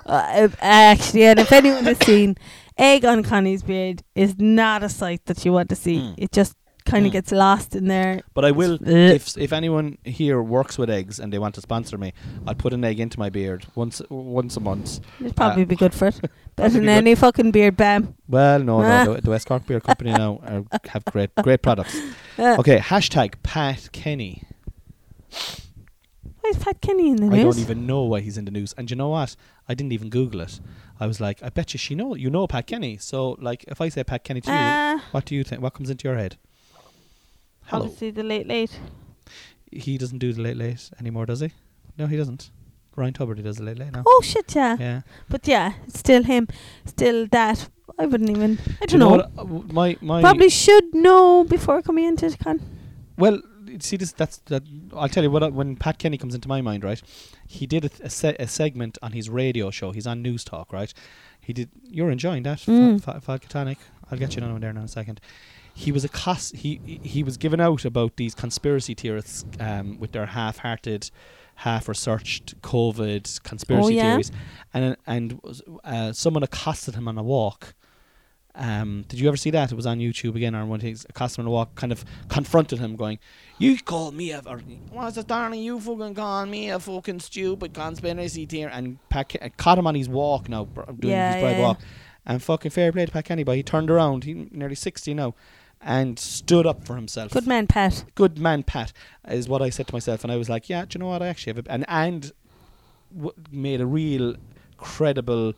Uh, 0.07 0.49
actually, 0.61 1.25
and 1.25 1.39
if 1.39 1.51
anyone 1.51 1.85
has 1.85 1.97
seen 2.05 2.37
egg 2.77 3.07
on 3.07 3.23
Connie's 3.23 3.63
beard, 3.63 4.03
is 4.15 4.39
not 4.39 4.83
a 4.83 4.89
sight 4.89 5.25
that 5.25 5.45
you 5.47 5.53
want 5.53 5.71
to 5.71 5.75
see. 5.77 5.97
Mm. 5.99 6.15
It 6.19 6.31
just 6.31 6.57
kind 6.85 7.07
of 7.07 7.11
Mm. 7.11 7.13
gets 7.15 7.33
lost 7.33 7.75
in 7.75 7.87
there. 7.89 8.21
But 8.35 8.45
I 8.45 8.51
will, 8.51 8.79
if 8.87 9.37
if 9.39 9.53
anyone 9.53 9.99
here 10.05 10.43
works 10.43 10.77
with 10.79 10.91
eggs 10.91 11.19
and 11.21 11.33
they 11.33 11.39
want 11.39 11.55
to 11.57 11.61
sponsor 11.61 11.97
me, 11.99 12.13
I'll 12.47 12.55
put 12.55 12.73
an 12.73 12.85
egg 12.85 13.01
into 13.01 13.19
my 13.19 13.31
beard 13.31 13.67
once 13.75 14.03
once 14.11 14.57
a 14.57 14.61
month. 14.61 15.01
It'd 15.21 15.35
probably 15.37 15.65
be 15.65 15.77
good 15.77 15.95
for 15.95 16.09
it. 16.09 16.21
Better 16.57 16.75
than 16.75 16.83
good. 16.83 16.89
any 16.91 17.15
fucking 17.15 17.51
beard 17.51 17.77
bam. 17.77 18.15
Well, 18.29 18.61
no, 18.63 18.81
Ah. 18.83 19.05
no, 19.05 19.15
the, 19.15 19.23
the 19.23 19.31
West 19.31 19.47
Cork 19.49 19.67
Beer 19.67 19.81
Company 19.81 20.13
now 20.13 20.41
are, 20.47 20.65
have 20.89 21.05
great 21.07 21.31
great 21.43 21.63
products. 21.63 21.97
Uh, 22.39 22.57
Okay, 22.59 22.79
hashtag 22.79 23.35
Pat 23.43 23.89
Kenny. 23.93 24.43
Why 26.41 26.51
is 26.51 26.59
Pat 26.59 26.81
Kenny 26.81 27.09
in 27.11 27.17
the 27.17 27.27
news? 27.29 27.41
I 27.41 27.43
don't 27.43 27.59
even 27.59 27.87
know 27.87 28.03
why 28.03 28.21
he's 28.21 28.37
in 28.37 28.45
the 28.45 28.51
news. 28.51 28.75
And 28.77 28.91
you 28.91 28.97
know 28.97 29.09
what? 29.09 29.35
I 29.69 29.73
didn't 29.75 29.93
even 29.93 30.11
Google 30.11 30.41
it. 30.43 30.61
I 31.01 31.07
was 31.07 31.19
like, 31.21 31.43
I 31.43 31.49
bet 31.49 31.73
you 31.73 31.79
she 31.79 31.95
know 31.95 32.15
you 32.15 32.29
know 32.31 32.47
Pat 32.47 32.67
Kenny. 32.67 32.99
So 32.99 33.37
like, 33.41 33.65
if 33.67 33.81
I 33.81 33.89
say 33.89 34.05
Pat 34.05 34.25
Kenny 34.25 34.41
to 34.43 34.51
you, 34.51 34.57
Uh, 34.57 34.99
what 35.13 35.25
do 35.25 35.35
you 35.35 35.43
think? 35.43 35.63
What 35.63 35.73
comes 35.75 35.89
into 35.91 36.07
your 36.07 36.17
head? 36.19 36.37
Hello. 37.75 37.85
obviously 37.85 38.11
the 38.11 38.23
late 38.23 38.47
late. 38.47 38.79
He 39.71 39.99
doesn't 39.99 40.19
do 40.19 40.33
the 40.33 40.41
late 40.43 40.57
late 40.57 40.91
anymore, 41.01 41.27
does 41.27 41.41
he? 41.41 41.53
No, 41.99 42.07
he 42.07 42.17
doesn't. 42.17 42.51
Ryan 42.97 43.13
Tubridy 43.13 43.43
does 43.43 43.57
the 43.57 43.65
late 43.65 43.79
late 43.79 43.93
now. 43.93 44.05
Oh 44.07 44.21
shit, 44.25 44.55
yeah. 44.55 44.77
Yeah. 44.79 45.01
But 45.29 45.47
yeah, 45.49 45.73
it's 45.87 45.99
still 45.99 46.23
him. 46.23 46.49
Still 46.85 47.27
that. 47.29 47.69
I 47.99 48.07
wouldn't 48.07 48.31
even. 48.31 48.59
I 48.81 48.87
Do 48.87 48.87
don't 48.87 48.93
you 48.93 48.99
know. 48.99 49.11
what, 49.11 49.21
uh, 49.39 49.43
w- 49.45 49.65
my 49.73 49.97
my 50.01 50.21
Probably 50.21 50.49
should 50.49 50.95
know 50.95 51.45
before 51.45 51.83
coming 51.83 52.05
into 52.05 52.31
the 52.31 52.37
con. 52.39 52.61
Well, 53.17 53.41
see 53.81 53.97
this. 53.97 54.13
That's 54.13 54.39
that. 54.47 54.63
I'll 54.95 55.09
tell 55.09 55.23
you 55.25 55.31
what. 55.31 55.43
I- 55.43 55.49
When 55.49 55.77
Pat 55.77 55.99
Kenny 55.99 56.19
comes 56.19 56.35
into 56.35 56.49
my 56.49 56.61
mind, 56.61 56.85
right? 56.85 57.01
He 57.47 57.67
did 57.67 57.85
a, 57.85 57.89
th- 57.89 58.01
a, 58.01 58.11
se- 58.11 58.37
a 58.39 58.47
segment 58.49 58.97
on 59.03 59.13
his 59.13 59.29
radio 59.29 59.71
show. 59.71 59.91
He's 59.93 60.07
on 60.07 60.23
Newstalk, 60.25 60.73
right? 60.73 60.93
He 61.41 61.53
did. 61.53 61.69
You're 61.85 62.11
enjoying 62.11 62.43
that, 62.45 62.59
Mm. 62.61 63.01
Fa- 63.03 63.21
Fa- 63.21 63.39
Falcatonic. 63.39 63.79
I'll 64.11 64.19
get 64.19 64.35
you 64.35 64.41
down 64.41 64.59
there 64.61 64.73
now 64.73 64.81
in 64.81 64.87
a 64.87 64.89
second. 64.89 65.21
He 65.75 65.91
was 65.93 66.05
a 66.05 66.09
cos- 66.09 66.53
he 66.53 66.81
he- 67.03 67.23
was 67.25 67.37
given 67.37 67.61
out 67.61 67.85
about 67.85 68.17
these 68.17 68.35
conspiracy 68.35 68.95
theorists 68.95 69.45
um, 69.61 69.99
with 69.99 70.13
their 70.13 70.27
half-hearted, 70.27 71.11
half-researched 71.57 72.61
COVID 72.63 73.43
conspiracy 73.43 73.85
Oh, 73.87 73.89
yeah? 73.89 74.03
theories, 74.11 74.31
and 74.73 74.97
and 75.07 75.41
uh, 75.83 76.13
someone 76.13 76.43
accosted 76.43 76.95
him 76.95 77.09
on 77.09 77.19
a 77.19 77.23
walk, 77.23 77.75
Um, 78.57 79.05
did 79.09 79.19
you 79.19 79.27
ever 79.27 79.37
see 79.37 79.51
that? 79.51 79.73
It 79.73 79.75
was 79.75 79.85
on 79.87 79.99
YouTube 79.99 80.37
again, 80.37 80.55
or 80.55 80.65
when 80.65 80.79
he's 80.81 81.05
accosted 81.09 81.39
him 81.41 81.43
on 81.43 81.47
the 81.47 81.51
walk, 81.51 81.75
kind 81.75 81.91
of 81.91 82.05
confronted 82.29 82.79
him, 82.79 82.95
going, 82.95 83.19
"You 83.59 83.77
called 83.83 84.15
me 84.15 84.31
a, 84.31 84.41
or, 84.47 84.59
what's 84.93 85.17
it, 85.17 85.27
darling? 85.27 85.61
You 85.61 85.81
fucking 85.81 86.15
called 86.15 86.49
me 86.51 86.71
a 86.71 86.79
fucking 86.79 87.19
stupid 87.19 87.75
conspiracy 87.75 88.47
theory," 88.47 88.71
and 88.73 88.99
Pat 89.09 89.29
Ke- 89.31 89.57
caught 89.57 89.77
him 89.79 89.89
on 89.89 89.97
his 89.97 90.09
walk 90.09 90.49
now, 90.49 90.67
doing 91.01 91.15
Yeah, 91.15 91.33
his 91.33 91.43
bride 91.43 91.57
yeah, 91.57 91.63
walk, 91.67 91.81
and 92.27 92.41
fucking 92.41 92.71
fair 92.71 92.93
play 92.93 93.07
to 93.07 93.11
Pat 93.13 93.25
Kenny, 93.25 93.43
but 93.43 93.57
he 93.57 93.65
turned 93.65 93.91
around, 93.91 94.23
he 94.23 94.35
nearly 94.53 94.77
sixty 94.77 95.15
now, 95.15 95.35
and 95.87 96.19
stood 96.19 96.67
up 96.67 96.85
for 96.87 96.97
himself. 96.97 97.31
Good 97.31 97.47
man, 97.47 97.67
Pat. 97.67 98.05
good 98.15 98.39
man, 98.39 98.63
Pat, 98.63 98.93
is 99.29 99.49
what 99.49 99.61
I 99.63 99.69
said 99.71 99.87
to 99.89 99.95
myself, 99.95 100.25
and 100.25 100.33
I 100.33 100.37
was 100.37 100.49
like, 100.49 100.69
yeah, 100.71 100.85
do 100.87 100.97
you 100.97 101.01
know 101.01 101.09
what? 101.11 101.23
I 101.23 101.27
actually 101.29 101.53
have 101.55 101.67
a, 101.67 101.71
and 101.71 101.85
and 101.89 102.33
w- 103.15 103.35
made 103.53 103.81
a 103.81 103.87
real 103.87 104.35
credible, 104.79 105.53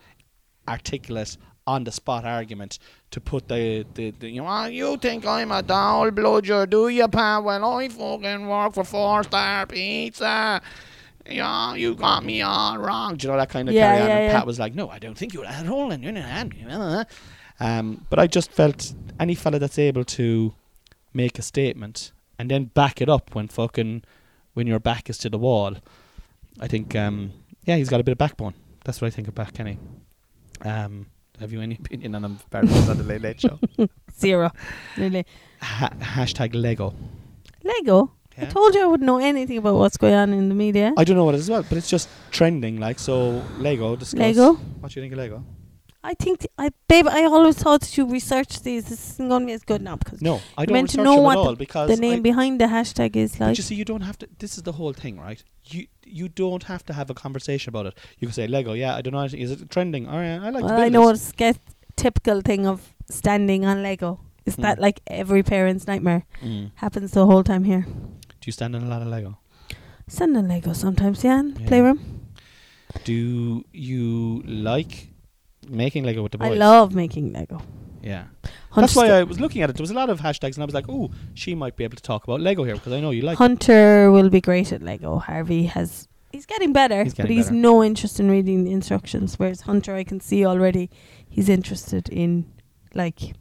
articulate, 0.68 1.36
on 1.68 1.82
the 1.84 1.90
spot 1.90 2.24
argument 2.24 2.78
to 3.10 3.20
put 3.20 3.48
the, 3.48 3.84
the, 3.94 4.12
the 4.20 4.28
you 4.30 4.40
know, 4.40 4.46
"Ah, 4.46 4.66
you 4.66 4.96
think 4.98 5.26
I'm 5.26 5.50
a 5.50 5.62
doll 5.62 6.10
bludger, 6.12 6.64
do 6.66 6.88
you, 6.88 7.08
Pat? 7.08 7.42
Well, 7.42 7.64
I 7.78 7.88
fucking 7.88 8.46
work 8.46 8.74
for 8.74 8.84
Four 8.84 9.24
Star 9.24 9.66
Pizza. 9.66 10.60
Yeah, 11.28 11.74
you 11.74 11.96
got 11.96 12.24
me 12.24 12.40
all 12.42 12.78
wrong. 12.78 13.16
Do 13.16 13.26
you 13.26 13.32
know 13.32 13.38
that 13.38 13.48
kind 13.50 13.68
of 13.68 13.74
Yeah, 13.74 13.82
carry 13.96 14.02
on? 14.02 14.08
yeah, 14.08 14.16
and 14.16 14.24
yeah. 14.26 14.38
Pat 14.38 14.46
was 14.46 14.60
like, 14.60 14.76
no, 14.76 14.88
I 14.88 15.00
don't 15.00 15.18
think 15.18 15.34
you're 15.34 15.44
at 15.44 15.66
all. 15.68 15.90
And 15.90 16.04
you're 16.04 16.12
not. 16.12 17.08
Um, 17.60 18.06
but 18.10 18.18
I 18.18 18.26
just 18.26 18.52
felt 18.52 18.94
any 19.18 19.34
fella 19.34 19.58
that's 19.58 19.78
able 19.78 20.04
to 20.04 20.52
make 21.14 21.38
a 21.38 21.42
statement 21.42 22.12
and 22.38 22.50
then 22.50 22.66
back 22.66 23.00
it 23.00 23.08
up 23.08 23.34
when 23.34 23.48
fucking 23.48 24.02
when 24.54 24.66
your 24.66 24.78
back 24.78 25.08
is 25.08 25.18
to 25.18 25.30
the 25.30 25.38
wall. 25.38 25.76
I 26.60 26.68
think 26.68 26.94
um, 26.94 27.32
yeah, 27.64 27.76
he's 27.76 27.88
got 27.88 28.00
a 28.00 28.04
bit 28.04 28.12
of 28.12 28.18
backbone. 28.18 28.54
That's 28.84 29.00
what 29.00 29.08
I 29.08 29.10
think 29.10 29.28
about 29.28 29.52
Kenny. 29.52 29.78
Um, 30.62 31.06
have 31.40 31.52
you 31.52 31.60
any 31.60 31.74
opinion 31.76 32.14
on 32.14 32.24
him? 32.24 32.38
On 32.52 32.96
the 32.96 33.04
Late 33.04 33.20
Late 33.20 33.40
Show. 33.40 33.58
Zero. 34.18 34.50
Really. 34.96 35.26
Ha- 35.60 35.92
hashtag 36.00 36.54
Lego. 36.54 36.94
Lego. 37.62 38.12
I 38.38 38.44
told 38.44 38.74
you 38.74 38.82
I 38.82 38.86
wouldn't 38.86 39.06
know 39.06 39.18
anything 39.18 39.56
about 39.58 39.76
what's 39.76 39.96
going 39.96 40.12
on 40.12 40.34
in 40.34 40.50
the 40.50 40.54
media. 40.54 40.92
I 40.96 41.04
don't 41.04 41.16
know 41.16 41.24
what 41.24 41.34
it 41.34 41.38
is 41.38 41.44
as 41.44 41.50
well, 41.50 41.62
but 41.62 41.78
it's 41.78 41.88
just 41.88 42.08
trending. 42.30 42.78
Like 42.78 42.98
so, 42.98 43.42
Lego. 43.58 43.96
Discuss. 43.96 44.18
Lego. 44.20 44.54
What 44.54 44.92
do 44.92 45.00
you 45.00 45.04
think 45.04 45.14
of 45.14 45.18
Lego? 45.18 45.44
I 46.12 46.14
think, 46.22 46.34
th- 46.42 46.52
I 46.64 46.66
babe, 46.88 47.06
I 47.08 47.22
always 47.24 47.56
thought 47.62 47.82
you 47.96 48.04
researched 48.18 48.62
these. 48.68 48.84
This 48.90 49.02
isn't 49.12 49.28
going 49.28 49.42
to 49.42 49.46
be 49.46 49.52
as 49.58 49.64
good 49.72 49.82
now 49.88 49.96
because 50.02 50.20
No, 50.22 50.34
I 50.56 50.64
don't 50.64 50.74
meant 50.76 50.90
to 50.90 50.98
research 50.98 51.04
know 51.08 51.16
them 51.16 51.24
what 51.28 51.38
at 51.38 51.46
all 51.46 51.56
because 51.56 51.88
the 51.92 51.96
name 52.06 52.18
I, 52.20 52.20
behind 52.30 52.60
the 52.62 52.66
hashtag 52.76 53.16
is 53.16 53.30
But 53.36 53.40
like. 53.46 53.56
you 53.58 53.64
see, 53.68 53.74
you 53.74 53.84
don't 53.92 54.02
have 54.10 54.16
to. 54.20 54.28
This 54.38 54.56
is 54.58 54.62
the 54.62 54.72
whole 54.80 54.92
thing, 54.92 55.14
right? 55.28 55.42
You 55.64 55.86
you 56.20 56.28
don't 56.28 56.64
have 56.72 56.82
to 56.86 56.92
have 56.92 57.08
a 57.10 57.14
conversation 57.14 57.70
about 57.70 57.86
it. 57.86 57.94
You 58.18 58.28
can 58.28 58.34
say 58.34 58.46
Lego. 58.46 58.72
Yeah, 58.74 58.94
I 58.98 59.00
don't 59.02 59.12
know. 59.14 59.24
Is 59.24 59.50
it 59.50 59.68
trending? 59.70 60.06
All 60.08 60.18
right, 60.18 60.38
I 60.46 60.50
like. 60.50 60.62
to 60.62 60.66
well, 60.72 60.80
I 60.80 60.88
know 60.88 61.08
it. 61.08 61.14
it's 61.14 61.32
get 61.32 61.56
typical 61.96 62.40
thing 62.40 62.66
of 62.66 62.94
standing 63.10 63.64
on 63.64 63.82
Lego. 63.82 64.20
Is 64.44 64.54
Hmm. 64.54 64.62
that 64.62 64.78
like 64.78 65.00
every 65.08 65.42
parent's 65.42 65.86
nightmare? 65.88 66.22
Mm. 66.42 66.70
Happens 66.76 67.10
the 67.10 67.26
whole 67.26 67.42
time 67.42 67.64
here. 67.64 67.84
Do 68.40 68.44
you 68.46 68.52
stand 68.52 68.76
on 68.76 68.82
a 68.84 68.88
lot 68.94 69.02
of 69.02 69.08
Lego? 69.08 69.38
Send 70.06 70.36
on 70.36 70.46
Lego 70.46 70.72
sometimes, 70.72 71.24
yeah, 71.24 71.40
in 71.40 71.56
Yeah. 71.60 71.66
playroom. 71.68 71.98
Do 73.04 73.64
you 73.72 74.42
like 74.46 75.08
making 75.68 76.04
Lego 76.04 76.22
with 76.22 76.32
the 76.32 76.38
boys? 76.38 76.52
I 76.52 76.54
love 76.54 76.94
making 76.94 77.32
Lego. 77.32 77.62
Yeah, 78.02 78.26
Hunter, 78.70 78.80
that's 78.82 78.94
why 78.94 79.08
I 79.10 79.24
was 79.24 79.40
looking 79.40 79.62
at 79.62 79.70
it. 79.70 79.76
There 79.76 79.82
was 79.82 79.90
a 79.90 79.94
lot 79.94 80.10
of 80.10 80.20
hashtags, 80.20 80.54
and 80.54 80.62
I 80.62 80.66
was 80.66 80.74
like, 80.74 80.84
"Oh, 80.88 81.10
she 81.34 81.54
might 81.56 81.76
be 81.76 81.82
able 81.82 81.96
to 81.96 82.02
talk 82.02 82.24
about 82.24 82.40
Lego 82.40 82.62
here 82.62 82.74
because 82.74 82.92
I 82.92 83.00
know 83.00 83.10
you 83.10 83.22
like." 83.22 83.34
it. 83.34 83.38
Hunter 83.38 84.12
will 84.12 84.30
be 84.30 84.40
great 84.40 84.72
at 84.72 84.80
Lego. 84.80 85.18
Harvey 85.18 85.64
has 85.66 86.06
he's 86.32 86.46
getting 86.46 86.72
better, 86.72 87.02
He's 87.02 87.14
but 87.14 87.24
getting 87.24 87.36
he's 87.36 87.46
better. 87.46 87.56
no 87.56 87.82
interest 87.82 88.20
in 88.20 88.30
reading 88.30 88.64
the 88.64 88.72
instructions. 88.72 89.38
Whereas 89.38 89.62
Hunter, 89.62 89.94
I 89.94 90.04
can 90.04 90.20
see 90.20 90.46
already, 90.46 90.90
he's 91.28 91.48
interested 91.48 92.08
in 92.08 92.52
like 92.94 93.18
he 93.18 93.34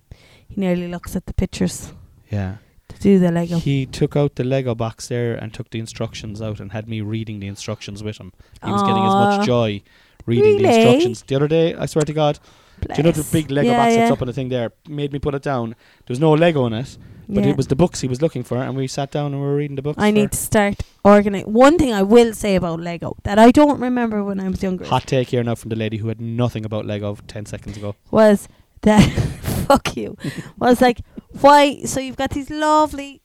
nearly 0.56 0.88
looks 0.88 1.16
at 1.16 1.28
the 1.28 1.34
pictures 1.34 1.94
Yeah, 2.32 2.56
to 2.90 3.00
do 3.00 3.20
the 3.20 3.32
Lego. 3.32 3.58
he 3.60 3.86
took 3.86 4.16
out 4.16 4.36
the 4.36 4.44
Lego 4.44 4.74
box 4.74 5.08
there 5.08 5.36
and 5.36 5.54
took 5.54 5.70
the 5.70 5.80
instructions 5.80 6.42
out 6.42 6.60
and 6.60 6.72
had 6.72 6.88
me 6.88 7.02
reading 7.02 7.40
the 7.40 7.48
instructions 7.48 8.02
with 8.04 8.18
him. 8.18 8.34
He 8.64 8.72
was 8.72 8.82
getting 8.82 9.04
as 9.04 9.14
much 9.14 9.40
ah. 9.42 9.46
joy 9.46 9.84
reading 10.26 10.62
the 10.62 10.68
instructions. 10.68 11.24
The 11.24 11.36
other 11.36 11.48
day, 11.48 11.76
I 11.76 11.86
swear 11.86 12.04
to 12.04 12.14
God, 12.14 12.40
do 12.82 12.94
you 12.98 13.04
know 13.04 13.12
the 13.12 13.28
big 13.32 13.52
Lego 13.52 13.70
yeah, 13.70 13.78
box 13.78 13.94
yeah, 13.94 14.00
that's 14.00 14.12
up 14.12 14.22
on 14.22 14.28
the 14.28 14.34
thing 14.34 14.50
there? 14.50 14.72
Made 14.88 15.14
me 15.14 15.20
put 15.20 15.34
it 15.34 15.42
down. 15.42 15.70
There 15.70 16.14
was 16.14 16.20
no 16.20 16.34
Lego 16.34 16.66
in 16.66 16.74
it, 16.74 16.98
but 17.28 17.44
yeah. 17.44 17.52
it 17.52 17.58
was 17.58 17.68
the 17.68 17.76
books 17.76 18.02
he 18.02 18.08
was 18.08 18.22
looking 18.22 18.44
for, 18.44 18.58
and 18.58 18.76
we 18.76 18.88
sat 18.88 19.12
down 19.12 19.34
and 19.34 19.42
we 19.42 19.48
were 19.48 19.56
reading 19.56 19.76
the 19.76 19.82
books. 19.82 19.98
I 20.02 20.12
need 20.12 20.32
to 20.32 20.38
start 20.38 20.82
organizing. 21.04 21.52
One 21.52 21.78
thing 21.78 21.94
I 21.94 22.04
will 22.04 22.34
say 22.34 22.56
about 22.56 22.80
Lego 22.80 23.16
that 23.24 23.40
I 23.40 23.52
don't 23.52 23.80
remember 23.80 24.24
when 24.24 24.40
I 24.40 24.50
was 24.50 24.62
younger 24.62 24.86
Hot 24.86 25.08
take 25.08 25.30
here 25.30 25.44
now 25.44 25.56
from 25.56 25.70
the 25.70 25.76
lady 25.76 25.98
who 25.98 26.10
had 26.10 26.20
nothing 26.20 26.66
about 26.66 26.86
Lego 26.86 27.18
ten 27.28 27.46
seconds 27.46 27.78
ago. 27.78 27.96
was 28.12 28.48
that 28.82 29.02
fuck 29.68 29.98
you 29.98 30.16
was 30.60 30.80
like 30.80 31.02
why 31.42 31.82
so 31.86 32.00
you've 32.00 32.16
got 32.16 32.30
these 32.32 32.52
lovely 32.52 33.22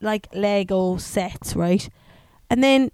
like 0.00 0.28
lego 0.32 0.96
sets 0.96 1.56
right 1.56 1.88
and 2.48 2.62
then 2.62 2.90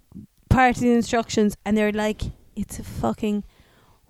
part 0.49 0.75
of 0.75 0.81
the 0.81 0.91
instructions 0.91 1.55
and 1.63 1.77
they're 1.77 1.91
like 1.91 2.23
it's 2.61 2.77
a 2.77 2.83
fucking 2.83 3.43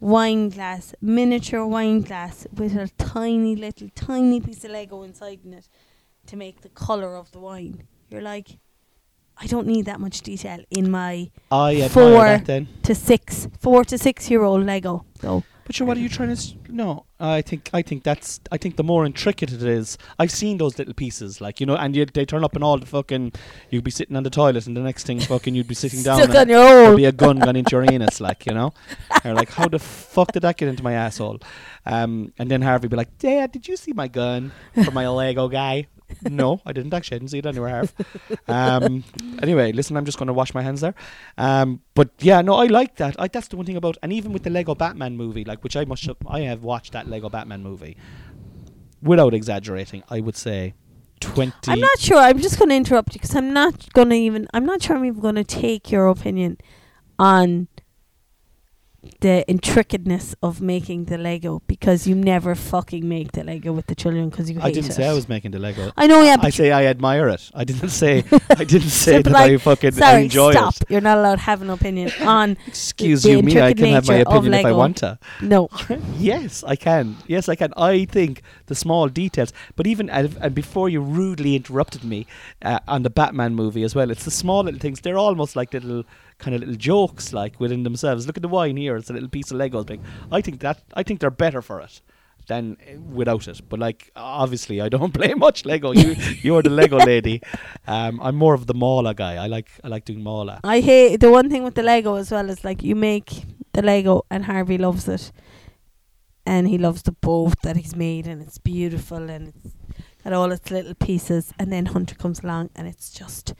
wine 0.01 0.49
glass 0.49 0.93
miniature 0.99 1.65
wine 1.65 2.01
glass 2.01 2.45
with 2.53 2.75
a 2.75 2.89
tiny 2.97 3.55
little 3.55 3.87
tiny 3.95 4.41
piece 4.41 4.63
of 4.65 4.71
lego 4.71 5.03
inside 5.03 5.39
in 5.45 5.53
it 5.53 5.69
to 6.25 6.35
make 6.35 6.61
the 6.61 6.69
color 6.69 7.15
of 7.15 7.31
the 7.31 7.39
wine 7.39 7.83
you're 8.09 8.21
like 8.21 8.57
i 9.37 9.47
don't 9.47 9.65
need 9.67 9.85
that 9.85 9.99
much 9.99 10.21
detail 10.21 10.59
in 10.69 10.91
my 10.91 11.29
I 11.49 11.87
Four. 11.87 12.25
that 12.25 12.45
then. 12.45 12.67
to 12.83 12.93
six 12.93 13.47
four 13.59 13.85
to 13.85 13.97
six 13.97 14.29
year 14.29 14.43
old 14.43 14.65
lego 14.65 15.05
so 15.21 15.43
But 15.65 15.75
sure, 15.75 15.85
what 15.87 15.95
are 15.97 15.99
you 15.99 16.09
trying 16.09 16.29
to? 16.29 16.33
S- 16.33 16.55
no, 16.69 17.05
I 17.19 17.41
think 17.41 17.69
I 17.73 17.81
think 17.81 18.03
that's 18.03 18.39
I 18.51 18.57
think 18.57 18.75
the 18.77 18.83
more 18.83 19.05
intricate 19.05 19.51
it 19.53 19.61
is. 19.61 19.97
I've 20.17 20.31
seen 20.31 20.57
those 20.57 20.77
little 20.79 20.93
pieces, 20.93 21.39
like 21.39 21.59
you 21.59 21.65
know, 21.65 21.75
and 21.75 21.95
you, 21.95 22.05
they 22.05 22.25
turn 22.25 22.43
up 22.43 22.55
in 22.55 22.63
all 22.63 22.77
the 22.77 22.85
fucking. 22.85 23.33
You'd 23.69 23.83
be 23.83 23.91
sitting 23.91 24.15
on 24.15 24.23
the 24.23 24.29
toilet, 24.29 24.65
and 24.67 24.75
the 24.75 24.81
next 24.81 25.05
thing, 25.05 25.19
fucking, 25.19 25.53
you'd 25.55 25.67
be 25.67 25.75
sitting 25.75 26.01
down. 26.03 26.17
stuck 26.17 26.29
and 26.29 26.37
on 26.37 26.49
your 26.49 26.63
There'd 26.65 26.97
be 26.97 27.05
a 27.05 27.11
gun 27.11 27.39
gone 27.39 27.55
into 27.55 27.75
your 27.75 27.83
anus, 27.91 28.19
like 28.19 28.45
you 28.45 28.53
know. 28.53 28.73
You're 29.23 29.35
like, 29.35 29.51
how 29.51 29.67
the 29.67 29.79
fuck 29.79 30.31
did 30.31 30.41
that 30.41 30.57
get 30.57 30.67
into 30.67 30.83
my 30.83 30.93
asshole? 30.93 31.39
Um, 31.85 32.33
and 32.39 32.49
then 32.49 32.61
Harvey 32.61 32.87
be 32.87 32.95
like, 32.97 33.17
Dad, 33.19 33.51
did 33.51 33.67
you 33.67 33.77
see 33.77 33.93
my 33.93 34.07
gun 34.07 34.51
for 34.83 34.91
my 34.91 35.07
Lego 35.19 35.47
guy? 35.47 35.87
No, 36.29 36.61
I 36.65 36.73
didn't 36.73 36.93
actually. 36.93 37.15
I 37.15 37.19
didn't 37.19 37.31
see 37.31 37.39
it 37.39 37.45
anywhere. 37.45 37.83
Um, 38.47 39.03
anyway, 39.41 39.71
listen, 39.71 39.97
I'm 39.97 40.05
just 40.05 40.17
going 40.17 40.27
to 40.27 40.33
wash 40.33 40.53
my 40.53 40.61
hands 40.61 40.81
there. 40.81 40.95
Um, 41.37 41.81
but 41.93 42.11
yeah, 42.19 42.41
no, 42.41 42.55
I 42.55 42.67
like 42.67 42.95
that. 42.97 43.15
I, 43.19 43.27
that's 43.27 43.47
the 43.47 43.57
one 43.57 43.65
thing 43.65 43.77
about, 43.77 43.97
and 44.03 44.11
even 44.13 44.33
with 44.33 44.43
the 44.43 44.49
Lego 44.49 44.75
Batman 44.75 45.17
movie, 45.17 45.43
like 45.43 45.63
which 45.63 45.75
I 45.75 45.85
must, 45.85 46.07
I 46.27 46.41
have 46.41 46.63
watched 46.63 46.93
that 46.93 47.07
Lego 47.07 47.29
Batman 47.29 47.63
movie. 47.63 47.97
Without 49.01 49.33
exaggerating, 49.33 50.03
I 50.09 50.19
would 50.19 50.35
say 50.35 50.75
twenty. 51.19 51.71
I'm 51.71 51.79
not 51.79 51.99
sure. 51.99 52.17
I'm 52.17 52.39
just 52.39 52.59
going 52.59 52.69
to 52.69 52.75
interrupt 52.75 53.13
you 53.13 53.19
because 53.19 53.35
I'm 53.35 53.51
not 53.51 53.91
going 53.93 54.09
to 54.09 54.15
even. 54.15 54.47
I'm 54.53 54.65
not 54.65 54.83
sure 54.83 54.95
I'm 54.95 55.05
even 55.05 55.21
going 55.21 55.35
to 55.35 55.43
take 55.43 55.91
your 55.91 56.07
opinion 56.07 56.57
on 57.17 57.67
the 59.21 59.43
intricateness 59.49 60.35
of 60.43 60.61
making 60.61 61.05
the 61.05 61.17
Lego 61.17 61.61
because 61.65 62.05
you 62.05 62.13
never 62.13 62.53
fucking 62.53 63.07
make 63.07 63.31
the 63.31 63.43
Lego 63.43 63.71
with 63.71 63.87
the 63.87 63.95
children 63.95 64.29
because 64.29 64.49
you 64.49 64.59
hate 64.59 64.65
I 64.65 64.71
didn't 64.71 64.91
it. 64.91 64.93
say 64.93 65.07
I 65.07 65.13
was 65.13 65.27
making 65.27 65.51
the 65.51 65.59
Lego. 65.59 65.91
I 65.97 66.05
know, 66.05 66.21
yeah, 66.21 66.35
I 66.39 66.51
say 66.51 66.71
I 66.71 66.85
admire 66.85 67.27
it. 67.29 67.49
I 67.55 67.63
didn't 67.63 67.89
say. 67.89 68.23
I 68.49 68.63
didn't 68.63 68.89
say 68.89 69.17
but 69.17 69.25
that 69.25 69.33
like, 69.33 69.51
I 69.51 69.57
fucking 69.57 69.91
sorry, 69.93 70.23
enjoy 70.25 70.51
stop. 70.51 70.75
it. 70.81 70.91
You're 70.91 71.01
not 71.01 71.17
allowed 71.17 71.35
to 71.35 71.41
have 71.41 71.61
an 71.63 71.71
opinion 71.71 72.11
on. 72.21 72.57
Excuse 72.67 73.23
the 73.23 73.31
you, 73.31 73.41
me. 73.41 73.59
I 73.59 73.73
can 73.73 73.87
have 73.87 74.07
my 74.07 74.17
opinion 74.17 74.53
if 74.53 74.65
I 74.65 74.71
want 74.71 74.97
to. 74.97 75.17
No, 75.41 75.69
yes, 76.17 76.63
I 76.63 76.75
can. 76.75 77.17
Yes, 77.25 77.49
I 77.49 77.55
can. 77.55 77.73
I 77.77 78.05
think 78.05 78.43
the 78.67 78.75
small 78.75 79.07
details, 79.07 79.51
but 79.75 79.87
even 79.87 80.09
and 80.11 80.37
and 80.41 80.53
before 80.53 80.89
you 80.89 81.01
rudely 81.01 81.55
interrupted 81.55 82.03
me 82.03 82.27
uh, 82.61 82.79
on 82.87 83.01
the 83.01 83.09
Batman 83.09 83.55
movie 83.55 83.83
as 83.83 83.95
well, 83.95 84.11
it's 84.11 84.25
the 84.25 84.31
small 84.31 84.63
little 84.63 84.79
things. 84.79 85.01
They're 85.01 85.17
almost 85.17 85.55
like 85.55 85.73
little 85.73 86.03
kind 86.41 86.55
of 86.55 86.59
little 86.61 86.75
jokes, 86.75 87.31
like 87.33 87.59
within 87.59 87.83
themselves. 87.83 88.27
Look 88.27 88.37
at 88.37 88.41
the 88.41 88.49
wine 88.49 88.77
here; 88.77 88.97
it's 88.97 89.09
a 89.09 89.13
little 89.13 89.29
piece 89.29 89.51
of 89.51 89.57
Lego 89.57 89.83
thing. 89.83 90.03
I 90.31 90.41
think 90.41 90.59
that 90.61 90.83
I 90.93 91.03
think 91.03 91.19
they're 91.19 91.31
better 91.45 91.61
for 91.61 91.79
it 91.79 92.01
than 92.47 92.77
uh, 92.81 92.99
without 92.99 93.47
it. 93.47 93.61
But 93.69 93.79
like, 93.79 94.11
obviously, 94.15 94.81
I 94.81 94.89
don't 94.89 95.13
play 95.19 95.33
much 95.33 95.65
Lego. 95.65 95.91
You 95.91 96.15
you're 96.41 96.63
the 96.63 96.69
Lego 96.69 96.97
lady. 96.97 97.41
Um, 97.87 98.19
I'm 98.21 98.35
more 98.35 98.53
of 98.53 98.67
the 98.67 98.73
Mala 98.73 99.13
guy. 99.13 99.35
I 99.35 99.47
like 99.47 99.69
I 99.83 99.87
like 99.87 100.05
doing 100.05 100.23
Mala. 100.23 100.59
I 100.63 100.81
hate 100.81 101.19
the 101.21 101.31
one 101.31 101.49
thing 101.49 101.63
with 101.63 101.75
the 101.75 101.83
Lego 101.83 102.15
as 102.15 102.31
well 102.31 102.49
is 102.49 102.63
like 102.63 102.83
you 102.83 102.95
make 102.95 103.43
the 103.73 103.81
Lego 103.81 104.25
and 104.29 104.45
Harvey 104.45 104.77
loves 104.77 105.07
it, 105.07 105.31
and 106.45 106.67
he 106.67 106.77
loves 106.77 107.03
the 107.03 107.13
boat 107.13 107.61
that 107.63 107.77
he's 107.77 107.95
made 107.95 108.27
and 108.27 108.41
it's 108.41 108.57
beautiful 108.57 109.29
and 109.29 109.53
it's 109.63 109.75
got 110.23 110.33
all 110.33 110.51
its 110.51 110.69
little 110.71 110.93
pieces, 110.93 111.53
and 111.57 111.71
then 111.71 111.87
Hunter 111.87 112.15
comes 112.15 112.41
along 112.41 112.69
and 112.75 112.87
it's 112.87 113.09
just, 113.11 113.53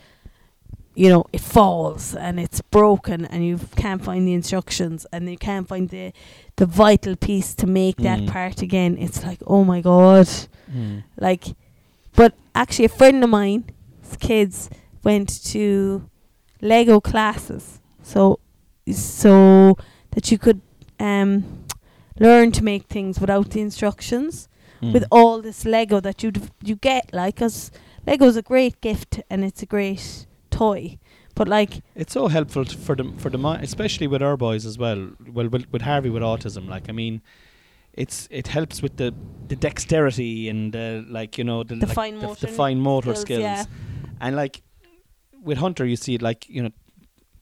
you 0.96 1.08
know, 1.10 1.26
it 1.32 1.42
falls 1.42 2.16
and 2.16 2.40
it's 2.40 2.60
broken 2.62 3.26
and 3.26 3.46
you 3.46 3.58
can't 3.76 4.04
find 4.04 4.28
the 4.28 4.34
instructions 4.34 5.06
and 5.14 5.30
you 5.30 5.38
can't 5.38 5.68
find 5.68 5.90
the 5.90 6.12
the 6.58 6.66
vital 6.66 7.16
piece 7.16 7.56
to 7.56 7.66
make 7.66 7.98
that 7.98 8.20
Mm. 8.20 8.28
part 8.28 8.62
again. 8.62 8.98
It's 8.98 9.24
like 9.24 9.40
oh 9.48 9.64
my 9.64 9.82
god. 9.82 10.28
Mm. 10.72 11.04
Like, 11.18 11.46
but 12.16 12.34
actually, 12.54 12.86
a 12.86 12.90
friend 12.90 13.24
of 13.24 13.30
mine, 13.30 13.64
his 14.02 14.18
kids 14.18 14.70
went 15.04 15.44
to 15.46 16.10
Lego 16.62 17.00
classes, 17.00 17.80
so 18.04 18.40
so 18.94 19.78
that 20.12 20.32
you 20.32 20.38
could 20.38 20.62
um 21.00 21.44
learn 22.20 22.52
to 22.52 22.64
make 22.64 22.84
things 22.88 23.20
without 23.20 23.50
the 23.52 23.62
instructions, 23.62 24.48
Mm. 24.82 24.94
with 24.94 25.06
all 25.12 25.42
this 25.42 25.64
Lego 25.66 26.00
that 26.02 26.22
you 26.24 26.32
you 26.64 26.76
get 26.76 27.14
like 27.14 27.36
'cause 27.38 27.72
Lego's 28.06 28.36
a 28.36 28.42
great 28.42 28.82
gift 28.82 29.22
and 29.30 29.44
it's 29.46 29.62
a 29.64 29.66
great 29.66 30.26
toy. 30.62 30.98
But 31.34 31.48
like 31.48 31.82
It's 31.96 32.14
so 32.14 32.28
helpful 32.28 32.66
t- 32.66 32.76
for 32.86 32.96
them 32.96 33.18
for 33.18 33.30
the 33.30 33.38
mi- 33.38 33.60
especially 33.62 34.08
with 34.08 34.22
our 34.22 34.38
boys 34.38 34.66
as 34.66 34.78
well. 34.78 35.02
Well, 35.38 35.48
with, 35.50 35.66
with 35.72 35.82
Harvey 35.82 36.10
with 36.10 36.24
autism, 36.24 36.68
like 36.76 36.90
I 36.90 36.92
mean, 36.92 37.22
it's 37.94 38.28
it 38.32 38.48
helps 38.48 38.82
with 38.82 38.98
the 38.98 39.14
the 39.48 39.56
dexterity 39.56 40.50
and 40.50 40.76
uh, 40.76 41.02
like 41.20 41.38
you 41.38 41.46
know 41.46 41.64
the, 41.64 41.76
The 41.76 41.88
like 41.88 41.96
fine 41.96 42.20
the, 42.20 42.28
motor 42.28 42.48
the 42.48 42.54
fine 42.64 42.80
motor 42.80 43.16
skills, 43.16 43.24
skills, 43.24 43.42
yeah. 43.42 43.66
and 44.20 44.36
like 44.36 44.62
with 45.44 45.58
Hunter, 45.58 45.86
you 45.86 45.96
see 45.96 46.16
it 46.16 46.22
like 46.22 46.50
you 46.50 46.64
know. 46.64 46.72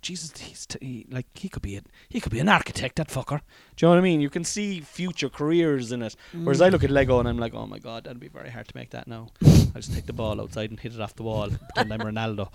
Jesus, 0.01 0.31
he's 0.39 0.65
t- 0.65 0.79
he, 0.81 1.05
like 1.11 1.25
he 1.37 1.49
could 1.49 1.61
be 1.61 1.75
a, 1.75 1.81
he 2.07 2.21
could 2.21 2.31
be 2.31 2.39
an 2.39 2.47
architect. 2.47 2.95
That 2.95 3.09
fucker. 3.09 3.41
Do 3.75 3.79
you 3.79 3.85
know 3.87 3.89
what 3.89 3.97
I 3.97 4.01
mean? 4.01 4.21
You 4.21 4.29
can 4.29 4.45
see 4.45 4.79
future 4.79 5.27
careers 5.39 5.91
in 5.91 6.01
it. 6.01 6.15
Whereas 6.31 6.61
I 6.61 6.69
look 6.69 6.85
at 6.85 6.89
Lego 6.89 7.19
and 7.19 7.27
I'm 7.27 7.37
like, 7.37 7.53
oh 7.53 7.67
my 7.67 7.79
god, 7.79 8.05
that'd 8.05 8.17
be 8.17 8.29
very 8.29 8.49
hard 8.49 8.67
to 8.69 8.77
make 8.77 8.91
that 8.91 9.07
now. 9.09 9.27
I 9.75 9.79
just 9.83 9.93
take 9.93 10.05
the 10.05 10.13
ball 10.13 10.39
outside 10.39 10.69
and 10.69 10.79
hit 10.79 10.93
it 10.95 11.01
off 11.01 11.15
the 11.15 11.23
wall, 11.23 11.49
pretend 11.75 11.91
I'm 11.93 11.99
Ronaldo. 11.99 12.47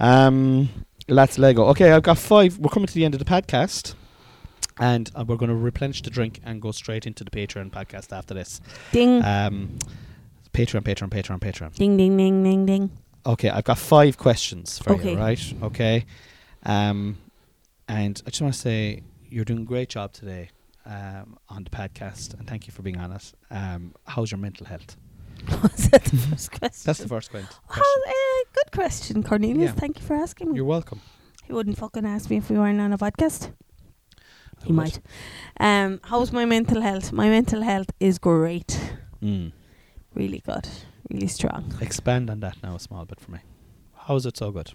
Um, 0.00 0.68
that's 1.08 1.38
Lego. 1.38 1.66
Okay, 1.68 1.90
I've 1.92 2.02
got 2.02 2.18
five. 2.18 2.58
We're 2.58 2.70
coming 2.70 2.86
to 2.86 2.94
the 2.94 3.04
end 3.04 3.14
of 3.14 3.18
the 3.18 3.24
podcast, 3.24 3.94
and 4.78 5.10
uh, 5.14 5.24
we're 5.26 5.36
going 5.36 5.48
to 5.50 5.54
replenish 5.54 6.02
the 6.02 6.10
drink 6.10 6.40
and 6.44 6.60
go 6.60 6.72
straight 6.72 7.06
into 7.06 7.24
the 7.24 7.30
Patreon 7.30 7.70
podcast 7.70 8.16
after 8.16 8.34
this. 8.34 8.60
ding 8.92 9.22
Um, 9.24 9.78
Patreon, 10.52 10.82
Patreon, 10.82 11.10
Patreon, 11.10 11.38
Patreon. 11.40 11.74
ding 11.74 11.96
ding 11.96 12.16
ding 12.16 12.42
ding 12.42 12.66
ding. 12.66 12.90
Okay, 13.24 13.50
I've 13.50 13.64
got 13.64 13.78
five 13.78 14.16
questions 14.18 14.78
for 14.78 14.92
Okay. 14.94 15.12
you, 15.12 15.18
right? 15.18 15.54
Okay. 15.62 16.04
Um, 16.64 17.18
and 17.88 18.20
I 18.26 18.30
just 18.30 18.40
want 18.42 18.54
to 18.54 18.60
say 18.60 19.02
you're 19.28 19.44
doing 19.44 19.60
a 19.60 19.64
great 19.64 19.88
job 19.88 20.12
today 20.12 20.50
um, 20.84 21.38
on 21.48 21.64
the 21.64 21.70
podcast, 21.70 22.38
and 22.38 22.46
thank 22.48 22.66
you 22.66 22.72
for 22.72 22.82
being 22.82 22.98
on 22.98 23.12
it. 23.12 23.32
Um, 23.50 23.94
how's 24.06 24.30
your 24.30 24.38
mental 24.38 24.66
health? 24.66 24.96
Was 25.62 25.88
that 25.90 26.04
the 26.04 26.16
first 26.30 26.50
question? 26.52 26.82
That's 26.86 26.98
the 27.00 27.08
first 27.08 27.30
question. 27.30 27.48
How, 27.68 27.80
uh, 27.82 28.44
good 28.52 28.72
question, 28.72 29.22
Cornelius. 29.22 29.70
Yeah. 29.70 29.80
Thank 29.80 30.00
you 30.00 30.06
for 30.06 30.14
asking 30.16 30.50
me. 30.50 30.56
You're 30.56 30.64
welcome. 30.64 31.00
He 31.44 31.52
wouldn't 31.52 31.78
fucking 31.78 32.04
ask 32.06 32.28
me 32.30 32.36
if 32.38 32.50
we 32.50 32.58
weren't 32.58 32.80
on 32.80 32.92
a 32.92 32.98
podcast. 32.98 33.52
He 34.64 34.72
would? 34.72 34.76
might. 34.76 34.98
Um, 35.60 36.00
how's 36.04 36.32
my 36.32 36.44
mental 36.44 36.80
health? 36.80 37.12
My 37.12 37.28
mental 37.28 37.62
health 37.62 37.90
is 38.00 38.18
great. 38.18 38.78
Mm. 39.22 39.52
Really 40.14 40.40
good. 40.40 40.66
Really 41.10 41.28
strong. 41.28 41.72
Expand 41.80 42.30
on 42.30 42.40
that 42.40 42.56
now 42.62 42.74
a 42.74 42.80
small 42.80 43.04
bit 43.04 43.20
for 43.20 43.30
me. 43.30 43.38
How 43.94 44.16
is 44.16 44.26
it 44.26 44.36
so 44.36 44.50
good? 44.50 44.72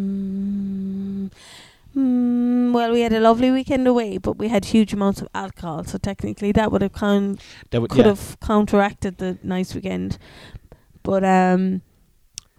Um, 0.00 1.30
mm, 1.96 2.72
well, 2.72 2.92
we 2.92 3.00
had 3.00 3.12
a 3.12 3.20
lovely 3.20 3.50
weekend 3.50 3.86
away, 3.86 4.18
but 4.18 4.38
we 4.38 4.48
had 4.48 4.66
huge 4.66 4.92
amounts 4.92 5.20
of 5.20 5.28
alcohol, 5.34 5.84
so 5.84 5.98
technically 5.98 6.52
that 6.52 6.70
would 6.70 6.82
have 6.82 6.92
con- 6.92 7.38
That 7.70 7.80
would, 7.80 7.90
could 7.90 8.06
yeah. 8.06 8.08
have 8.08 8.38
counteracted 8.40 9.18
the 9.18 9.38
nice 9.42 9.74
weekend. 9.74 10.18
But 11.02 11.24
um, 11.24 11.82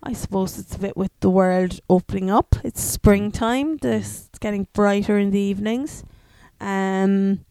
I 0.04 0.14
suppose 0.14 0.58
it's 0.58 0.76
a 0.76 0.80
bit 0.80 0.98
with 0.98 1.12
the 1.20 1.30
world 1.30 1.80
opening 1.90 2.32
up. 2.32 2.56
It's 2.64 2.82
springtime. 2.82 3.78
This 3.78 4.28
it's 4.30 4.40
getting 4.40 4.68
brighter 4.74 5.18
in 5.18 5.32
the 5.32 5.40
evenings. 5.40 6.04
Um, 6.60 7.46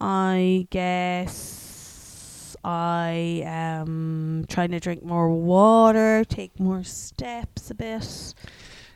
I 0.00 0.66
guess 0.70 2.56
I 2.64 3.42
am 3.44 4.46
trying 4.48 4.70
to 4.70 4.80
drink 4.80 5.02
more 5.04 5.28
water, 5.30 6.24
take 6.24 6.58
more 6.58 6.82
steps 6.84 7.70
a 7.70 7.74
bit. 7.74 8.34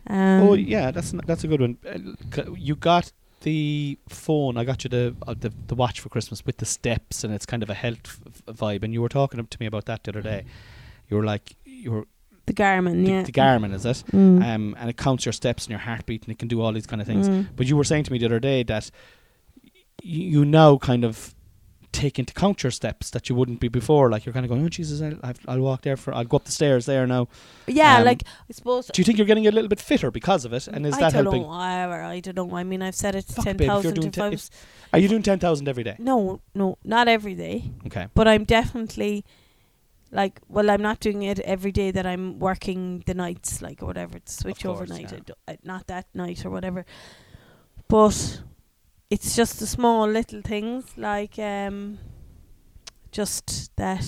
Um, 0.08 0.42
oh 0.48 0.54
yeah, 0.54 0.90
that's 0.90 1.12
n- 1.14 1.20
that's 1.26 1.44
a 1.44 1.48
good 1.48 1.60
one. 1.60 1.76
Uh, 1.86 2.42
You 2.56 2.74
got 2.76 3.12
the 3.42 3.98
phone. 4.08 4.56
I 4.56 4.64
got 4.64 4.82
you 4.84 4.90
the 4.90 5.14
uh, 5.26 5.34
the 5.38 5.52
the 5.66 5.74
watch 5.74 6.00
for 6.00 6.08
Christmas 6.08 6.44
with 6.46 6.56
the 6.56 6.66
steps, 6.66 7.24
and 7.24 7.32
it's 7.34 7.46
kind 7.46 7.62
of 7.62 7.70
a 7.70 7.74
health 7.74 8.18
f- 8.48 8.56
vibe. 8.56 8.82
And 8.84 8.92
you 8.94 9.00
were 9.02 9.08
talking 9.08 9.44
to 9.46 9.56
me 9.60 9.66
about 9.66 9.84
that 9.84 10.04
the 10.04 10.10
other 10.10 10.22
day. 10.22 10.44
You 11.08 11.16
were 11.18 11.24
like, 11.24 11.54
you 11.64 11.90
were 11.92 12.06
the 12.46 12.52
Garmin, 12.54 13.04
the, 13.04 13.10
yeah. 13.12 13.22
the 13.22 13.32
Garmin, 13.32 13.74
is 13.74 13.84
it? 13.84 14.02
Mm. 14.12 14.42
Um, 14.42 14.76
and 14.78 14.88
it 14.90 14.96
counts 14.96 15.24
your 15.26 15.32
steps 15.34 15.64
and 15.64 15.70
your 15.70 15.80
heartbeat, 15.80 16.22
and 16.24 16.32
it 16.32 16.38
can 16.38 16.48
do 16.48 16.60
all 16.62 16.72
these 16.72 16.86
kind 16.86 17.00
of 17.02 17.06
things. 17.06 17.28
Mm. 17.28 17.48
But 17.56 17.66
you 17.66 17.76
were 17.76 17.84
saying 17.84 18.04
to 18.04 18.12
me 18.12 18.18
the 18.18 18.26
other 18.26 18.40
day 18.40 18.62
that 18.64 18.90
y- 19.62 19.70
you 20.02 20.44
now 20.44 20.78
kind 20.78 21.04
of 21.04 21.34
take 21.92 22.18
into 22.18 22.32
count 22.34 22.62
your 22.62 22.70
steps 22.70 23.10
that 23.10 23.28
you 23.28 23.34
wouldn't 23.34 23.60
be 23.60 23.68
before. 23.68 24.10
Like 24.10 24.24
you're 24.26 24.32
kind 24.32 24.44
of 24.44 24.50
going, 24.50 24.64
oh 24.64 24.68
Jesus, 24.68 25.00
I'll, 25.00 25.32
I'll- 25.46 25.60
walk 25.60 25.82
there 25.82 25.96
for, 25.96 26.14
I'll 26.14 26.24
go 26.24 26.36
up 26.36 26.44
the 26.44 26.52
stairs 26.52 26.86
there 26.86 27.06
now. 27.06 27.28
Yeah, 27.66 27.98
Um, 27.98 28.04
like 28.04 28.22
I 28.48 28.52
suppose. 28.52 28.86
Do 28.92 29.00
you 29.00 29.04
think 29.04 29.18
you're 29.18 29.26
getting 29.26 29.46
a 29.46 29.50
little 29.50 29.68
bit 29.68 29.80
fitter 29.80 30.10
because 30.10 30.44
of 30.44 30.52
it? 30.52 30.68
And 30.68 30.86
is 30.86 30.94
I 30.94 31.00
that 31.00 31.12
don't 31.12 31.24
helping? 31.24 31.42
know. 31.42 31.50
I 31.50 32.20
don't 32.20 32.36
know. 32.36 32.56
I 32.56 32.64
mean, 32.64 32.82
I've 32.82 32.94
said 32.94 33.14
it's 33.14 33.32
Fuck, 33.34 33.44
ten 33.44 33.56
babe, 33.56 33.70
if 33.70 33.84
you're 33.84 33.92
doing 33.92 34.08
If 34.08 34.12
te- 34.14 34.20
I 34.20 34.26
if- 34.26 34.32
was 34.32 34.50
Are 34.92 34.98
you 34.98 35.08
doing 35.08 35.22
ten 35.22 35.38
thousand 35.38 35.68
every 35.68 35.84
day? 35.84 35.96
no, 35.98 36.40
no, 36.54 36.78
not 36.84 37.08
every 37.08 37.34
day, 37.34 37.70
Okay. 37.86 38.06
but 38.14 38.28
I'm 38.28 38.44
definitely 38.44 39.24
like. 40.10 40.40
Well, 40.48 40.70
I'm 40.70 40.82
not 40.82 41.00
doing 41.00 41.22
it 41.22 41.38
every 41.40 41.72
day 41.72 41.90
that 41.90 42.06
I'm 42.06 42.38
working 42.38 43.02
the 43.06 43.14
nights, 43.14 43.60
like 43.62 43.82
or 43.82 43.86
whatever. 43.86 44.16
It's 44.16 44.36
switch 44.38 44.62
course, 44.62 44.80
overnight, 44.80 45.12
yeah. 45.12 45.34
Uh, 45.46 45.56
not 45.64 45.86
that 45.88 46.06
night 46.14 46.44
or 46.46 46.50
whatever. 46.50 46.84
But 47.88 48.42
it's 49.10 49.34
just 49.36 49.58
the 49.60 49.66
small 49.66 50.06
little 50.08 50.42
things, 50.42 50.84
like 50.96 51.38
um, 51.38 51.98
just 53.10 53.74
that. 53.76 54.04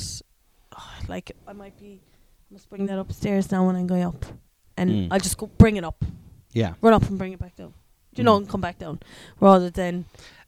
oh, 0.77 0.93
like 1.09 1.33
I 1.47 1.53
might 1.53 1.79
be, 1.79 2.01
I 2.51 2.55
must 2.55 2.69
bring 2.69 2.87
that 2.87 2.99
upstairs 2.99 3.51
now 3.51 3.67
when 3.67 3.77
I'm 3.77 3.87
going 3.87 4.05
up, 4.05 4.25
and 4.77 4.91
Mm. 4.91 5.09
I'll 5.11 5.21
just 5.21 5.37
go 5.39 5.47
bring 5.47 5.77
it 5.77 5.85
up. 5.85 6.05
Yeah. 6.53 6.75
run 6.81 6.93
up 6.95 7.09
and 7.09 7.17
bring 7.17 7.33
it 7.33 7.39
back 7.39 7.55
down. 7.57 7.73
Do 8.15 8.21
you 8.21 8.25
know, 8.25 8.35
Mm. 8.35 8.39
and 8.43 8.49
come 8.49 8.61
back 8.61 8.79
down, 8.79 8.99
rather 9.39 9.71
than 9.71 10.05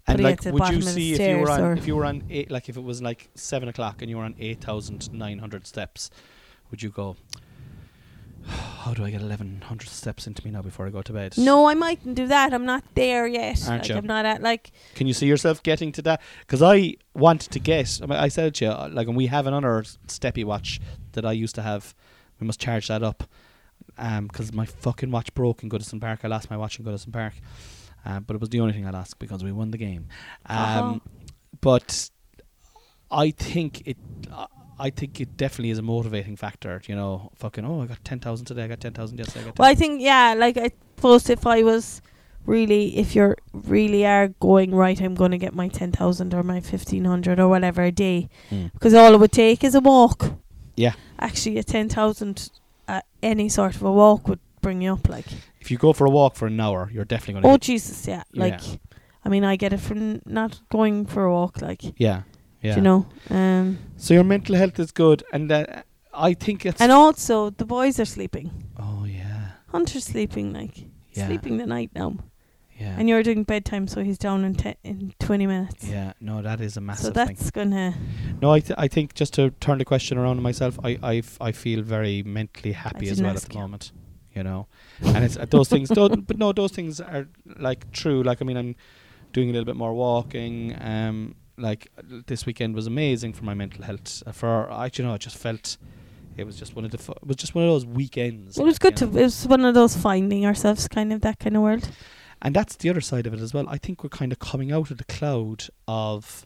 And 0.06 0.18
putting 0.18 0.26
it 0.26 0.30
like, 0.30 0.40
to 0.40 0.50
would 0.52 0.58
bottom 0.58 0.76
you 0.76 0.82
see 0.82 1.12
if 1.14 1.20
you 1.20 1.38
were 1.38 1.50
on 1.50 1.78
if 1.78 1.86
you 1.86 1.94
were 1.96 2.04
on 2.04 2.24
eight, 2.28 2.50
like 2.50 2.68
if 2.68 2.76
it 2.76 2.82
was 2.82 3.00
like 3.00 3.30
seven 3.36 3.68
o'clock 3.68 4.02
and 4.02 4.10
you 4.10 4.16
were 4.18 4.24
on 4.24 4.34
eight 4.38 4.60
thousand 4.60 5.12
nine 5.12 5.38
hundred 5.38 5.66
steps, 5.66 6.10
would 6.70 6.82
you 6.82 6.90
go? 6.90 7.16
How 8.46 8.92
do 8.94 9.04
I 9.04 9.10
get 9.10 9.20
eleven 9.20 9.60
hundred 9.62 9.88
steps 9.88 10.26
into 10.26 10.44
me 10.44 10.50
now 10.50 10.62
before 10.62 10.86
I 10.86 10.90
go 10.90 11.02
to 11.02 11.12
bed? 11.12 11.38
no, 11.38 11.68
I 11.68 11.74
mightn't 11.74 12.16
do 12.16 12.26
that. 12.26 12.52
I'm 12.52 12.64
not 12.66 12.82
there 12.94 13.26
yet. 13.26 13.68
Aren't 13.68 13.82
like 13.84 13.88
you? 13.90 13.96
I'm 13.96 14.06
not 14.06 14.24
at 14.26 14.42
like 14.42 14.72
Can 14.94 15.06
you 15.06 15.12
see 15.14 15.26
yourself 15.26 15.62
getting 15.62 15.92
to 15.92 16.02
that? 16.02 16.20
Because 16.40 16.62
I 16.62 16.94
want 17.14 17.42
to 17.42 17.58
get. 17.60 18.00
I, 18.02 18.06
mean, 18.06 18.18
I 18.18 18.28
said 18.28 18.46
it 18.46 18.54
to 18.56 18.64
you, 18.64 18.70
uh, 18.72 18.88
like, 18.92 19.06
and 19.06 19.16
we 19.16 19.26
have 19.26 19.46
another 19.46 19.82
steppy 20.08 20.44
watch 20.44 20.80
that 21.12 21.24
I 21.24 21.32
used 21.32 21.54
to 21.54 21.62
have. 21.62 21.94
We 22.40 22.46
must 22.46 22.60
charge 22.60 22.88
that 22.88 23.02
up. 23.02 23.24
Um, 23.98 24.26
because 24.26 24.52
my 24.52 24.64
fucking 24.66 25.10
watch 25.10 25.32
broke 25.34 25.62
in 25.62 25.68
Goodison 25.68 26.00
Park. 26.00 26.20
I 26.24 26.28
lost 26.28 26.50
my 26.50 26.56
watch 26.56 26.78
in 26.78 26.84
Goodison 26.84 27.12
Park. 27.12 27.34
Uh, 28.04 28.18
but 28.20 28.34
it 28.34 28.40
was 28.40 28.48
the 28.48 28.58
only 28.60 28.72
thing 28.72 28.86
I 28.86 28.90
lost 28.90 29.18
because 29.20 29.44
we 29.44 29.52
won 29.52 29.70
the 29.70 29.78
game. 29.78 30.08
Um, 30.46 30.58
Uh-huh. 30.58 30.98
but 31.60 32.10
I 33.10 33.30
think 33.30 33.86
it. 33.86 33.96
Uh, 34.32 34.46
I 34.86 34.90
think 34.90 35.20
it 35.20 35.36
definitely 35.36 35.70
is 35.70 35.78
a 35.78 35.82
motivating 35.82 36.36
factor. 36.36 36.82
You 36.88 36.96
know, 36.96 37.30
fucking. 37.36 37.64
Oh, 37.64 37.82
I 37.82 37.86
got 37.86 38.04
ten 38.04 38.18
thousand 38.20 38.46
today. 38.46 38.64
I 38.64 38.68
got 38.68 38.80
ten 38.80 38.92
thousand 38.92 39.18
yesterday. 39.18 39.40
I 39.44 39.48
got 39.48 39.56
10,000. 39.56 39.58
Well, 39.62 39.70
I 39.70 39.74
think 39.74 40.02
yeah, 40.02 40.34
like 40.36 40.56
I 40.56 40.70
suppose 40.96 41.30
if 41.30 41.46
I 41.46 41.62
was 41.62 42.02
really, 42.46 42.98
if 42.98 43.14
you're 43.14 43.36
really 43.52 44.04
are 44.04 44.28
going 44.40 44.74
right, 44.74 45.00
I'm 45.00 45.14
going 45.14 45.30
to 45.30 45.38
get 45.38 45.54
my 45.54 45.68
ten 45.68 45.92
thousand 45.92 46.34
or 46.34 46.42
my 46.42 46.60
fifteen 46.60 47.04
hundred 47.04 47.38
or 47.38 47.48
whatever 47.48 47.82
a 47.84 47.92
day, 47.92 48.28
Mm. 48.50 48.72
because 48.72 48.94
all 48.94 49.14
it 49.14 49.20
would 49.20 49.32
take 49.32 49.62
is 49.64 49.74
a 49.74 49.80
walk. 49.80 50.32
Yeah. 50.76 50.94
Actually, 51.18 51.58
a 51.58 51.62
ten 51.62 51.88
thousand, 51.88 52.50
uh, 52.88 53.02
any 53.22 53.48
sort 53.48 53.76
of 53.76 53.82
a 53.82 53.92
walk 53.92 54.26
would 54.28 54.40
bring 54.60 54.82
you 54.82 54.94
up. 54.94 55.08
Like, 55.08 55.26
If 55.60 55.70
you 55.70 55.78
go 55.78 55.92
for 55.92 56.06
a 56.06 56.10
walk 56.10 56.34
for 56.34 56.46
an 56.48 56.58
hour, 56.60 56.90
you're 56.92 57.04
definitely 57.04 57.34
going 57.34 57.42
to. 57.44 57.48
oh 57.50 57.58
Jesus, 57.58 58.08
yeah. 58.08 58.22
Yeah. 58.32 58.42
Like, 58.44 58.60
I 59.24 59.28
mean, 59.28 59.44
I 59.44 59.54
get 59.56 59.72
it 59.72 59.78
from 59.80 60.20
not 60.26 60.60
going 60.70 61.06
for 61.06 61.24
a 61.24 61.32
walk. 61.32 61.62
Like, 61.62 61.82
yeah. 61.96 62.22
Yeah. 62.62 62.74
do 62.74 62.80
you 62.80 62.82
know. 62.84 63.06
Um, 63.30 63.78
So 63.96 64.14
your 64.14 64.24
mental 64.24 64.54
health 64.56 64.78
is 64.78 64.92
good, 64.92 65.22
and 65.32 65.50
uh, 65.52 65.64
I 66.14 66.34
think 66.34 66.64
it's. 66.66 66.80
and 66.80 66.92
also 66.92 67.50
the 67.50 67.64
boys 67.64 67.98
are 68.00 68.04
sleeping. 68.06 68.50
oh 68.78 69.04
yeah, 69.04 69.52
Hunter's 69.68 70.04
sleeping. 70.04 70.52
Like, 70.52 70.86
Yeah. 71.12 71.26
sleeping 71.26 71.58
the 71.58 71.66
night 71.66 71.90
now. 71.94 72.16
yeah, 72.80 72.96
And 72.98 73.08
you're 73.08 73.22
doing 73.22 73.44
bedtime, 73.44 73.86
so 73.86 74.02
he's 74.02 74.18
down 74.18 74.44
in 74.44 74.54
te- 74.54 74.76
in 74.82 75.12
twenty 75.18 75.46
minutes. 75.46 75.84
yeah. 75.88 76.12
No, 76.20 76.42
that 76.42 76.60
is 76.60 76.76
a 76.76 76.80
massive 76.80 77.06
So 77.06 77.12
thing. 77.12 77.26
that's 77.36 77.50
gonna. 77.50 77.94
No, 78.40 78.50
I 78.56 78.60
th- 78.60 78.78
I 78.78 78.88
think 78.88 79.14
just 79.14 79.34
to 79.34 79.50
turn 79.60 79.78
the 79.78 79.84
question 79.84 80.18
around 80.18 80.36
on 80.38 80.42
myself, 80.42 80.78
I 80.84 80.98
I, 81.02 81.16
f- 81.16 81.38
I 81.40 81.52
feel 81.52 81.82
very 81.82 82.22
mentally 82.22 82.72
happy 82.72 83.08
as 83.10 83.20
well 83.22 83.36
at 83.36 83.42
the 83.42 83.54
you. 83.54 83.60
moment. 83.60 83.92
You 84.34 84.42
know, 84.42 84.66
and 85.02 85.24
it's 85.24 85.36
uh, 85.36 85.44
those 85.50 85.68
things. 85.68 85.88
Don't, 85.90 86.26
but 86.28 86.38
no, 86.38 86.52
those 86.52 86.72
things 86.72 87.00
are 87.00 87.26
like 87.58 87.90
true. 87.92 88.22
Like 88.22 88.40
I 88.40 88.44
mean, 88.46 88.56
I'm 88.56 88.74
doing 89.32 89.50
a 89.50 89.52
little 89.52 89.66
bit 89.66 89.76
more 89.76 89.92
walking. 89.94 90.74
Um, 90.80 91.34
like 91.56 91.88
this 92.26 92.46
weekend 92.46 92.74
was 92.74 92.86
amazing 92.86 93.32
for 93.32 93.44
my 93.44 93.54
mental 93.54 93.84
health. 93.84 94.22
Uh, 94.26 94.32
for 94.32 94.70
I, 94.70 94.90
you 94.94 95.04
know, 95.04 95.14
I 95.14 95.18
just 95.18 95.36
felt. 95.36 95.76
It 96.36 96.44
was 96.44 96.56
just 96.56 96.74
one 96.74 96.84
of 96.84 96.90
the. 96.90 96.98
Fu- 96.98 97.12
it 97.12 97.26
was 97.26 97.36
just 97.36 97.54
one 97.54 97.64
of 97.64 97.70
those 97.70 97.84
weekends. 97.84 98.58
It 98.58 98.64
was 98.64 98.74
like, 98.76 98.80
good 98.80 98.96
to. 98.98 99.06
know. 99.06 99.18
It 99.20 99.24
was 99.24 99.46
one 99.46 99.64
of 99.64 99.74
those 99.74 99.96
finding 99.96 100.46
ourselves 100.46 100.88
kind 100.88 101.12
of 101.12 101.20
that 101.20 101.38
kind 101.38 101.56
of 101.56 101.62
world. 101.62 101.90
And 102.42 102.56
that's 102.56 102.74
the 102.76 102.90
other 102.90 103.00
side 103.00 103.26
of 103.26 103.34
it 103.34 103.40
as 103.40 103.54
well. 103.54 103.68
I 103.68 103.78
think 103.78 104.02
we're 104.02 104.10
kind 104.10 104.32
of 104.32 104.40
coming 104.40 104.72
out 104.72 104.90
of 104.90 104.98
the 104.98 105.04
cloud 105.04 105.66
of, 105.86 106.44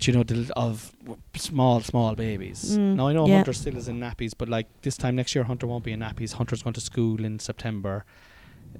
do 0.00 0.10
you 0.10 0.16
know, 0.16 0.24
the, 0.24 0.52
of 0.56 0.92
small, 1.36 1.80
small 1.80 2.16
babies. 2.16 2.76
Mm, 2.76 2.96
now 2.96 3.06
I 3.06 3.12
know 3.12 3.28
yeah. 3.28 3.36
Hunter 3.36 3.52
still 3.52 3.76
is 3.76 3.86
in 3.86 4.00
nappies, 4.00 4.32
but 4.36 4.48
like 4.48 4.66
this 4.82 4.96
time 4.96 5.14
next 5.14 5.36
year, 5.36 5.44
Hunter 5.44 5.68
won't 5.68 5.84
be 5.84 5.92
in 5.92 6.00
nappies. 6.00 6.32
Hunter's 6.32 6.64
going 6.64 6.74
to 6.74 6.80
school 6.80 7.24
in 7.24 7.38
September, 7.38 8.04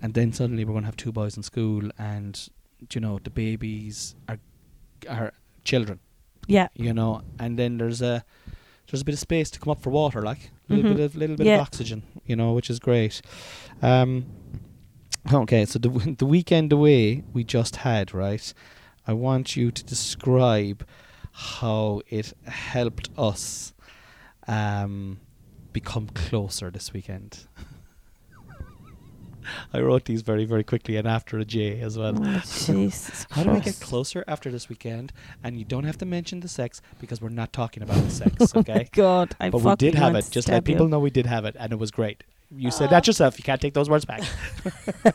and 0.02 0.14
then 0.14 0.32
suddenly 0.32 0.64
we're 0.64 0.72
going 0.72 0.82
to 0.82 0.86
have 0.86 0.96
two 0.96 1.12
boys 1.12 1.36
in 1.36 1.44
school, 1.44 1.88
and 1.96 2.48
you 2.92 3.00
know 3.00 3.20
the 3.22 3.30
babies 3.30 4.16
are 4.28 4.38
are 5.08 5.32
children. 5.64 6.00
Yeah. 6.46 6.68
you 6.74 6.92
know, 6.92 7.22
and 7.38 7.56
then 7.58 7.78
there's 7.78 8.02
a 8.02 8.24
there's 8.90 9.02
a 9.02 9.04
bit 9.04 9.12
of 9.12 9.20
space 9.20 9.50
to 9.52 9.60
come 9.60 9.70
up 9.70 9.80
for 9.82 9.90
water, 9.90 10.20
like 10.22 10.50
a 10.68 10.74
little 10.74 10.90
Mhm. 10.90 10.96
bit 10.96 11.04
of 11.04 11.14
little 11.16 11.36
bit 11.36 11.46
Yeah. 11.46 11.56
of 11.56 11.60
oxygen, 11.60 12.02
you 12.26 12.34
know, 12.34 12.52
which 12.54 12.68
is 12.70 12.80
great. 12.80 13.22
Um, 13.82 14.24
okay, 15.32 15.64
so 15.64 15.78
the 15.78 15.88
w- 15.90 16.16
the 16.18 16.26
weekend 16.26 16.72
away 16.72 17.22
we 17.32 17.44
just 17.44 17.76
had, 17.76 18.12
right? 18.12 18.52
I 19.06 19.12
want 19.12 19.54
you 19.56 19.70
to 19.70 19.84
describe 19.84 20.84
how 21.32 22.00
it 22.08 22.32
helped 22.46 23.10
us 23.16 23.72
um, 24.48 25.20
become 25.72 26.08
closer 26.08 26.70
this 26.70 26.92
weekend. 26.92 27.46
I 29.72 29.80
wrote 29.80 30.04
these 30.04 30.22
very, 30.22 30.44
very 30.44 30.64
quickly 30.64 30.96
and 30.96 31.06
after 31.06 31.38
a 31.38 31.44
J 31.44 31.80
as 31.80 31.96
well. 31.98 32.14
Oh, 32.20 32.42
Jesus 32.66 33.26
How 33.30 33.42
do 33.44 33.50
we 33.50 33.60
get 33.60 33.78
closer 33.80 34.24
after 34.28 34.50
this 34.50 34.68
weekend? 34.68 35.12
And 35.42 35.56
you 35.56 35.64
don't 35.64 35.84
have 35.84 35.98
to 35.98 36.06
mention 36.06 36.40
the 36.40 36.48
sex 36.48 36.80
because 37.00 37.20
we're 37.20 37.28
not 37.30 37.52
talking 37.52 37.82
about 37.82 38.02
the 38.02 38.10
sex, 38.10 38.34
Oh 38.40 38.48
my 38.54 38.60
okay? 38.60 38.88
God, 38.92 39.34
I 39.40 39.50
but 39.50 39.62
we 39.62 39.74
did 39.76 39.94
have 39.94 40.14
it. 40.14 40.28
Just 40.30 40.48
let 40.48 40.54
stab 40.54 40.68
you. 40.68 40.74
people 40.74 40.88
know 40.88 41.00
we 41.00 41.10
did 41.10 41.26
have 41.26 41.44
it, 41.44 41.56
and 41.58 41.72
it 41.72 41.78
was 41.78 41.90
great. 41.90 42.24
You 42.52 42.70
said 42.72 42.88
Oh. 42.88 42.90
that 42.90 43.06
yourself. 43.06 43.38
You 43.38 43.44
can't 43.44 43.60
take 43.60 43.74
those 43.74 43.88
words 43.88 44.04
back. 44.04 44.22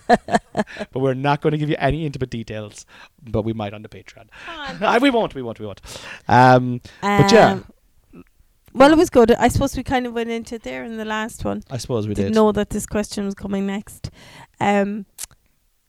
but 0.08 0.94
we're 0.94 1.14
not 1.14 1.42
going 1.42 1.52
to 1.52 1.58
give 1.58 1.70
you 1.70 1.76
any 1.80 2.06
intimate 2.06 2.30
details. 2.30 2.86
But 3.22 3.42
we 3.44 3.54
might 3.54 3.74
on 3.74 3.82
the 3.82 3.90
Patreon. 3.90 4.28
Ah, 4.48 5.00
we 5.02 5.10
won't. 5.10 5.36
We 5.36 5.42
won't. 5.42 5.60
We 5.60 5.66
won't. 5.66 5.82
Um, 6.28 6.82
but 7.02 7.32
yeah, 7.32 7.52
Um, 7.52 7.66
Well, 8.76 8.92
it 8.92 8.98
was 8.98 9.10
good. 9.10 9.32
I 9.32 9.48
suppose 9.48 9.78
we 9.78 9.84
kind 9.84 10.06
of 10.06 10.14
went 10.14 10.30
into 10.30 10.56
it 10.56 10.64
there 10.64 10.84
in 10.84 10.98
the 10.98 11.06
last 11.06 11.46
one. 11.46 11.64
I 11.72 11.78
suppose 11.78 12.08
we 12.08 12.14
Didn't 12.14 12.34
did. 12.34 12.36
know 12.36 12.52
that 12.52 12.70
this 12.72 12.86
question 12.86 13.24
was 13.26 13.34
coming 13.34 13.66
next. 13.66 14.12
Um, 14.60 15.06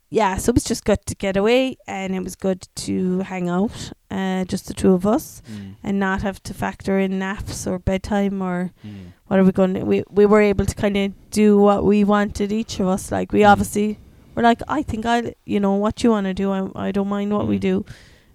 yeah, 0.09 0.37
so 0.37 0.51
it 0.51 0.55
was 0.55 0.62
just 0.64 0.84
good 0.84 1.05
to 1.07 1.16
get 1.16 1.37
away, 1.37 1.76
and 1.89 2.14
it 2.14 2.22
was 2.22 2.37
good 2.37 2.68
to 2.87 3.20
hang 3.20 3.49
out, 3.49 3.93
uh, 4.09 4.45
just 4.45 4.68
the 4.68 4.74
two 4.74 4.93
of 4.93 5.05
us, 5.05 5.43
Mm, 5.51 5.74
and 5.82 5.99
not 5.99 6.22
have 6.22 6.41
to 6.45 6.55
factor 6.55 6.97
in 7.01 7.18
naps 7.18 7.66
or 7.66 7.80
bedtime 7.80 8.41
or 8.41 8.70
mm, 8.87 9.12
what 9.26 9.41
are 9.41 9.45
we 9.45 9.51
going 9.51 9.74
to 9.74 9.80
we 9.84 10.05
we 10.09 10.24
were 10.24 10.41
able 10.41 10.64
to 10.64 10.74
kind 10.76 10.97
of 10.97 11.12
do 11.30 11.59
what 11.59 11.84
we 11.84 12.05
wanted 12.05 12.53
each 12.53 12.78
of 12.78 12.87
us 12.87 13.11
like 13.11 13.32
we 13.32 13.41
Mm. 13.41 13.51
obviously 13.51 13.99
were 14.37 14.45
like 14.45 14.61
i 14.68 14.80
think 14.82 15.05
i 15.05 15.34
you 15.45 15.59
know 15.59 15.74
what 15.74 16.05
you 16.05 16.11
want 16.11 16.26
to 16.26 16.34
do 16.34 16.53
I, 16.53 16.87
I 16.87 16.93
don't 16.93 17.09
mind 17.09 17.32
what 17.32 17.49
we 17.49 17.57
Mm. 17.59 17.61
do 17.68 17.84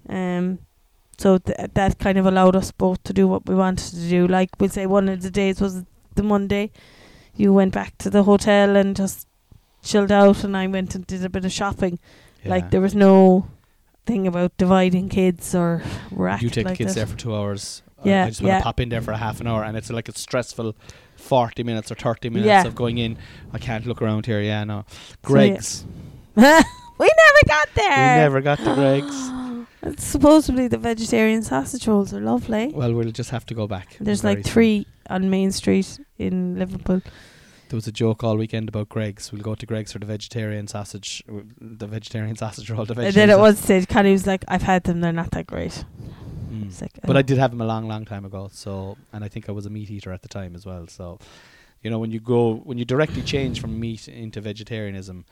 um 0.10 0.60
so 1.22 1.38
th- 1.38 1.70
that 1.74 2.00
kind 2.00 2.18
of 2.18 2.26
allowed 2.26 2.56
us 2.56 2.72
both 2.72 3.02
to 3.04 3.14
do 3.14 3.28
what 3.28 3.46
we 3.48 3.56
wanted 3.56 3.90
to 3.92 4.10
do 4.10 4.28
like 4.28 4.50
we'll 4.60 4.70
say 4.70 4.86
one 4.86 5.08
of 5.10 5.22
the 5.22 5.32
days 5.32 5.62
was 5.62 5.84
the 6.16 6.24
monday 6.24 6.72
you 7.36 7.54
went 7.54 7.74
back 7.74 7.98
to 7.98 8.10
the 8.10 8.24
hotel 8.24 8.76
and 8.76 8.96
just 8.96 9.28
chilled 9.84 10.12
out 10.12 10.44
and 10.44 10.58
i 10.58 10.66
went 10.68 10.96
and 10.96 11.08
did 11.08 11.24
a 11.24 11.30
bit 11.30 11.46
of 11.46 11.52
shopping 11.52 12.00
yeah. 12.44 12.50
like 12.50 12.72
there 12.72 12.82
was 12.82 12.96
no 12.96 13.48
thing 14.06 14.28
about 14.28 14.56
dividing 14.58 15.10
kids 15.10 15.56
or 15.56 15.82
you 16.40 16.50
take 16.50 16.66
like 16.66 16.78
the 16.78 16.84
kids 16.84 16.94
that. 16.94 17.02
there 17.02 17.08
for 17.08 17.18
two 17.18 17.36
hours. 17.36 17.84
Yeah, 18.04 18.26
I 18.26 18.30
just 18.30 18.42
want 18.42 18.54
to 18.54 18.58
yeah. 18.58 18.62
pop 18.62 18.80
in 18.80 18.90
there 18.90 19.02
for 19.02 19.12
a 19.12 19.18
half 19.18 19.42
an 19.42 19.48
hour, 19.48 19.64
and 19.64 19.78
it's 19.78 19.92
like 19.92 20.10
a 20.10 20.18
stressful 20.18 20.76
forty 21.16 21.64
minutes 21.64 21.92
or 21.92 21.96
thirty 21.96 22.30
minutes 22.30 22.48
Yeah. 22.48 22.66
of 22.66 22.74
going 22.74 22.98
in. 22.98 23.18
I 23.54 23.60
can't 23.60 23.86
look 23.86 24.02
around 24.02 24.26
here. 24.26 24.42
Yeah, 24.42 24.64
no. 24.64 24.86
So, 24.90 24.96
yeah. 24.98 25.16
Greggs. 25.22 25.86
we 26.36 26.44
never 26.44 27.44
got 27.48 27.70
there 27.76 27.90
We 27.90 28.22
never 28.22 28.42
got 28.42 28.58
to 28.60 28.74
Greggs. 28.74 29.31
It's 29.84 30.04
supposedly 30.04 30.68
the 30.68 30.78
vegetarian 30.78 31.42
sausage 31.42 31.88
rolls 31.88 32.14
are 32.14 32.22
lovely. 32.22 32.68
Well, 32.68 32.94
we'll 32.94 33.12
just 33.12 33.32
have 33.32 33.46
to 33.48 33.54
go 33.54 33.68
back. 33.68 33.98
There's 34.00 34.24
like 34.24 34.40
soon. 34.40 34.44
three 34.44 34.88
on 35.10 35.30
Main 35.30 35.52
Street 35.52 36.00
in 36.18 36.58
Liverpool. 36.60 37.02
There 37.70 37.78
was 37.78 37.88
a 37.88 37.92
joke 37.92 38.24
all 38.24 38.36
weekend 38.38 38.68
about 38.70 38.90
Greggs. 38.90 39.32
We'll 39.32 39.42
go 39.42 39.56
to 39.56 39.66
Greggs 39.66 39.94
for 39.94 40.00
the 40.00 40.06
vegetarian 40.06 40.68
sausage, 40.68 41.24
the 41.60 41.88
vegetarian 41.88 42.36
sausage 42.44 42.70
roll. 42.70 42.86
The 42.86 43.00
And 43.00 43.14
then 43.14 43.30
it 43.30 43.40
was 43.40 43.58
said, 43.60 43.88
Connie 43.88 44.12
was 44.12 44.28
like, 44.28 44.44
I've 44.48 44.62
had 44.62 44.84
them, 44.84 45.02
they're 45.02 45.14
not 45.14 45.32
that 45.32 45.48
great. 45.48 45.86
Mm. 46.52 46.82
Like, 46.82 47.00
But 47.04 47.16
uh, 47.16 47.20
I 47.20 47.22
did 47.22 47.38
have 47.38 47.52
them 47.52 47.62
a 47.62 47.66
long, 47.66 47.88
long 47.88 48.04
time 48.06 48.26
ago. 48.26 48.50
So, 48.52 48.98
and 49.14 49.24
I 49.24 49.30
think 49.30 49.48
I 49.48 49.54
was 49.54 49.66
a 49.66 49.70
meat 49.70 49.90
eater 49.90 50.12
at 50.12 50.22
the 50.22 50.28
time 50.28 50.54
as 50.54 50.66
well. 50.66 50.88
So, 50.88 51.18
you 51.82 51.90
know, 51.90 51.98
when 51.98 52.12
you 52.12 52.20
go, 52.20 52.56
when 52.56 52.78
you 52.78 52.86
directly 52.86 53.22
change 53.22 53.62
from 53.62 53.80
meat 53.80 54.08
into 54.08 54.42
vegetarianism, 54.42 55.26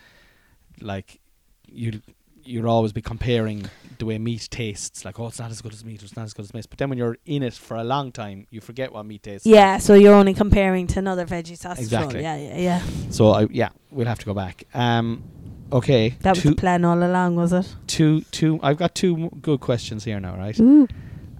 like 0.79 1.19
you, 1.67 2.01
you'll 2.49 2.69
always 2.69 2.91
be 2.91 3.01
comparing 3.01 3.69
the 3.99 4.05
way 4.05 4.17
meat 4.17 4.47
tastes. 4.49 5.05
Like, 5.05 5.19
oh, 5.19 5.27
it's 5.27 5.39
not 5.39 5.51
as 5.51 5.61
good 5.61 5.73
as 5.73 5.85
meat. 5.85 6.01
It's 6.01 6.15
not 6.15 6.23
as 6.23 6.33
good 6.33 6.45
as 6.45 6.53
meat. 6.53 6.65
But 6.69 6.79
then 6.79 6.89
when 6.89 6.97
you're 6.97 7.17
in 7.25 7.43
it 7.43 7.53
for 7.53 7.77
a 7.77 7.83
long 7.83 8.11
time, 8.11 8.47
you 8.49 8.59
forget 8.59 8.91
what 8.91 9.05
meat 9.05 9.23
tastes. 9.23 9.45
like. 9.45 9.55
yeah, 9.55 9.77
so 9.77 9.93
you're 9.93 10.15
only 10.15 10.33
comparing 10.33 10.87
to 10.87 10.99
another 10.99 11.25
veggie 11.25 11.57
sausage 11.57 11.83
Exactly. 11.83 12.15
roll. 12.15 12.23
Yeah, 12.23 12.37
yeah, 12.37 12.57
yeah. 12.57 12.81
So 13.11 13.29
I, 13.31 13.47
yeah, 13.51 13.69
we'll 13.91 14.07
have 14.07 14.19
to 14.19 14.25
go 14.25 14.33
back. 14.33 14.63
Um, 14.73 15.23
okay. 15.71 16.09
That 16.21 16.31
was 16.31 16.43
two, 16.43 16.49
the 16.51 16.55
plan 16.55 16.83
all 16.85 17.01
along, 17.03 17.35
was 17.35 17.53
it? 17.53 17.73
two, 17.87 18.21
two. 18.31 18.59
I've 18.63 18.77
got 18.77 18.95
two 18.95 19.29
good 19.41 19.59
questions 19.59 20.03
here 20.03 20.19
now, 20.19 20.35
right? 20.35 20.59
Ooh. 20.59 20.87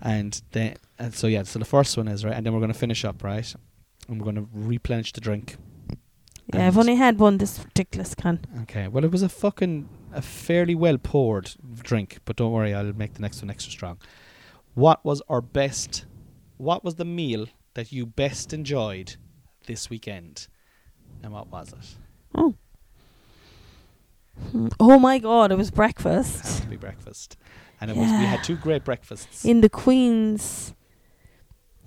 And 0.01 0.39
then, 0.51 0.75
and 0.99 1.13
so 1.13 1.27
yeah, 1.27 1.43
so 1.43 1.59
the 1.59 1.65
first 1.65 1.97
one 1.97 2.07
is 2.07 2.23
right, 2.23 2.33
and 2.35 2.45
then 2.45 2.53
we're 2.53 2.59
going 2.59 2.71
to 2.73 2.77
finish 2.77 3.03
up, 3.03 3.23
right? 3.23 3.53
And 4.07 4.19
we're 4.19 4.31
going 4.31 4.35
to 4.35 4.47
replenish 4.53 5.11
the 5.13 5.21
drink. 5.21 5.57
Yeah, 6.53 6.65
I've 6.65 6.77
only 6.77 6.95
had 6.95 7.19
one 7.19 7.37
this 7.37 7.59
ridiculous 7.59 8.15
can. 8.15 8.39
Okay, 8.63 8.87
well, 8.87 9.03
it 9.03 9.11
was 9.11 9.21
a 9.21 9.29
fucking 9.29 9.87
a 10.13 10.21
fairly 10.21 10.75
well 10.75 10.97
poured 10.97 11.55
drink, 11.81 12.19
but 12.25 12.35
don't 12.35 12.51
worry, 12.51 12.73
I'll 12.73 12.93
make 12.93 13.13
the 13.13 13.21
next 13.21 13.41
one 13.41 13.49
extra 13.49 13.71
strong. 13.71 13.97
What 14.73 15.03
was 15.03 15.21
our 15.29 15.41
best? 15.41 16.05
What 16.57 16.83
was 16.83 16.95
the 16.95 17.05
meal 17.05 17.47
that 17.73 17.91
you 17.91 18.05
best 18.05 18.53
enjoyed 18.53 19.15
this 19.67 19.89
weekend, 19.89 20.47
and 21.23 21.31
what 21.33 21.47
was 21.47 21.73
it? 21.73 21.97
Oh. 22.35 22.55
Hmm. 24.51 24.67
Oh 24.79 24.99
my 24.99 25.19
god, 25.19 25.51
it 25.51 25.57
was 25.57 25.69
breakfast. 25.71 26.35
It 26.35 26.37
had 26.37 26.41
breakfast 26.41 26.63
to 26.63 26.69
be 26.69 26.77
breakfast, 26.77 27.37
and 27.81 27.91
it 27.91 27.97
was 27.97 28.07
we 28.09 28.25
had 28.25 28.43
two 28.43 28.55
great 28.55 28.83
breakfasts. 28.85 29.45
in 29.45 29.61
the 29.61 29.69
Queen's 29.69 30.73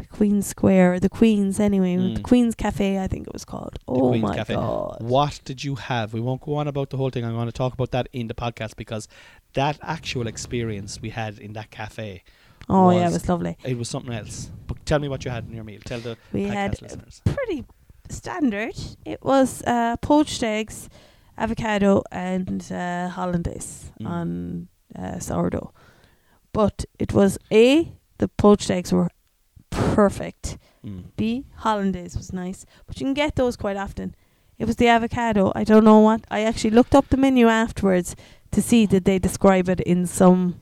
the 0.03 0.17
Queen's 0.17 0.47
Square, 0.47 1.01
the 1.01 1.09
Queen's 1.09 1.59
anyway, 1.61 1.97
the 1.97 2.21
Mm. 2.21 2.23
Queen's 2.23 2.55
Cafe 2.55 2.99
I 2.99 3.07
think 3.09 3.27
it 3.27 3.33
was 3.33 3.45
called. 3.45 3.79
oh 3.89 4.09
Queen's 4.11 4.23
my 4.23 4.37
Cafe. 4.37 4.55
god. 4.55 4.99
What 5.01 5.41
did 5.45 5.65
you 5.65 5.75
have? 5.77 6.13
We 6.13 6.21
won't 6.21 6.41
go 6.43 6.55
on 6.57 6.67
about 6.69 6.91
the 6.91 6.97
whole 6.97 7.11
thing. 7.11 7.25
I'm 7.25 7.35
going 7.35 7.47
to 7.47 7.53
talk 7.53 7.73
about 7.75 7.91
that 7.93 8.09
in 8.13 8.27
the 8.29 8.35
podcast 8.35 8.77
because 8.77 9.09
that 9.55 9.79
actual 9.83 10.27
experience 10.27 11.01
we 11.01 11.11
had 11.11 11.39
in 11.39 11.53
that 11.55 11.71
cafe, 11.71 12.23
Oh 12.69 12.91
yeah, 12.91 13.01
it 13.01 13.05
was- 13.05 13.13
was 13.15 13.29
lovely. 13.29 13.57
it 13.65 13.77
was 13.79 13.89
something 13.89 14.13
else. 14.13 14.51
But 14.67 14.77
tell 14.87 14.99
me 14.99 15.09
what 15.09 15.25
you 15.25 15.31
had 15.31 15.45
in 15.49 15.53
your 15.55 15.65
meal. 15.65 15.81
Tell 15.85 16.01
the 16.01 16.17
We 16.33 16.43
podcast 16.45 16.53
had 16.55 16.83
listeners. 16.83 17.23
pretty 17.25 17.65
standard. 18.09 18.77
It 19.05 19.21
was 19.25 19.63
uh, 19.67 19.97
poached 19.99 20.43
eggs, 20.43 20.89
avocado, 21.37 22.03
and 22.11 22.61
uh, 22.73 23.09
hollandaise 23.09 23.91
Mm. 24.01 24.07
on 24.17 24.69
uh, 24.99 25.19
sourdough. 25.19 25.73
But 26.53 26.85
it 26.99 27.13
was 27.13 27.39
a 27.51 27.93
the 28.19 28.29
poached 28.29 28.71
eggs 28.71 28.93
were 28.93 29.09
perfect. 29.73 30.59
Mm. 30.85 31.05
B 31.17 31.45
hollandaise 31.57 32.17
was 32.17 32.33
nice, 32.33 32.65
but 32.87 33.01
you 33.01 33.07
can 33.07 33.15
get 33.15 33.37
those 33.37 33.57
quite 33.57 33.77
often. 33.77 34.15
It 34.59 34.67
was 34.67 34.77
the 34.77 34.89
avocado. 34.89 35.51
I 35.55 35.65
don't 35.65 35.85
know 35.85 35.99
what. 35.99 36.25
I 36.31 36.43
actually 36.43 36.71
looked 36.71 36.95
up 36.95 37.09
the 37.09 37.17
menu 37.17 37.49
afterwards 37.49 38.15
to 38.53 38.63
see 38.63 38.87
did 38.87 39.05
they 39.05 39.19
describe 39.19 39.69
it 39.69 39.81
in 39.81 40.07
some 40.07 40.61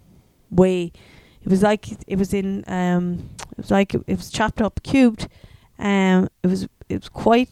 way. 0.51 0.93
It 1.43 1.49
was 1.49 1.63
like 1.63 1.89
it 2.07 2.19
was 2.19 2.33
in 2.33 2.65
um 2.67 3.31
it 3.53 3.59
was 3.59 3.71
like 3.71 3.95
it, 3.95 4.03
it 4.07 4.17
was 4.17 4.31
chopped 4.31 4.61
up 4.61 4.83
cubed. 4.83 5.29
Um 5.79 6.29
it 6.43 6.47
was 6.47 6.65
it 6.89 7.01
was 7.01 7.09
quite 7.09 7.51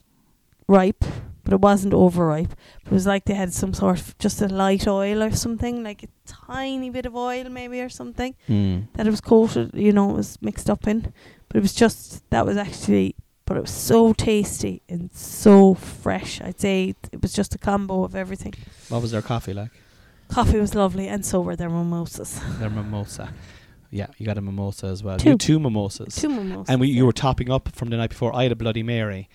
ripe, 0.67 1.05
but 1.49 1.55
it 1.55 1.61
wasn't 1.63 1.95
overripe. 1.95 2.53
It 2.85 2.93
was 2.93 3.07
like 3.07 3.25
they 3.25 3.33
had 3.35 3.55
some 3.55 3.73
sort 3.73 3.99
of 3.99 4.19
just 4.19 4.43
a 4.43 4.49
light 4.49 4.87
oil 4.87 5.23
or 5.23 5.31
something, 5.31 5.83
like 5.83 6.03
a 6.03 6.09
tiny 6.27 6.91
bit 6.91 7.07
of 7.07 7.17
oil 7.17 7.49
maybe 7.49 7.81
or 7.81 7.89
something 7.89 8.35
Mm. 8.49 8.89
that 8.95 9.07
it 9.07 9.11
was 9.11 9.23
coated, 9.23 9.71
you 9.73 9.93
know, 9.93 10.11
it 10.11 10.17
was 10.17 10.37
mixed 10.43 10.69
up 10.69 10.87
in. 10.87 11.13
But 11.49 11.57
it 11.57 11.61
was 11.63 11.75
just 11.75 12.29
that 12.31 12.45
was 12.45 12.59
actually, 12.59 13.15
but 13.47 13.57
it 13.57 13.61
was 13.63 13.71
so 13.71 14.13
tasty 14.13 14.83
and 14.91 15.11
so 15.15 15.73
fresh. 15.75 16.41
I'd 16.43 16.61
say 16.61 16.95
it 17.13 17.23
was 17.23 17.33
just 17.33 17.55
a 17.55 17.59
combo 17.59 18.05
of 18.05 18.15
everything. 18.15 18.53
What 18.91 19.01
was 19.01 19.13
their 19.13 19.23
coffee 19.23 19.55
like? 19.55 19.71
Coffee 20.29 20.61
was 20.61 20.75
lovely, 20.75 21.09
and 21.09 21.25
so 21.25 21.41
were 21.41 21.57
their 21.57 21.71
mimosas. 21.71 22.39
Their 22.59 22.69
mimosa. 22.69 23.33
Yeah, 23.91 24.09
you 24.19 24.27
got 24.27 24.37
a 24.37 24.43
mimosa 24.43 24.87
as 24.89 25.03
well. 25.03 25.17
Two. 25.17 25.39
Two 25.39 25.59
mimosas. 25.59 26.15
Two 26.15 26.29
mimosas. 26.29 26.69
and 26.69 26.79
we, 26.83 26.89
yeah. 26.89 26.97
you 26.97 27.07
were 27.07 27.13
topping 27.15 27.51
up 27.51 27.71
from 27.75 27.89
the 27.89 27.97
night 27.97 28.11
before. 28.11 28.37
I 28.37 28.43
had 28.43 28.53
a 28.53 28.57
Bloody 28.57 28.83
Mary. 28.83 29.31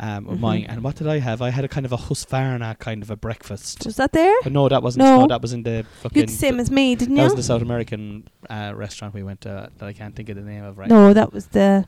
Um, 0.00 0.28
of 0.28 0.38
mine. 0.38 0.64
And 0.68 0.84
what 0.84 0.94
did 0.94 1.08
I 1.08 1.18
have? 1.18 1.42
I 1.42 1.50
had 1.50 1.64
a 1.64 1.68
kind 1.68 1.84
of 1.84 1.90
a 1.92 1.96
Husqvarna 1.96 2.78
kind 2.78 3.02
of 3.02 3.10
a 3.10 3.16
breakfast. 3.16 3.84
Was 3.84 3.96
that 3.96 4.12
there? 4.12 4.32
But 4.44 4.52
no, 4.52 4.68
that 4.68 4.80
wasn't. 4.82 5.04
No. 5.04 5.20
No, 5.22 5.26
that 5.26 5.42
was 5.42 5.52
in 5.52 5.64
the 5.64 5.78
You 5.78 5.82
fucking. 6.02 6.20
had 6.20 6.28
the 6.28 6.32
same 6.34 6.60
as 6.60 6.70
me, 6.70 6.94
didn't 6.94 7.16
that 7.16 7.24
was 7.24 7.34
the 7.34 7.42
South 7.42 7.62
American 7.62 8.28
uh, 8.48 8.72
restaurant 8.76 9.12
we 9.12 9.24
went 9.24 9.40
to 9.40 9.70
that 9.76 9.86
I 9.88 9.92
can't 9.92 10.14
think 10.14 10.28
of 10.28 10.36
the 10.36 10.42
name 10.42 10.62
of 10.62 10.78
right. 10.78 10.88
No, 10.88 11.12
that 11.12 11.32
was 11.32 11.46
the 11.48 11.86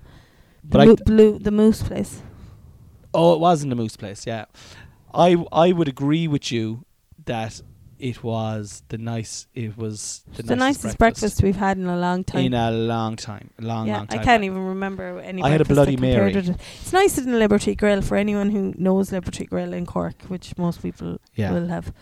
the, 0.64 0.68
But 0.68 0.80
I 0.80 0.84
mo- 0.86 0.96
d- 0.96 1.02
blue 1.06 1.38
the 1.38 1.52
moose 1.52 1.82
place. 1.84 2.22
Oh, 3.14 3.34
it 3.34 3.40
was 3.40 3.62
in 3.62 3.70
the 3.70 3.76
Moose 3.76 3.96
Place. 3.96 4.26
Yeah, 4.26 4.44
I 5.14 5.36
I 5.52 5.72
would 5.72 5.88
agree 5.88 6.26
with 6.28 6.50
you 6.52 6.84
that 7.26 7.60
it 8.00 8.22
was 8.24 8.82
the 8.88 8.98
nice. 8.98 9.46
It 9.54 9.76
was 9.76 10.22
the, 10.36 10.42
the 10.42 10.56
nicest 10.56 10.98
breakfast. 10.98 11.42
we've 11.42 11.56
had 11.56 11.76
in 11.78 11.86
a 11.86 11.96
long 11.98 12.24
time. 12.24 12.44
in 12.46 12.54
a 12.54 12.70
long 12.70 13.16
time. 13.16 13.50
Long, 13.58 13.86
yeah, 13.86 13.98
long 13.98 14.06
time. 14.06 14.20
I 14.20 14.24
can't 14.24 14.44
even 14.44 14.64
remember 14.66 15.20
any. 15.20 15.42
I 15.42 15.50
had 15.50 15.60
a 15.60 15.64
Bloody 15.64 15.96
Mary. 15.96 16.32
it. 16.34 16.48
It's 16.48 16.92
nicer 16.92 17.20
than 17.20 17.38
Liberty 17.38 17.74
Grill 17.74 18.02
for 18.02 18.16
anyone 18.16 18.50
who 18.50 18.74
knows 18.76 19.12
Liberty 19.12 19.44
Grill 19.46 19.72
in 19.72 19.86
Cork, 19.86 20.22
which 20.28 20.56
most 20.58 20.82
people 20.82 21.18
Yeah. 21.34 21.52
will 21.52 21.68
have. 21.68 21.92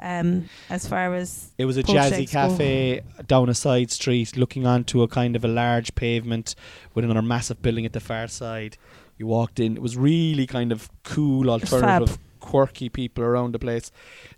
Um, 0.00 0.50
as 0.68 0.86
far 0.86 1.14
as 1.14 1.52
It 1.56 1.64
was 1.66 1.76
a 1.78 1.82
jazzy 1.82 2.10
shakes 2.10 2.32
go. 2.32 2.48
cafe 2.48 3.00
down 3.26 3.48
a 3.48 3.54
side 3.54 3.90
street, 3.90 4.36
looking 4.36 4.66
onto 4.66 5.02
a 5.02 5.08
kind 5.08 5.34
of 5.36 5.44
a 5.44 5.48
large 5.48 5.94
pavement 5.94 6.54
with 6.94 7.04
another 7.04 7.22
massive 7.22 7.62
building 7.62 7.86
at 7.86 7.92
the 7.92 8.00
far 8.00 8.26
side. 8.28 8.76
You 9.16 9.28
walked 9.28 9.60
in; 9.60 9.76
it 9.76 9.82
was 9.82 9.96
really 9.96 10.46
kind 10.46 10.72
of 10.72 10.90
cool, 11.04 11.48
alternative, 11.48 12.18
quirky 12.44 12.88
people 12.88 13.24
around 13.24 13.52
the 13.52 13.58
place. 13.58 13.90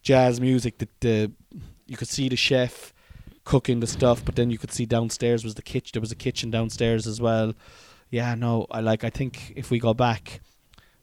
Jazz 0.02 0.40
music. 0.40 0.78
That 0.78 1.00
the 1.00 1.32
you 1.86 1.96
could 1.96 2.08
see 2.08 2.28
the 2.28 2.36
chef 2.36 2.92
cooking 3.44 3.80
the 3.80 3.86
stuff, 3.86 4.24
but 4.24 4.34
then 4.36 4.50
you 4.50 4.58
could 4.58 4.72
see 4.72 4.86
downstairs 4.86 5.44
was 5.44 5.54
the 5.54 5.62
kitchen. 5.62 5.90
There 5.94 6.00
was 6.00 6.12
a 6.12 6.16
kitchen 6.26 6.50
downstairs 6.50 7.06
as 7.06 7.20
well. 7.20 7.52
Yeah, 8.10 8.34
no, 8.34 8.66
I 8.70 8.80
like. 8.80 9.04
I 9.04 9.10
think 9.10 9.52
if 9.56 9.70
we 9.70 9.78
go 9.78 9.94
back, 9.94 10.40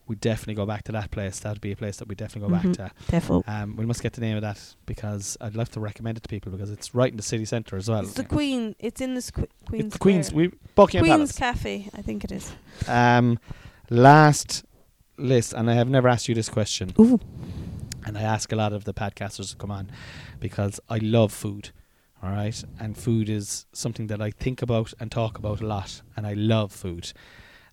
we 0.07 0.15
definitely 0.17 0.55
go 0.55 0.65
back 0.65 0.83
to 0.83 0.91
that 0.91 1.11
place. 1.11 1.39
That'd 1.39 1.61
be 1.61 1.71
a 1.71 1.75
place 1.77 1.95
that 1.97 2.07
we 2.09 2.15
definitely 2.15 2.49
go 2.49 2.55
Mhm. 2.55 2.77
back 2.77 2.91
to. 3.07 3.11
defo. 3.11 3.43
Um, 3.47 3.75
we 3.77 3.85
must 3.85 4.01
get 4.03 4.11
the 4.13 4.21
name 4.21 4.35
of 4.35 4.41
that 4.41 4.59
because 4.85 5.37
I'd 5.39 5.55
love 5.55 5.69
to 5.71 5.79
recommend 5.79 6.17
it 6.17 6.23
to 6.23 6.29
people 6.29 6.51
because 6.51 6.69
it's 6.71 6.93
right 6.93 7.09
in 7.11 7.17
the 7.17 7.23
city 7.23 7.45
centre 7.45 7.77
as 7.77 7.89
well. 7.89 8.01
It's 8.03 8.13
the 8.13 8.25
Queen. 8.25 8.75
It's 8.79 8.99
in 8.99 9.13
the 9.15 9.21
squ- 9.21 9.47
Queen's 9.67 9.85
It's 9.85 9.93
the 9.93 9.99
Queen's 9.99 10.33
we 10.33 10.51
Buckingham 10.75 11.05
Queen's 11.05 11.31
Palace. 11.31 11.57
Cafe, 11.57 11.89
I 11.93 12.01
think 12.01 12.23
it 12.25 12.31
is. 12.33 12.51
Um, 12.87 13.39
last 13.89 14.63
list, 15.17 15.53
and 15.53 15.69
I 15.69 15.73
have 15.73 15.89
never 15.89 16.07
asked 16.07 16.27
you 16.27 16.35
this 16.35 16.49
question, 16.49 16.93
Ooh. 16.99 17.19
and 18.05 18.17
I 18.17 18.21
ask 18.21 18.51
a 18.51 18.55
lot 18.55 18.73
of 18.73 18.85
the 18.85 18.93
podcasters 18.93 19.51
to 19.51 19.57
come 19.57 19.71
on 19.71 19.91
because 20.39 20.79
I 20.89 20.97
love 20.97 21.31
food. 21.31 21.69
All 22.21 22.29
right, 22.29 22.63
and 22.79 22.97
food 22.97 23.29
is 23.29 23.65
something 23.73 24.07
that 24.07 24.21
I 24.21 24.31
think 24.31 24.61
about 24.61 24.93
and 24.99 25.11
talk 25.11 25.37
about 25.37 25.59
a 25.59 25.67
lot, 25.67 26.01
and 26.15 26.25
I 26.25 26.33
love 26.33 26.71
food. 26.71 27.11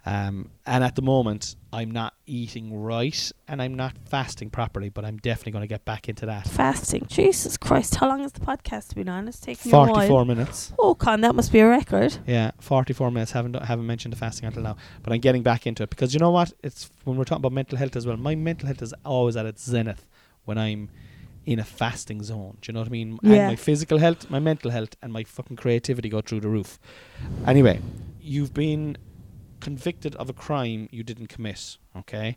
Um, 0.07 0.51
and 0.66 0.82
at 0.82 0.96
the 0.96 1.03
moment, 1.03 1.57
I'm 1.72 1.90
not 1.90 2.14
eating 2.26 2.74
right, 2.82 3.30
and 3.46 3.61
I'm 3.61 3.74
not 3.74 3.96
fasting 4.09 4.48
properly, 4.48 4.88
but 4.88 5.05
I'm 5.05 5.18
definitely 5.18 5.53
going 5.53 5.62
to 5.62 5.68
get 5.68 5.84
back 5.84 6.09
into 6.09 6.24
that. 6.26 6.48
Fasting. 6.48 7.05
Jesus 7.09 7.57
Christ, 7.59 7.96
how 7.96 8.09
long 8.09 8.20
has 8.20 8.32
the 8.32 8.40
podcast 8.40 8.94
been 8.94 9.09
on? 9.11 9.28
It's 9.28 9.38
taking 9.38 9.70
you 9.70 9.76
a 9.76 9.80
while. 9.82 9.94
Forty-four 9.94 10.24
minutes. 10.24 10.72
Oh, 10.78 10.94
con, 10.94 11.20
that 11.20 11.34
must 11.34 11.53
be 11.53 11.61
a 11.61 11.68
record. 11.68 12.16
Yeah, 12.26 12.53
forty-four 12.61 13.11
minutes. 13.11 13.32
Haven't 13.32 13.55
haven't 13.62 13.86
mentioned 13.86 14.12
the 14.14 14.16
fasting 14.18 14.46
until 14.46 14.62
now, 14.62 14.76
but 15.03 15.12
I'm 15.12 15.20
getting 15.20 15.42
back 15.42 15.66
into 15.66 15.82
it 15.82 15.90
because 15.90 16.14
you 16.14 16.20
know 16.20 16.30
what? 16.30 16.53
It's 16.62 16.90
when 17.05 17.16
we're 17.16 17.24
talking 17.24 17.42
about 17.42 17.53
mental 17.53 17.76
health 17.76 17.94
as 17.94 18.07
well. 18.07 18.16
My 18.16 18.34
mental 18.34 18.66
health 18.68 18.80
is 18.80 18.94
always 19.05 19.36
at 19.36 19.44
its 19.44 19.62
zenith 19.64 20.07
when 20.46 20.57
I'm 20.57 20.88
in 21.44 21.59
a 21.59 21.64
fasting 21.64 22.22
zone. 22.22 22.57
Do 22.61 22.70
you 22.70 22.74
know 22.74 22.80
what 22.80 22.88
I 22.88 22.90
mean? 22.92 23.18
And 23.22 23.32
Yeah. 23.32 23.48
my 23.48 23.57
physical 23.57 23.98
health, 23.98 24.30
my 24.30 24.38
mental 24.38 24.70
health, 24.70 24.96
and 25.03 25.12
my 25.12 25.24
fucking 25.24 25.57
creativity 25.57 26.09
go 26.09 26.20
through 26.20 26.40
the 26.40 26.48
roof. 26.48 26.78
Anyway, 27.46 27.80
you've 28.20 28.55
been 28.55 28.96
convicted 29.61 30.14
of 30.16 30.28
a 30.28 30.32
crime 30.32 30.88
you 30.90 31.02
didn't 31.02 31.28
commit. 31.28 31.78
Okay, 31.96 32.36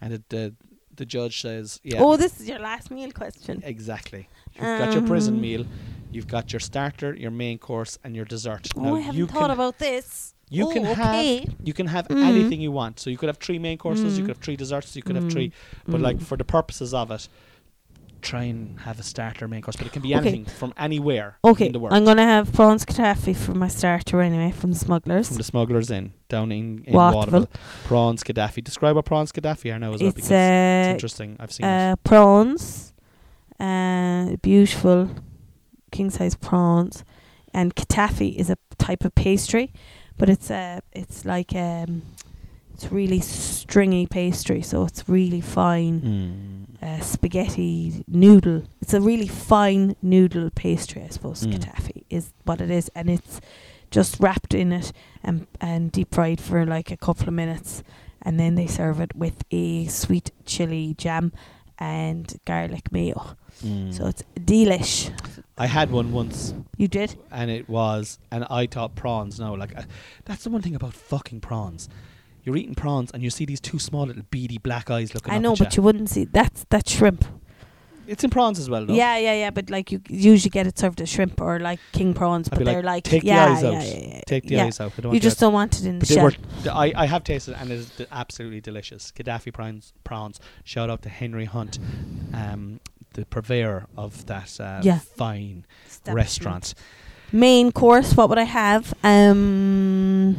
and 0.00 0.12
it, 0.12 0.28
the 0.28 0.54
the 0.94 1.04
judge 1.06 1.40
says, 1.42 1.80
yeah. 1.84 2.00
Oh, 2.02 2.16
this 2.16 2.40
is 2.40 2.48
your 2.48 2.58
last 2.58 2.90
meal 2.90 3.12
question. 3.12 3.62
Exactly. 3.64 4.28
You've 4.54 4.78
got 4.78 4.94
your 4.94 5.02
prison 5.02 5.34
Um, 5.34 5.40
meal, 5.42 5.66
you've 6.10 6.26
got 6.26 6.52
your 6.54 6.60
starter, 6.60 7.14
your 7.14 7.30
main 7.30 7.58
course, 7.58 7.98
and 8.02 8.16
your 8.16 8.24
dessert. 8.24 8.68
Oh, 8.74 8.80
now 8.80 8.94
I 8.96 9.00
haven't 9.00 9.18
you 9.20 9.26
thought 9.26 9.48
can 9.48 9.50
about 9.50 9.78
this. 9.78 10.32
you 10.48 10.64
oh, 10.66 10.72
can 10.72 10.86
okay. 10.86 11.38
have 11.44 11.54
you 11.68 11.74
can 11.74 11.88
have 11.88 12.06
Mm. 12.08 12.22
anything 12.30 12.60
you 12.62 12.72
want. 12.72 12.98
So 13.00 13.10
you 13.10 13.18
could 13.18 13.28
have 13.28 13.38
three 13.46 13.58
main 13.58 13.78
courses, 13.78 14.16
you 14.16 14.22
Mm. 14.22 14.26
could 14.26 14.36
have 14.36 14.44
three 14.44 14.56
desserts, 14.56 14.96
you 14.96 15.02
could 15.02 15.16
have 15.16 15.26
Mm. 15.28 15.32
three. 15.34 15.52
But 15.86 16.00
like 16.00 16.18
Mm. 16.18 16.22
for 16.28 16.36
the 16.38 16.44
purposes 16.44 16.94
of 16.94 17.10
it, 17.10 17.28
try 18.22 18.44
and 18.44 18.80
have 18.80 18.98
a 18.98 19.02
starter 19.02 19.46
main 19.48 19.62
course. 19.62 19.76
But 19.76 19.86
it 19.86 19.92
can 19.92 20.02
be 20.02 20.08
Okay. 20.14 20.18
anything 20.28 20.44
from 20.44 20.72
anywhere 20.76 21.38
Okay, 21.44 21.66
in 21.66 21.72
the 21.72 21.78
world. 21.78 21.94
I'm 21.94 22.04
gonna 22.04 22.24
have 22.24 22.52
prawns 22.52 22.84
kataffi 22.84 23.34
for 23.36 23.54
my 23.54 23.68
starter 23.68 24.20
anyway 24.20 24.50
from 24.52 24.72
the 24.72 24.78
smugglers. 24.78 25.28
from 25.28 25.36
the 25.36 25.44
smugglers 25.44 25.90
in 25.90 26.12
down 26.28 26.50
in, 26.52 26.82
in 26.84 26.94
Waterville. 26.94 27.40
Waterville. 27.40 27.48
Prawns 27.84 28.22
Gaddafi. 28.24 28.62
Describe 28.64 28.96
what 28.96 29.04
prawns 29.04 29.32
Gaddafi 29.32 29.72
are 29.74 29.78
now 29.78 29.92
as 29.94 30.00
well 30.00 30.08
it's 30.08 30.14
because 30.16 30.30
it's 30.30 30.88
uh, 30.88 30.92
interesting. 30.92 31.36
I've 31.38 31.52
seen 31.52 31.66
it. 31.66 31.92
uh, 31.92 31.96
prawns, 32.04 32.92
uh, 33.60 34.36
beautiful 34.42 35.10
king 35.92 36.10
size 36.10 36.34
prawns, 36.34 37.04
and 37.54 37.74
kataffi 37.74 38.34
is 38.36 38.50
a 38.50 38.56
type 38.78 39.04
of 39.04 39.14
pastry, 39.14 39.72
but 40.18 40.28
it's 40.28 40.50
uh, 40.50 40.80
it's 40.92 41.24
like 41.24 41.54
um, 41.54 42.02
it's 42.74 42.90
really 42.92 43.20
stringy 43.20 44.06
pastry, 44.06 44.62
so 44.62 44.84
it's 44.84 45.08
really 45.08 45.40
fine. 45.40 46.00
Mm. 46.00 46.55
Uh, 46.86 47.00
spaghetti 47.00 48.04
noodle. 48.06 48.62
It's 48.80 48.94
a 48.94 49.00
really 49.00 49.26
fine 49.26 49.96
noodle 50.02 50.50
pastry, 50.50 51.02
I 51.02 51.08
suppose. 51.08 51.44
Mm. 51.44 51.54
Kataffi 51.54 52.04
is 52.08 52.32
what 52.44 52.60
it 52.60 52.70
is, 52.70 52.88
and 52.94 53.10
it's 53.10 53.40
just 53.90 54.20
wrapped 54.20 54.54
in 54.54 54.72
it 54.72 54.92
and 55.24 55.48
and 55.60 55.90
deep 55.90 56.14
fried 56.14 56.40
for 56.40 56.64
like 56.64 56.92
a 56.92 56.96
couple 56.96 57.26
of 57.26 57.34
minutes, 57.34 57.82
and 58.22 58.38
then 58.38 58.54
they 58.54 58.68
serve 58.68 59.00
it 59.00 59.16
with 59.16 59.42
a 59.50 59.86
sweet 59.86 60.30
chili 60.44 60.94
jam 60.96 61.32
and 61.76 62.38
garlic 62.44 62.92
mayo. 62.92 63.36
Mm. 63.64 63.92
So 63.92 64.06
it's 64.06 64.22
delish. 64.38 65.10
I 65.58 65.66
had 65.66 65.90
one 65.90 66.12
once 66.12 66.54
You 66.76 66.86
did? 66.86 67.16
and 67.32 67.50
it 67.50 67.68
was, 67.68 68.20
and 68.30 68.44
I 68.48 68.66
thought 68.66 68.94
prawns. 68.94 69.40
No, 69.40 69.54
like 69.54 69.76
uh, 69.76 69.82
that's 70.24 70.44
the 70.44 70.50
one 70.50 70.62
thing 70.62 70.76
about 70.76 70.94
fucking 70.94 71.40
prawns. 71.40 71.88
You're 72.46 72.56
eating 72.56 72.74
prawns 72.76 73.10
and 73.10 73.22
you 73.22 73.28
see 73.30 73.44
these 73.44 73.60
two 73.60 73.78
small 73.78 74.06
little 74.06 74.22
beady 74.30 74.56
black 74.58 74.90
eyes 74.90 75.12
looking. 75.14 75.32
At. 75.32 75.34
You. 75.34 75.38
I 75.38 75.42
know, 75.42 75.56
but 75.56 75.76
you 75.76 75.82
wouldn't 75.82 76.08
see 76.08 76.24
that's 76.24 76.64
that's 76.70 76.90
shrimp. 76.92 77.24
It's 78.06 78.22
in 78.22 78.30
prawns 78.30 78.60
as 78.60 78.70
well, 78.70 78.86
though. 78.86 78.94
Yeah, 78.94 79.16
yeah, 79.18 79.32
yeah. 79.34 79.50
But 79.50 79.68
like 79.68 79.90
you 79.90 80.00
usually 80.08 80.50
get 80.50 80.64
it 80.64 80.78
served 80.78 81.00
as 81.00 81.08
shrimp 81.08 81.40
or 81.40 81.58
like 81.58 81.80
king 81.90 82.14
prawns, 82.14 82.48
I'd 82.52 82.58
but 82.58 82.64
they're 82.64 82.80
like, 82.84 83.02
take 83.02 83.22
the 83.22 83.26
yeah, 83.28 83.46
eyes 83.46 83.62
yeah, 83.64 83.68
out. 83.68 83.72
yeah, 83.84 83.94
yeah, 84.14 84.20
Take 84.28 84.44
the 84.44 84.54
yeah. 84.54 84.64
eyes 84.66 84.78
out. 84.78 84.92
I 84.96 85.00
don't 85.00 85.12
You 85.12 85.18
just 85.18 85.40
don't 85.40 85.52
want 85.52 85.80
it 85.80 85.86
in 85.86 85.98
the 85.98 86.02
But 86.04 86.08
they 86.08 86.14
shell. 86.14 86.24
were. 86.26 86.70
I, 86.70 86.92
I 86.94 87.06
have 87.06 87.24
tasted 87.24 87.52
it 87.56 87.60
and 87.60 87.68
it 87.72 87.74
is 87.74 87.90
d- 87.90 88.06
absolutely 88.12 88.60
delicious. 88.60 89.10
Gaddafi 89.10 89.52
prawns. 89.52 89.92
Prawns. 90.04 90.38
Shout 90.62 90.88
out 90.88 91.02
to 91.02 91.08
Henry 91.08 91.46
Hunt, 91.46 91.80
um, 92.32 92.78
the 93.14 93.24
purveyor 93.26 93.86
of 93.96 94.24
that 94.26 94.60
uh, 94.60 94.82
Yeah. 94.84 95.00
fine 95.00 95.66
restaurant. 96.06 96.74
Main 97.32 97.72
course, 97.72 98.14
what 98.16 98.28
would 98.28 98.38
I 98.38 98.44
have? 98.44 98.94
Um, 99.02 100.36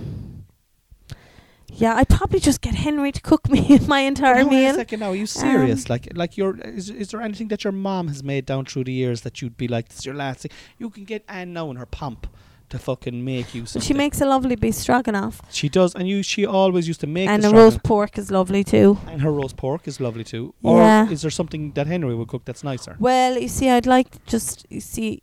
yeah, 1.80 1.96
I'd 1.96 2.10
probably 2.10 2.40
just 2.40 2.62
get 2.62 2.76
Henry 2.76 3.12
to 3.12 3.22
cook 3.22 3.50
me 3.56 3.80
my 3.88 4.00
entire 4.02 4.42
a 4.42 4.46
meal. 4.46 4.74
second 4.76 5.00
now. 5.00 5.10
Are 5.12 5.16
you 5.16 5.26
serious? 5.28 5.82
Um, 5.86 5.90
like, 5.94 6.08
like 6.16 6.38
your 6.38 6.58
is, 6.60 6.90
is 6.90 7.10
there 7.12 7.22
anything 7.22 7.48
that 7.50 7.64
your 7.64 7.74
mom 7.74 8.08
has 8.10 8.24
made 8.24 8.46
down 8.46 8.66
through 8.66 8.86
the 8.86 8.94
years 8.94 9.22
that 9.22 9.42
you'd 9.42 9.58
be 9.58 9.68
like, 9.68 9.90
this 9.90 10.00
is 10.00 10.06
your 10.06 10.16
last 10.16 10.42
thing? 10.42 10.52
You 10.78 10.90
can 10.90 11.04
get 11.06 11.24
Anne 11.28 11.54
now 11.54 11.70
in 11.72 11.78
her 11.78 11.86
pomp 11.86 12.28
to 12.70 12.78
fucking 12.78 13.24
make 13.24 13.56
you 13.56 13.66
something. 13.66 13.88
she 13.88 13.94
makes 13.94 14.20
a 14.20 14.26
lovely 14.26 14.56
beef 14.58 14.76
stroganoff, 14.76 15.42
She 15.52 15.70
does, 15.70 15.96
and 15.96 16.06
you. 16.10 16.22
She 16.24 16.46
always 16.46 16.86
used 16.86 17.00
to 17.00 17.08
make 17.08 17.30
and 17.30 17.42
the 17.42 17.50
the 17.50 17.56
roast 17.56 17.82
pork 17.84 18.18
is 18.18 18.30
lovely 18.30 18.64
too. 18.66 18.98
And 19.08 19.22
her 19.22 19.32
roast 19.32 19.56
pork 19.56 19.88
is 19.88 20.02
lovely 20.02 20.26
too. 20.26 20.54
Or 20.64 20.80
Yeah. 20.80 21.10
is 21.10 21.22
there 21.22 21.32
something 21.32 21.72
that 21.76 21.88
Henry 21.88 22.14
would 22.14 22.28
cook 22.28 22.44
that's 22.44 22.64
nicer? 22.66 22.98
Well, 23.00 23.38
you 23.38 23.48
see, 23.48 23.70
I'd 23.70 23.86
like 23.88 24.26
just 24.26 24.66
you 24.70 24.82
see, 24.82 25.22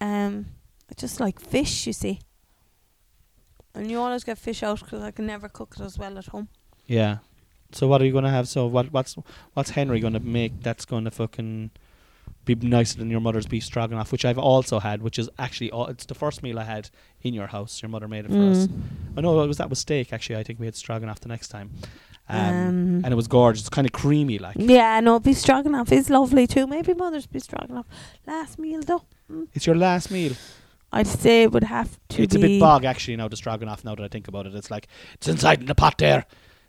um, 0.00 0.46
I 0.90 0.94
just 0.96 1.20
like 1.20 1.38
fish. 1.40 1.86
You 1.86 1.92
see, 1.92 2.20
and 3.74 3.90
you 3.90 3.98
always 3.98 4.24
get 4.24 4.38
fish 4.38 4.62
out 4.62 4.80
because 4.80 5.02
I 5.02 5.10
can 5.10 5.26
never 5.26 5.48
cook 5.48 5.74
it 5.78 5.82
as 5.82 5.98
well 5.98 6.18
at 6.18 6.26
home. 6.26 6.48
Yeah. 6.86 7.18
So 7.72 7.86
what 7.86 8.00
are 8.00 8.06
you 8.06 8.12
gonna 8.12 8.30
have? 8.30 8.48
So 8.48 8.66
what? 8.66 8.92
What's 8.92 9.16
what's 9.54 9.70
Henry 9.70 10.00
gonna 10.00 10.20
make? 10.20 10.62
That's 10.62 10.84
gonna 10.84 11.10
fucking 11.10 11.70
be 12.44 12.54
nicer 12.54 12.98
than 12.98 13.10
your 13.10 13.20
mother's 13.20 13.46
beef 13.46 13.64
stroganoff, 13.64 14.10
which 14.10 14.24
I've 14.24 14.38
also 14.38 14.78
had, 14.80 15.02
which 15.02 15.18
is 15.18 15.28
actually 15.38 15.70
all, 15.70 15.86
it's 15.86 16.06
the 16.06 16.14
first 16.14 16.42
meal 16.42 16.58
I 16.58 16.64
had 16.64 16.88
in 17.22 17.34
your 17.34 17.46
house. 17.48 17.82
Your 17.82 17.90
mother 17.90 18.08
made 18.08 18.24
it 18.24 18.30
for 18.30 18.50
us. 18.50 18.66
Mm. 18.66 18.80
I 19.16 19.20
know 19.20 19.42
it 19.42 19.46
was 19.46 19.58
that 19.58 19.68
was 19.68 19.78
steak. 19.78 20.12
Actually, 20.12 20.36
I 20.36 20.42
think 20.44 20.58
we 20.58 20.66
had 20.66 20.74
stroganoff 20.74 21.20
the 21.20 21.28
next 21.28 21.48
time, 21.48 21.70
um, 22.28 22.38
Um, 22.38 23.02
and 23.04 23.08
it 23.12 23.16
was 23.16 23.28
gorgeous. 23.28 23.62
It's 23.62 23.68
kind 23.68 23.86
of 23.86 23.92
creamy, 23.92 24.38
like 24.38 24.56
Yeah, 24.58 25.00
no, 25.00 25.20
beef 25.20 25.36
stroganoff 25.36 25.92
is 25.92 26.08
lovely 26.08 26.46
too. 26.46 26.66
Maybe 26.66 26.94
mother's 26.94 27.26
beef 27.26 27.42
stroganoff. 27.42 27.86
Last 28.26 28.58
meal 28.58 28.80
though, 28.82 29.04
it's 29.52 29.66
your 29.66 29.76
last 29.76 30.10
meal. 30.10 30.32
I'd 30.92 31.06
say 31.06 31.42
it 31.42 31.52
would 31.52 31.64
have 31.64 31.98
to 32.10 32.22
it's 32.22 32.34
be. 32.36 32.42
a 32.42 32.48
bit 32.48 32.60
bog 32.60 32.84
actually. 32.84 33.16
Now 33.16 33.28
the 33.28 33.36
stroganoff. 33.36 33.84
Now 33.84 33.94
that 33.94 34.02
I 34.04 34.08
think 34.08 34.28
about 34.28 34.46
it, 34.46 34.54
it's 34.54 34.70
like 34.70 34.88
it's 35.14 35.28
inside 35.28 35.60
in 35.60 35.66
the 35.66 35.74
pot 35.74 35.98
there. 35.98 36.24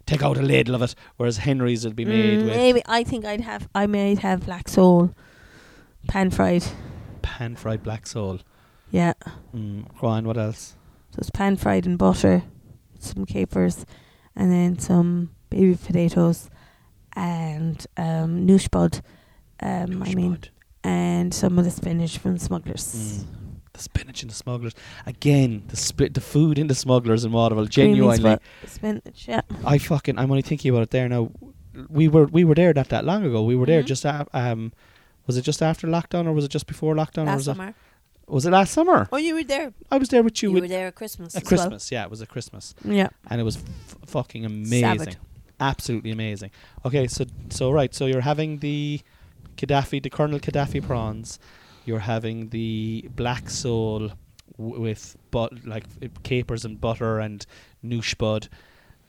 Take 0.06 0.24
out 0.24 0.38
a 0.38 0.42
ladle 0.42 0.74
of 0.76 0.82
it, 0.82 0.96
whereas 1.18 1.38
Henry's 1.38 1.86
would 1.86 1.96
be 1.96 2.04
made 2.06 2.40
Mm, 2.40 2.46
with 2.46 2.56
maybe 2.56 2.82
I 2.88 3.04
think 3.04 3.26
I'd 3.26 3.42
have. 3.42 3.70
I 3.76 3.86
might 3.88 4.20
have 4.20 4.46
black 4.46 4.68
sole, 4.68 5.14
pan 6.08 6.32
fried. 6.32 6.64
pan 7.22 7.56
fried 7.56 7.84
black 7.84 8.08
sole. 8.08 8.40
Yeah, 8.92 9.14
Mm, 9.56 9.86
go 10.00 10.08
on. 10.08 10.26
What 10.26 10.38
else? 10.38 10.76
so 11.12 11.20
it's 11.20 11.30
pan 11.30 11.58
fried 11.58 11.86
in 11.86 11.96
butter, 11.96 12.42
some 13.00 13.26
capers, 13.26 13.86
and 14.36 14.52
then 14.52 14.80
some 14.80 15.30
baby 15.52 15.76
potatoes, 15.76 16.50
and 17.14 17.86
um, 17.98 18.48
noosh 18.48 18.70
bud. 18.72 19.02
Um, 19.62 20.02
I 20.04 20.14
mean, 20.16 20.38
Schmud. 20.38 20.50
and 20.84 21.34
some 21.34 21.60
of 21.60 21.66
the 21.66 21.72
spinach 21.72 22.18
from 22.18 22.38
Smugglers. 22.40 22.96
Mm. 22.96 23.26
The 23.80 23.84
spinach 23.84 24.22
in 24.22 24.28
the 24.28 24.36
smugglers. 24.36 24.74
Again, 25.06 25.64
the 25.70 25.78
split 25.78 26.14
the 26.14 26.22
food 26.22 26.60
in 26.60 26.68
the 26.68 26.76
smugglers 26.76 27.24
in 27.24 27.32
Waterville. 27.32 27.66
Genuinely, 27.66 28.38
spinach. 28.68 29.26
Yeah. 29.28 29.42
I 29.66 29.78
fucking. 29.78 30.20
I'm 30.20 30.30
only 30.30 30.42
thinking 30.42 30.70
about 30.72 30.84
it 30.84 30.92
there 30.92 31.08
now. 31.08 31.32
We 31.90 32.08
were 32.10 32.26
we 32.26 32.44
were 32.44 32.56
there 32.56 32.74
not 32.74 32.90
that 32.90 33.06
long 33.06 33.24
ago. 33.24 33.42
We 33.44 33.56
were 33.56 33.66
there 33.66 33.82
Mhm. 33.84 33.88
just 33.88 34.04
a- 34.06 34.28
um, 34.34 34.74
was 35.28 35.38
it 35.38 35.44
just 35.44 35.62
after 35.62 35.88
lockdown 35.88 36.26
or 36.28 36.34
was 36.34 36.44
it 36.44 36.52
just 36.52 36.68
before 36.68 36.94
lockdown? 36.94 37.28
or 37.32 37.36
was 37.36 37.46
summer. 37.46 37.70
It, 37.70 37.76
was 38.28 38.46
it 38.46 38.52
last 38.52 38.74
summer? 38.74 39.08
Oh, 39.14 39.18
you 39.18 39.34
were 39.36 39.44
there. 39.44 39.74
I 39.90 39.98
was 39.98 40.10
there 40.10 40.24
with 40.24 40.44
you, 40.44 40.50
You, 40.50 40.54
with 40.56 40.64
were 40.64 40.68
there 40.68 40.88
at 40.88 40.96
Christmas. 40.96 41.36
at 41.36 41.44
as 41.44 41.50
well. 41.52 41.60
Christmas. 41.62 41.92
Yeah, 41.92 42.04
it 42.04 42.10
was 42.12 42.22
at 42.22 42.28
Christmas, 42.30 42.76
Yeah. 42.84 43.10
and 43.30 43.40
it 43.40 43.44
was 43.44 43.58
f- 43.58 43.96
fucking 44.08 44.46
amazing, 44.46 44.82
Savage. 45.00 45.16
absolutely 45.60 46.12
amazing. 46.12 46.52
Okay, 46.86 47.08
so 47.08 47.26
so 47.50 47.72
right, 47.72 47.96
so 47.96 48.06
you're 48.08 48.22
having 48.22 48.60
the 48.60 49.02
Gaddafi, 49.58 50.02
the 50.04 50.10
Colonel 50.10 50.40
Gaddafi 50.40 50.86
prawns. 50.86 51.40
You're 51.86 52.00
having 52.00 52.50
the 52.50 53.10
black 53.16 53.50
sole 53.50 54.12
w- 54.58 54.80
with 54.82 55.18
but 55.32 55.66
like 55.66 55.86
capers 56.24 56.66
and 56.66 56.80
butter 56.80 57.20
and 57.20 57.46
noosh 57.84 58.18
bud, 58.18 58.48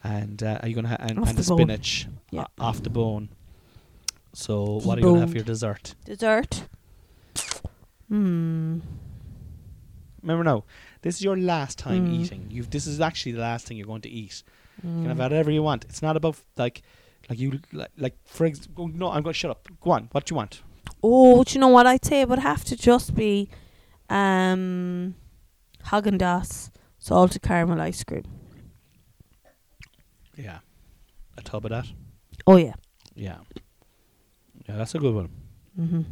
and 0.05 0.43
uh, 0.43 0.59
are 0.63 0.69
you 0.69 0.75
gonna 0.75 0.89
ha- 0.89 0.97
and, 1.01 1.19
Off 1.19 1.29
and 1.31 1.39
the 1.39 1.43
the 1.43 1.55
spinach 1.55 2.07
Yeah. 2.31 2.45
o- 2.59 2.65
off 2.65 2.83
the 2.83 2.91
bone. 2.91 3.29
So 4.33 4.81
what 4.85 4.97
are 4.99 5.01
you 5.01 5.07
gonna 5.09 5.21
have 5.21 5.31
for 5.31 5.37
your 5.37 5.45
dessert? 5.45 5.95
Dessert. 6.05 6.63
Hmm. 8.09 8.81
Remember 10.23 10.45
now, 10.45 10.65
this 11.03 11.17
is 11.17 11.23
your 11.23 11.37
last 11.37 11.79
time 11.79 12.09
Mm. 12.09 12.21
eating. 12.21 12.47
You've 12.51 12.71
this 12.71 12.87
is 12.87 13.01
actually 13.01 13.33
the 13.33 13.41
last 13.41 13.67
thing 13.67 13.77
you're 13.77 13.87
going 13.87 14.03
to 14.03 14.09
eat. 14.11 14.43
You 14.83 14.89
can 14.91 15.05
have 15.07 15.17
Mm. 15.17 15.21
whatever 15.21 15.51
you 15.51 15.63
want. 15.63 15.85
It's 15.85 16.03
not 16.03 16.17
about 16.17 16.37
like, 16.57 16.83
like 17.29 17.39
you 17.39 17.61
like, 17.73 17.91
like 17.97 18.17
for 18.25 18.47
ex- 18.47 18.69
oh, 18.77 18.87
no. 18.87 19.11
I'm 19.11 19.23
going 19.23 19.33
to 19.35 19.39
shut 19.39 19.51
up. 19.51 19.69
Go 19.81 19.91
on. 19.93 20.09
What 20.13 20.27
do 20.27 20.33
you 20.33 20.37
want? 20.37 20.63
Oh, 21.03 21.45
do 21.45 21.55
you 21.55 21.61
know 21.61 21.69
what 21.69 21.87
I'd 21.87 22.05
say? 22.05 22.21
It 22.23 22.29
would 22.29 22.39
have 22.41 22.65
to 22.65 22.77
just 22.77 23.15
be 23.15 23.49
um, 24.09 25.15
Haagen 25.87 26.19
Dazs 26.19 26.71
salted 26.99 27.43
caramel 27.43 27.81
ice 27.81 28.03
cream. 28.05 28.25
Yeah, 30.37 30.59
a 31.37 31.43
tub 31.43 31.65
of 31.65 31.71
that. 31.71 31.87
Oh 32.47 32.57
yeah. 32.57 32.75
Yeah, 33.15 33.39
yeah, 34.69 34.77
that's 34.77 34.95
a 34.95 34.99
good 34.99 35.15
one. 35.15 35.29
Mm-hmm. 35.79 36.03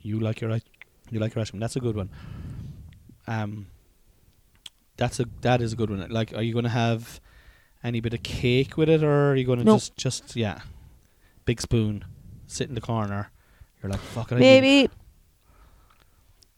You 0.00 0.20
like 0.20 0.40
your 0.40 0.50
ice, 0.52 0.62
you 1.10 1.18
like 1.20 1.34
your 1.34 1.42
ice 1.42 1.50
cream. 1.50 1.60
That's 1.60 1.76
a 1.76 1.80
good 1.80 1.96
one. 1.96 2.08
Um, 3.26 3.66
that's 4.96 5.20
a 5.20 5.26
that 5.42 5.60
is 5.60 5.72
a 5.72 5.76
good 5.76 5.90
one. 5.90 6.08
Like, 6.08 6.32
are 6.34 6.42
you 6.42 6.52
going 6.52 6.64
to 6.64 6.70
have 6.70 7.20
any 7.82 8.00
bit 8.00 8.14
of 8.14 8.22
cake 8.22 8.76
with 8.76 8.88
it, 8.88 9.02
or 9.02 9.32
are 9.32 9.36
you 9.36 9.44
going 9.44 9.58
to 9.58 9.64
No. 9.64 9.74
just 9.74 9.96
just 9.96 10.36
yeah, 10.36 10.60
big 11.44 11.60
spoon, 11.60 12.04
sit 12.46 12.68
in 12.68 12.74
the 12.74 12.80
corner? 12.80 13.30
You're 13.84 13.90
like 13.92 14.00
fuck 14.00 14.32
it. 14.32 14.36
I 14.36 14.38
need- 14.38 14.60
Maybe. 14.62 14.90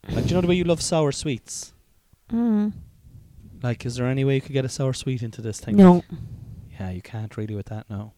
Like, 0.09 0.22
do 0.24 0.29
you 0.29 0.35
know 0.37 0.41
the 0.43 0.47
way 0.47 0.55
you 0.55 0.62
love 0.62 0.81
sour 0.81 1.11
sweets? 1.11 1.74
Mm. 2.33 2.72
Like, 3.62 3.85
is 3.85 3.97
there 3.97 4.07
any 4.07 4.24
way 4.24 4.37
you 4.37 4.41
could 4.41 4.53
get 4.53 4.64
a 4.64 4.68
sour 4.68 4.93
sweet 4.93 5.20
into 5.24 5.43
this 5.43 5.59
thing? 5.59 5.74
No. 5.77 6.05
Yeah, 6.79 6.91
you 6.91 7.03
can't 7.03 7.37
really 7.37 7.57
with 7.57 7.66
that, 7.66 7.91
no. 7.91 8.12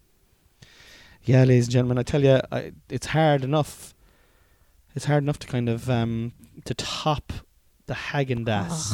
Yeah, 1.22 1.44
ladies 1.44 1.64
and 1.64 1.72
gentlemen, 1.72 1.96
I 1.98 2.02
tell 2.02 2.22
you, 2.22 2.40
I, 2.52 2.72
it's 2.90 3.06
hard 3.06 3.42
enough. 3.44 3.94
It's 4.94 5.06
hard 5.06 5.22
enough 5.22 5.38
to 5.38 5.46
kind 5.46 5.70
of 5.70 5.88
um, 5.88 6.32
to 6.66 6.74
top 6.74 7.32
the 7.86 7.94
Haagen 7.94 8.44
Dazs 8.44 8.92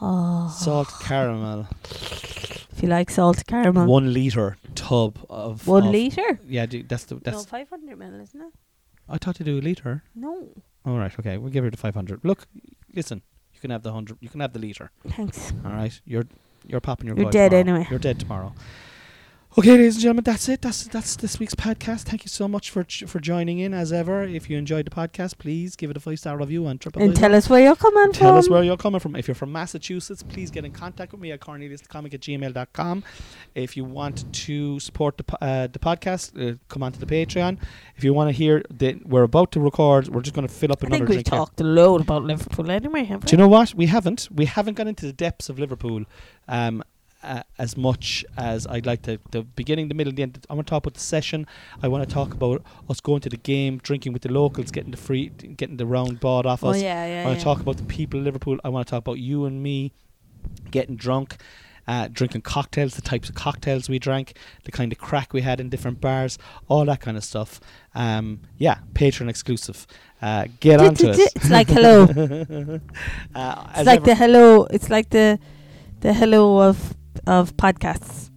Oh. 0.00 0.54
salt 0.56 0.92
caramel 1.00 1.66
If 1.90 2.78
you 2.82 2.88
like 2.88 3.10
salt 3.10 3.42
caramel. 3.48 3.86
one 3.86 4.12
liter 4.12 4.56
tub 4.76 5.18
of 5.28 5.66
One 5.66 5.86
of- 5.88 5.92
litre? 5.92 6.38
Yeah, 6.46 6.66
do, 6.66 6.84
that's 6.84 7.04
the 7.06 7.16
No, 7.16 7.20
that's. 7.24 7.46
500 7.46 7.98
ml, 7.98 8.22
isn't 8.22 8.40
it? 8.40 8.52
I 9.08 9.18
thought 9.18 9.36
to 9.36 9.44
do 9.44 9.58
a 9.58 9.60
liter. 9.60 10.02
No. 10.14 10.48
All 10.84 10.98
right, 10.98 11.12
okay, 11.18 11.36
we'll 11.38 11.50
give 11.50 11.64
her 11.64 11.70
the 11.70 11.76
five 11.76 11.94
hundred. 11.94 12.24
Look, 12.24 12.46
listen, 12.94 13.22
you 13.54 13.60
can 13.60 13.70
have 13.70 13.82
the 13.82 13.92
hundred. 13.92 14.18
You 14.20 14.28
can 14.28 14.40
have 14.40 14.52
the 14.52 14.58
liter. 14.58 14.90
Thanks. 15.08 15.52
All 15.64 15.72
right, 15.72 15.98
you're 16.04 16.24
you're 16.66 16.80
popping 16.80 17.06
your. 17.08 17.16
You're 17.16 17.30
dead 17.30 17.50
tomorrow. 17.50 17.60
anyway. 17.76 17.86
You're 17.90 17.98
dead 17.98 18.20
tomorrow. 18.20 18.52
Okay, 19.58 19.70
ladies 19.70 19.94
and 19.94 20.02
gentlemen, 20.02 20.24
that's 20.24 20.50
it. 20.50 20.60
That's 20.60 20.84
that's 20.88 21.16
this 21.16 21.38
week's 21.38 21.54
podcast. 21.54 22.02
Thank 22.02 22.26
you 22.26 22.28
so 22.28 22.46
much 22.46 22.68
for 22.68 22.84
for 23.06 23.18
joining 23.18 23.58
in. 23.58 23.72
As 23.72 23.90
ever, 23.90 24.22
if 24.22 24.50
you 24.50 24.58
enjoyed 24.58 24.84
the 24.84 24.90
podcast, 24.90 25.38
please 25.38 25.76
give 25.76 25.90
it 25.90 25.96
a 25.96 26.00
five 26.00 26.18
star 26.18 26.36
review 26.36 26.66
on 26.66 26.76
Triple. 26.76 27.00
And 27.00 27.16
tell 27.16 27.34
us 27.34 27.48
where 27.48 27.62
you're 27.62 27.74
coming 27.74 28.12
Tell 28.12 28.32
from. 28.32 28.38
us 28.38 28.50
where 28.50 28.62
you're 28.62 28.76
coming 28.76 29.00
from. 29.00 29.16
If 29.16 29.26
you're 29.26 29.34
from 29.34 29.52
Massachusetts, 29.52 30.22
please 30.22 30.50
get 30.50 30.66
in 30.66 30.72
contact 30.72 31.12
with 31.12 31.22
me 31.22 31.32
at 31.32 31.40
corneliuscomic 31.40 32.12
at 32.12 32.20
gmail.com. 32.20 33.02
If 33.54 33.78
you 33.78 33.86
want 33.86 34.30
to 34.44 34.78
support 34.78 35.16
the, 35.16 35.24
uh, 35.42 35.68
the 35.68 35.78
podcast, 35.78 36.36
uh, 36.36 36.58
come 36.68 36.82
onto 36.82 36.98
the 36.98 37.06
Patreon. 37.06 37.56
If 37.96 38.04
you 38.04 38.12
want 38.12 38.28
to 38.28 38.32
hear 38.32 38.62
that 38.68 39.06
we're 39.06 39.22
about 39.22 39.52
to 39.52 39.60
record, 39.60 40.08
we're 40.08 40.20
just 40.20 40.34
going 40.34 40.46
to 40.46 40.52
fill 40.52 40.72
up 40.72 40.84
I 40.84 40.88
another 40.88 41.06
think 41.06 41.08
we've 41.08 41.16
here. 41.26 41.38
talked 41.38 41.62
a 41.62 41.64
load 41.64 42.02
about 42.02 42.24
Liverpool 42.24 42.70
anyway, 42.70 43.04
haven't 43.04 43.30
Do 43.30 43.32
you 43.32 43.38
know 43.38 43.48
what? 43.48 43.72
We 43.72 43.86
haven't. 43.86 44.28
We 44.30 44.44
haven't 44.44 44.74
gone 44.74 44.88
into 44.88 45.06
the 45.06 45.14
depths 45.14 45.48
of 45.48 45.58
Liverpool 45.58 46.04
um, 46.46 46.82
uh, 47.26 47.42
as 47.58 47.76
much 47.76 48.24
as 48.36 48.66
I'd 48.66 48.86
like 48.86 49.02
to. 49.02 49.18
The 49.32 49.42
beginning, 49.42 49.88
the 49.88 49.94
middle, 49.94 50.12
the 50.12 50.22
end. 50.22 50.46
I 50.48 50.54
want 50.54 50.66
to 50.66 50.70
talk 50.70 50.84
about 50.84 50.94
the 50.94 51.00
session. 51.00 51.46
I 51.82 51.88
want 51.88 52.08
to 52.08 52.12
talk 52.14 52.32
about 52.34 52.62
us 52.88 53.00
going 53.00 53.20
to 53.22 53.28
the 53.28 53.36
game, 53.36 53.78
drinking 53.78 54.12
with 54.12 54.22
the 54.22 54.32
locals, 54.32 54.70
getting 54.70 54.90
the 54.92 54.96
free, 54.96 55.28
getting 55.30 55.76
the 55.76 55.86
round 55.86 56.20
bought 56.20 56.46
off 56.46 56.62
Oh, 56.64 56.70
us. 56.70 56.80
yeah, 56.82 57.06
yeah. 57.06 57.22
I 57.22 57.24
want 57.26 57.34
yeah. 57.36 57.38
to 57.40 57.44
talk 57.44 57.60
about 57.60 57.76
the 57.78 57.84
people 57.84 58.20
of 58.20 58.24
Liverpool. 58.26 58.58
I 58.64 58.68
want 58.68 58.86
to 58.86 58.90
talk 58.90 59.00
about 59.00 59.18
you 59.18 59.44
and 59.44 59.62
me 59.62 59.92
getting 60.70 60.96
drunk, 60.96 61.36
uh, 61.88 62.08
drinking 62.10 62.42
cocktails, 62.42 62.94
the 62.94 63.02
types 63.02 63.28
of 63.28 63.34
cocktails 63.34 63.88
we 63.88 63.98
drank, 63.98 64.36
the 64.64 64.70
kind 64.72 64.92
of 64.92 64.98
crack 64.98 65.32
we 65.32 65.42
had 65.42 65.60
in 65.60 65.68
different 65.68 66.00
bars, 66.00 66.38
all 66.68 66.84
that 66.84 67.00
kind 67.00 67.16
of 67.16 67.24
stuff. 67.24 67.60
Um, 67.94 68.40
yeah, 68.58 68.78
Patreon 68.94 69.28
exclusive. 69.28 69.86
Uh, 70.22 70.46
get 70.60 70.78
Di- 70.78 70.86
on 70.86 70.94
to 70.94 71.06
di- 71.06 71.12
di- 71.16 71.22
it. 71.22 71.32
It's 71.36 71.50
like 71.50 71.68
hello. 71.68 72.02
uh, 73.34 73.66
It's 73.76 73.86
like 73.86 73.98
ever- 73.98 74.06
the 74.06 74.14
hello. 74.14 74.64
It's 74.70 74.90
like 74.90 75.10
the 75.10 75.38
the 76.00 76.12
hello 76.12 76.60
of 76.62 76.94
of 77.26 77.56
podcasts. 77.56 78.30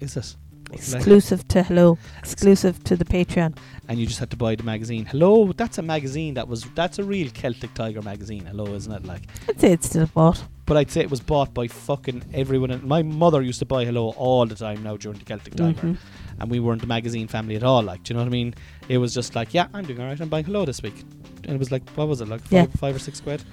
is 0.00 0.16
it? 0.16 0.36
Exclusive 0.72 1.46
to 1.48 1.62
hello. 1.62 1.96
Exclusive 2.18 2.82
to 2.84 2.96
the 2.96 3.04
Patreon. 3.04 3.56
and 3.88 4.00
you 4.00 4.06
just 4.06 4.18
had 4.18 4.30
to 4.30 4.36
buy 4.36 4.56
the 4.56 4.64
magazine. 4.64 5.04
Hello, 5.06 5.52
that's 5.52 5.78
a 5.78 5.82
magazine 5.82 6.34
that 6.34 6.48
was 6.48 6.64
that's 6.74 6.98
a 6.98 7.04
real 7.04 7.30
Celtic 7.30 7.72
Tiger 7.74 8.02
magazine. 8.02 8.44
Hello, 8.46 8.66
isn't 8.74 8.92
it? 8.92 9.04
Like, 9.04 9.22
I'd 9.48 9.60
say 9.60 9.72
it's 9.72 9.88
still 9.88 10.06
bought. 10.06 10.42
but 10.66 10.76
I'd 10.76 10.90
say 10.90 11.02
it 11.02 11.10
was 11.10 11.20
bought 11.20 11.54
by 11.54 11.68
fucking 11.68 12.24
everyone. 12.34 12.72
And 12.72 12.82
my 12.82 13.02
mother 13.04 13.40
used 13.42 13.60
to 13.60 13.64
buy 13.64 13.84
Hello 13.84 14.08
all 14.16 14.44
the 14.44 14.56
time 14.56 14.82
now 14.82 14.96
during 14.96 15.18
the 15.20 15.24
Celtic 15.24 15.54
Tiger, 15.54 15.80
Mhm. 15.80 15.96
and 16.40 16.50
we 16.50 16.58
weren't 16.58 16.82
a 16.82 16.86
magazine 16.88 17.28
family 17.28 17.54
at 17.54 17.62
all. 17.62 17.82
Like, 17.84 18.02
do 18.02 18.12
you 18.12 18.16
know 18.18 18.24
what 18.24 18.28
I 18.28 18.32
mean? 18.32 18.54
It 18.88 18.98
was 18.98 19.14
just 19.14 19.36
like, 19.36 19.54
yeah, 19.54 19.68
I'm 19.72 19.84
doing 19.84 20.00
all 20.00 20.06
right. 20.06 20.20
I'm 20.20 20.28
buying 20.28 20.44
Hello 20.46 20.64
this 20.64 20.82
week, 20.82 21.04
and 21.44 21.52
it 21.54 21.58
was 21.60 21.70
like, 21.70 21.88
what 21.90 22.08
was 22.08 22.20
it 22.20 22.28
like, 22.28 22.40
five, 22.40 22.52
Yeah. 22.52 22.66
five 22.76 22.96
or 22.96 22.98
six 22.98 23.20
quid? 23.20 23.44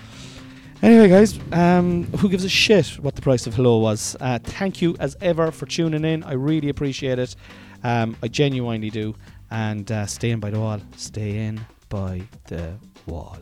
Anyway, 0.84 1.08
guys, 1.08 1.40
um, 1.54 2.04
who 2.18 2.28
gives 2.28 2.44
a 2.44 2.50
shit 2.50 3.00
what 3.00 3.16
the 3.16 3.22
price 3.22 3.48
of 3.48 3.56
Hello 3.56 3.78
was? 3.78 4.18
Uh, 4.20 4.38
thank 4.44 4.82
you 4.82 4.98
as 5.00 5.16
ever 5.22 5.50
for 5.50 5.66
tuning 5.66 6.04
in. 6.04 6.24
I 6.26 6.34
really 6.34 6.68
appreciate 6.68 7.20
it. 7.20 7.38
Um, 7.86 8.18
I 8.22 8.28
genuinely 8.28 8.90
do. 8.90 9.16
And 9.50 9.90
uh, 9.90 10.06
stay 10.08 10.32
in 10.32 10.42
by 10.42 10.50
the 10.50 10.60
wall. 10.60 10.82
Stay 10.98 11.38
in 11.38 11.66
by 11.88 12.24
the 12.48 12.74
wall. 13.06 13.38